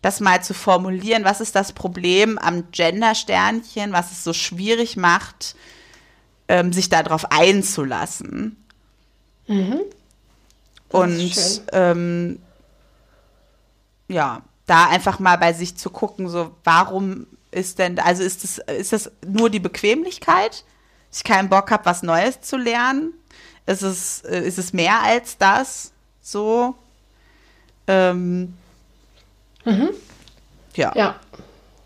Das 0.04 0.20
mal 0.20 0.44
zu 0.44 0.54
formulieren, 0.54 1.24
was 1.24 1.42
ist 1.42 1.56
das 1.56 1.72
Problem 1.72 2.38
am 2.38 2.70
Gender-Sternchen, 2.72 3.92
was 3.92 4.12
es 4.12 4.24
so 4.24 4.34
schwierig 4.34 4.98
macht, 4.98 5.56
ähm, 6.48 6.72
sich 6.72 6.90
darauf 6.90 7.32
einzulassen. 7.32 8.56
Das 10.90 11.02
Und 11.02 11.62
ähm, 11.72 12.40
ja, 14.10 14.42
da 14.66 14.88
einfach 14.88 15.20
mal 15.20 15.38
bei 15.38 15.54
sich 15.54 15.78
zu 15.78 15.90
gucken, 15.90 16.28
so 16.30 16.52
warum 16.64 17.26
ist 17.52 17.80
denn, 17.80 17.98
also 18.00 18.22
ist 18.22 18.44
das, 18.44 18.58
ist 18.78 18.94
das 18.94 19.12
nur 19.26 19.50
die 19.50 19.60
Bequemlichkeit, 19.60 20.64
dass 21.10 21.20
ich 21.20 21.24
keinen 21.24 21.50
Bock 21.50 21.72
habe, 21.72 21.86
was 21.86 22.04
Neues 22.04 22.42
zu 22.42 22.58
lernen? 22.58 23.14
Ist 23.66 23.82
es, 23.82 24.22
äh, 24.22 24.42
ist 24.42 24.58
es 24.60 24.74
mehr 24.74 25.02
als 25.02 25.38
das? 25.38 25.92
So? 26.22 26.76
Ähm, 27.88 28.54
ja, 30.76 30.92
Ja, 30.96 31.20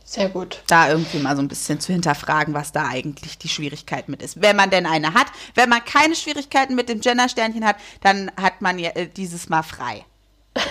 sehr 0.03 0.29
gut. 0.29 0.61
da 0.67 0.89
irgendwie 0.89 1.19
mal 1.19 1.35
so 1.35 1.41
ein 1.41 1.47
bisschen 1.47 1.79
zu 1.79 1.93
hinterfragen, 1.93 2.53
was 2.53 2.71
da 2.73 2.87
eigentlich 2.87 3.37
die 3.37 3.49
Schwierigkeit 3.49 4.09
mit 4.09 4.21
ist. 4.21 4.41
Wenn 4.41 4.55
man 4.55 4.69
denn 4.69 4.85
eine 4.85 5.13
hat. 5.13 5.27
Wenn 5.55 5.69
man 5.69 5.83
keine 5.85 6.15
Schwierigkeiten 6.15 6.75
mit 6.75 6.89
dem 6.89 6.99
Gender-Sternchen 6.99 7.65
hat, 7.65 7.77
dann 8.01 8.31
hat 8.39 8.61
man 8.61 8.79
ja 8.79 8.89
äh, 8.91 9.07
dieses 9.07 9.47
Mal 9.49 9.63
frei. 9.63 10.05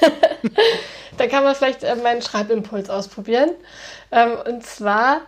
Da 1.16 1.26
kann 1.26 1.44
man 1.44 1.54
vielleicht 1.54 1.84
äh, 1.84 1.94
meinen 1.96 2.22
Schreibimpuls 2.22 2.90
ausprobieren. 2.90 3.50
Ähm, 4.10 4.36
und 4.46 4.66
zwar 4.66 5.20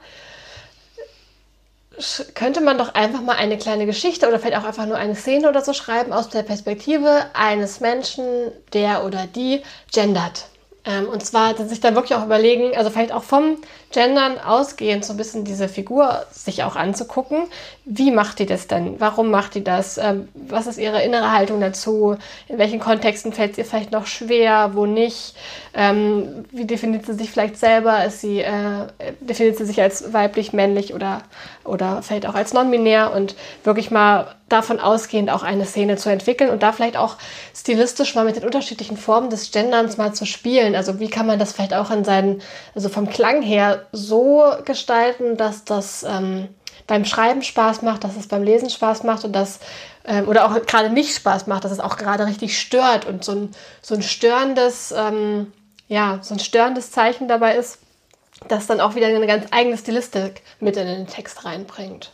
könnte 2.35 2.61
man 2.61 2.77
doch 2.77 2.95
einfach 2.95 3.23
mal 3.23 3.37
eine 3.37 3.57
kleine 3.57 3.87
Geschichte 3.87 4.29
oder 4.29 4.39
vielleicht 4.39 4.59
auch 4.59 4.67
einfach 4.67 4.87
nur 4.87 4.99
eine 4.99 5.15
Szene 5.15 5.49
oder 5.49 5.63
so 5.63 5.73
schreiben 5.73 6.13
aus 6.13 6.29
der 6.29 6.43
Perspektive 6.43 7.27
eines 7.33 7.81
Menschen, 7.81 8.53
der 8.75 9.05
oder 9.05 9.27
die 9.27 9.63
gendert. 9.93 10.47
Ähm, 10.87 11.09
und 11.09 11.25
zwar 11.25 11.57
sich 11.57 11.81
da 11.81 11.95
wirklich 11.95 12.15
auch 12.15 12.25
überlegen, 12.25 12.77
also 12.77 12.91
vielleicht 12.91 13.13
auch 13.13 13.25
vom 13.25 13.57
Gendern 13.91 14.39
ausgehend 14.39 15.05
so 15.05 15.15
ein 15.15 15.17
bisschen 15.17 15.45
diese 15.45 15.69
Figur 15.69 16.25
sich 16.31 16.63
auch 16.63 16.77
anzugucken. 16.77 17.45
Wie 17.85 18.13
macht 18.13 18.39
die 18.39 18.47
das 18.47 18.69
denn? 18.69 19.01
Warum 19.01 19.31
macht 19.31 19.55
die 19.55 19.65
das? 19.65 19.99
Ähm, 19.99 20.29
was 20.35 20.69
ist 20.69 20.79
ihre 20.79 21.03
innere 21.03 21.33
Haltung 21.33 21.61
dazu? 21.61 22.17
In 22.47 22.59
welchen 22.59 22.79
Kontexten 22.79 23.33
fällt 23.33 23.53
es 23.53 23.59
ihr 23.59 23.65
vielleicht 23.65 23.91
noch 23.91 24.07
schwer? 24.07 24.71
Wo 24.75 24.87
nicht? 24.87 25.35
Ähm, 25.75 26.45
wie 26.53 26.67
definiert 26.67 27.05
sie 27.05 27.15
sich 27.15 27.31
vielleicht 27.31 27.59
selber? 27.59 28.05
Ist 28.05 28.21
sie, 28.21 28.41
äh, 28.41 28.87
definiert 29.21 29.57
sie 29.57 29.67
sich 29.67 29.83
als 29.83 30.13
weiblich, 30.13 30.53
männlich 30.53 30.95
oder, 30.95 31.23
oder 31.65 32.03
vielleicht 32.03 32.27
auch 32.27 32.35
als 32.35 32.53
non-binär? 32.53 33.13
Und 33.13 33.35
wirklich 33.65 33.91
mal 33.91 34.36
davon 34.49 34.79
ausgehend 34.79 35.31
auch 35.31 35.43
eine 35.43 35.67
Szene 35.67 35.97
zu 35.97 36.09
entwickeln 36.09 36.51
und 36.51 36.63
da 36.63 36.73
vielleicht 36.73 36.97
auch 36.97 37.17
stilistisch 37.55 38.15
mal 38.15 38.25
mit 38.25 38.37
den 38.37 38.45
unterschiedlichen 38.45 38.97
Formen 38.97 39.29
des 39.29 39.51
Genderns 39.51 39.97
mal 39.97 40.15
zu 40.15 40.25
spielen. 40.25 40.77
Also 40.77 41.01
wie 41.01 41.09
kann 41.09 41.27
man 41.27 41.39
das 41.39 41.53
vielleicht 41.53 41.75
auch 41.75 41.91
in 41.91 42.05
seinen, 42.05 42.43
also 42.75 42.89
vom 42.89 43.09
Klang 43.11 43.43
her 43.43 43.87
so 43.93 44.45
gestalten, 44.65 45.37
dass 45.37 45.65
das 45.65 46.05
ähm, 46.05 46.49
beim 46.87 47.05
Schreiben 47.05 47.43
Spaß 47.43 47.83
macht, 47.83 48.05
dass 48.05 48.17
es 48.17 48.29
beim 48.29 48.45
Lesen 48.45 48.71
Spaß 48.71 49.03
macht 49.03 49.25
und 49.25 49.33
dass 49.33 49.59
ähm, 50.05 50.29
oder 50.29 50.47
auch 50.47 50.67
gerade 50.67 50.91
nicht 50.91 51.17
Spaß 51.17 51.49
macht, 51.49 51.65
dass 51.65 51.73
es 51.73 51.81
auch 51.81 51.97
gerade 51.97 52.27
richtig 52.27 52.59
stört 52.59 53.05
und 53.05 53.25
so 53.25 53.33
ein, 53.33 53.51
so 53.83 53.97
ein 53.97 54.03
störendes, 54.03 54.95
ähm, 54.97 55.53
ja, 55.89 56.21
so 56.23 56.35
ein 56.35 56.41
störendes 56.41 56.93
Zeichen 56.93 57.27
dabei 57.27 57.57
ist, 57.57 57.79
das 58.47 58.67
dann 58.69 58.81
auch 58.81 58.95
wieder 58.95 59.09
eine 59.09 59.27
ganz 59.27 59.47
eigene 59.51 59.77
Stilistik 59.77 60.43
mit 60.61 60.77
in 60.77 60.87
den 60.87 61.07
Text 61.09 61.45
reinbringt. 61.45 62.13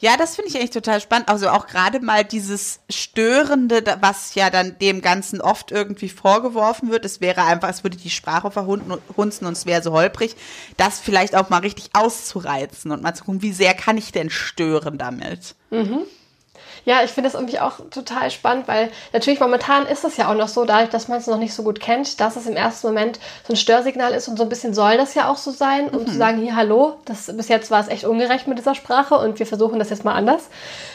Ja, 0.00 0.16
das 0.16 0.34
finde 0.34 0.50
ich 0.50 0.56
eigentlich 0.56 0.70
total 0.70 1.00
spannend. 1.00 1.28
Also 1.28 1.50
auch 1.50 1.68
gerade 1.68 2.00
mal 2.00 2.24
dieses 2.24 2.80
Störende, 2.90 3.84
was 4.00 4.34
ja 4.34 4.50
dann 4.50 4.76
dem 4.80 5.02
Ganzen 5.02 5.40
oft 5.40 5.70
irgendwie 5.70 6.08
vorgeworfen 6.08 6.90
wird. 6.90 7.04
Es 7.04 7.20
wäre 7.20 7.44
einfach, 7.44 7.68
es 7.68 7.84
würde 7.84 7.96
die 7.96 8.10
Sprache 8.10 8.50
verhunzen 8.50 9.46
und 9.46 9.52
es 9.52 9.66
wäre 9.66 9.82
so 9.82 9.92
holprig. 9.92 10.34
Das 10.76 10.98
vielleicht 10.98 11.36
auch 11.36 11.48
mal 11.48 11.60
richtig 11.60 11.90
auszureizen 11.92 12.90
und 12.90 13.02
mal 13.02 13.14
zu 13.14 13.24
gucken, 13.24 13.42
wie 13.42 13.52
sehr 13.52 13.74
kann 13.74 13.96
ich 13.96 14.10
denn 14.10 14.30
stören 14.30 14.98
damit? 14.98 15.54
Ja, 16.84 17.02
ich 17.04 17.10
finde 17.10 17.28
das 17.28 17.38
irgendwie 17.38 17.58
auch 17.58 17.80
total 17.90 18.30
spannend, 18.30 18.68
weil 18.68 18.90
natürlich 19.12 19.40
momentan 19.40 19.86
ist 19.86 20.04
es 20.04 20.16
ja 20.16 20.30
auch 20.30 20.34
noch 20.34 20.48
so, 20.48 20.64
dadurch, 20.64 20.90
dass 20.90 21.08
man 21.08 21.18
es 21.18 21.26
noch 21.26 21.38
nicht 21.38 21.54
so 21.54 21.62
gut 21.62 21.80
kennt, 21.80 22.20
dass 22.20 22.36
es 22.36 22.46
im 22.46 22.56
ersten 22.56 22.86
Moment 22.86 23.18
so 23.46 23.52
ein 23.52 23.56
Störsignal 23.56 24.12
ist 24.12 24.28
und 24.28 24.36
so 24.36 24.44
ein 24.44 24.48
bisschen 24.48 24.74
soll 24.74 24.96
das 24.96 25.14
ja 25.14 25.30
auch 25.30 25.36
so 25.36 25.50
sein, 25.50 25.88
um 25.88 26.06
zu 26.06 26.14
sagen, 26.16 26.40
hier, 26.40 26.56
hallo, 26.56 26.98
das, 27.04 27.34
bis 27.36 27.48
jetzt 27.48 27.70
war 27.70 27.80
es 27.80 27.88
echt 27.88 28.04
ungerecht 28.04 28.46
mit 28.46 28.58
dieser 28.58 28.74
Sprache 28.74 29.16
und 29.16 29.38
wir 29.38 29.46
versuchen 29.46 29.78
das 29.78 29.90
jetzt 29.90 30.04
mal 30.04 30.14
anders. 30.14 30.48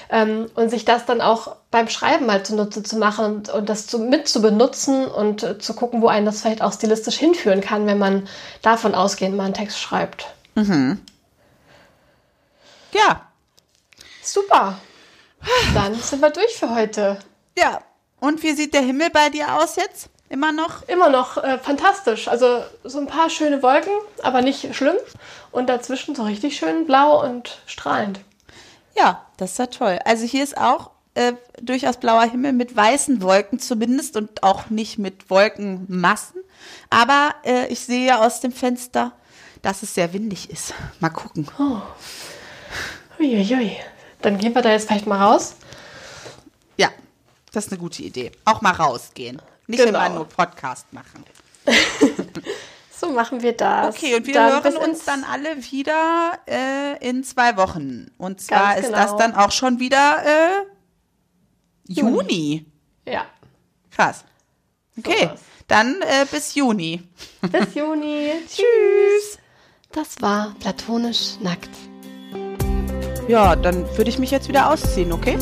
Ähm, 0.09 0.47
und 0.55 0.69
sich 0.69 0.85
das 0.85 1.05
dann 1.05 1.19
auch 1.21 1.55
beim 1.71 1.89
Schreiben 1.89 2.27
mal 2.27 2.43
zunutze 2.43 2.83
zu 2.83 2.97
machen 2.97 3.25
und, 3.25 3.49
und 3.49 3.69
das 3.69 3.87
zu, 3.87 3.97
mit 3.97 4.27
zu 4.27 4.41
benutzen 4.41 5.07
und 5.07 5.43
äh, 5.43 5.57
zu 5.57 5.73
gucken, 5.73 6.01
wo 6.01 6.07
einen 6.07 6.25
das 6.25 6.41
vielleicht 6.41 6.61
auch 6.61 6.73
stilistisch 6.73 7.17
hinführen 7.17 7.61
kann, 7.61 7.87
wenn 7.87 7.97
man 7.97 8.27
davon 8.61 8.93
ausgehend 8.93 9.35
mal 9.35 9.45
einen 9.45 9.55
Text 9.55 9.79
schreibt. 9.79 10.27
Ja, 12.93 13.21
Super. 14.25 14.79
Dann 15.73 15.95
sind 15.95 16.21
wir 16.21 16.29
durch 16.29 16.55
für 16.57 16.73
heute. 16.73 17.19
ja. 17.57 17.81
Und 18.21 18.41
wie 18.43 18.53
sieht 18.53 18.73
der 18.73 18.81
Himmel 18.81 19.09
bei 19.11 19.29
dir 19.29 19.55
aus 19.55 19.75
jetzt? 19.75 20.09
Immer 20.29 20.51
noch? 20.51 20.81
Immer 20.87 21.09
noch 21.09 21.37
äh, 21.37 21.59
fantastisch. 21.59 22.27
Also 22.27 22.63
so 22.83 22.97
ein 22.97 23.05
paar 23.07 23.29
schöne 23.29 23.61
Wolken, 23.61 23.91
aber 24.23 24.41
nicht 24.41 24.73
schlimm. 24.73 24.95
Und 25.51 25.67
dazwischen 25.67 26.15
so 26.15 26.23
richtig 26.23 26.57
schön 26.57 26.87
blau 26.87 27.23
und 27.23 27.59
strahlend. 27.67 28.21
Ja, 28.97 29.25
das 29.37 29.51
ist 29.51 29.59
ja 29.59 29.67
toll. 29.67 29.99
Also 30.05 30.25
hier 30.25 30.43
ist 30.43 30.57
auch 30.57 30.91
äh, 31.13 31.33
durchaus 31.61 31.97
blauer 31.97 32.23
Himmel 32.23 32.53
mit 32.53 32.75
weißen 32.75 33.21
Wolken 33.21 33.59
zumindest 33.59 34.15
und 34.17 34.41
auch 34.41 34.69
nicht 34.69 34.97
mit 34.97 35.29
Wolkenmassen. 35.29 36.41
Aber 36.89 37.35
äh, 37.43 37.67
ich 37.67 37.81
sehe 37.81 38.19
aus 38.19 38.39
dem 38.39 38.53
Fenster, 38.53 39.11
dass 39.61 39.83
es 39.83 39.93
sehr 39.93 40.13
windig 40.13 40.49
ist. 40.49 40.73
Mal 40.99 41.09
gucken. 41.09 41.47
Uiuiui. 43.19 43.77
Dann 44.25 44.39
gehen 44.39 44.55
wir 44.55 44.63
da 44.63 44.71
jetzt 44.71 44.87
vielleicht 44.87 45.05
mal 45.05 45.21
raus. 45.21 45.55
Ja, 46.77 46.89
das 47.51 47.67
ist 47.67 47.71
eine 47.71 47.79
gute 47.79 48.01
Idee. 48.01 48.31
Auch 48.43 48.59
mal 48.61 48.71
rausgehen. 48.71 49.39
Nicht 49.67 49.83
Genau. 49.85 49.99
immer 50.03 50.15
nur 50.15 50.27
Podcast 50.27 50.91
machen. 50.91 51.23
So 52.97 53.11
machen 53.11 53.41
wir 53.41 53.51
das. 53.51 53.93
Okay, 53.93 54.15
und 54.15 54.25
wir 54.25 54.33
Dann 54.33 54.63
hören 54.63 54.77
uns 54.77 55.03
dann 55.03 55.25
alle 55.25 55.57
wieder 55.69 56.39
äh, 56.47 56.97
in 57.07 57.25
zwei 57.25 57.57
Wochen. 57.57 58.09
Und 58.17 58.39
zwar 58.39 58.73
Ganz 58.73 58.79
ist 58.79 58.85
genau. 58.93 58.97
das 58.97 59.17
dann 59.17 59.35
auch 59.35 59.51
schon 59.51 59.79
wieder 59.79 60.23
äh, 60.25 61.91
Juni. 61.91 62.65
Ja. 63.05 63.25
Krass. 63.91 64.23
Okay, 64.97 65.27
war's. 65.27 65.41
dann 65.67 66.01
äh, 66.03 66.25
bis 66.31 66.55
Juni. 66.55 67.03
Bis 67.41 67.75
Juni. 67.75 68.31
Tschüss. 68.47 69.39
Das 69.91 70.21
war 70.21 70.55
platonisch 70.61 71.37
nackt. 71.41 71.69
Ja, 73.27 73.55
dann 73.55 73.85
würde 73.97 74.09
ich 74.09 74.19
mich 74.19 74.31
jetzt 74.31 74.47
wieder 74.47 74.71
ausziehen, 74.71 75.11
okay? 75.11 75.37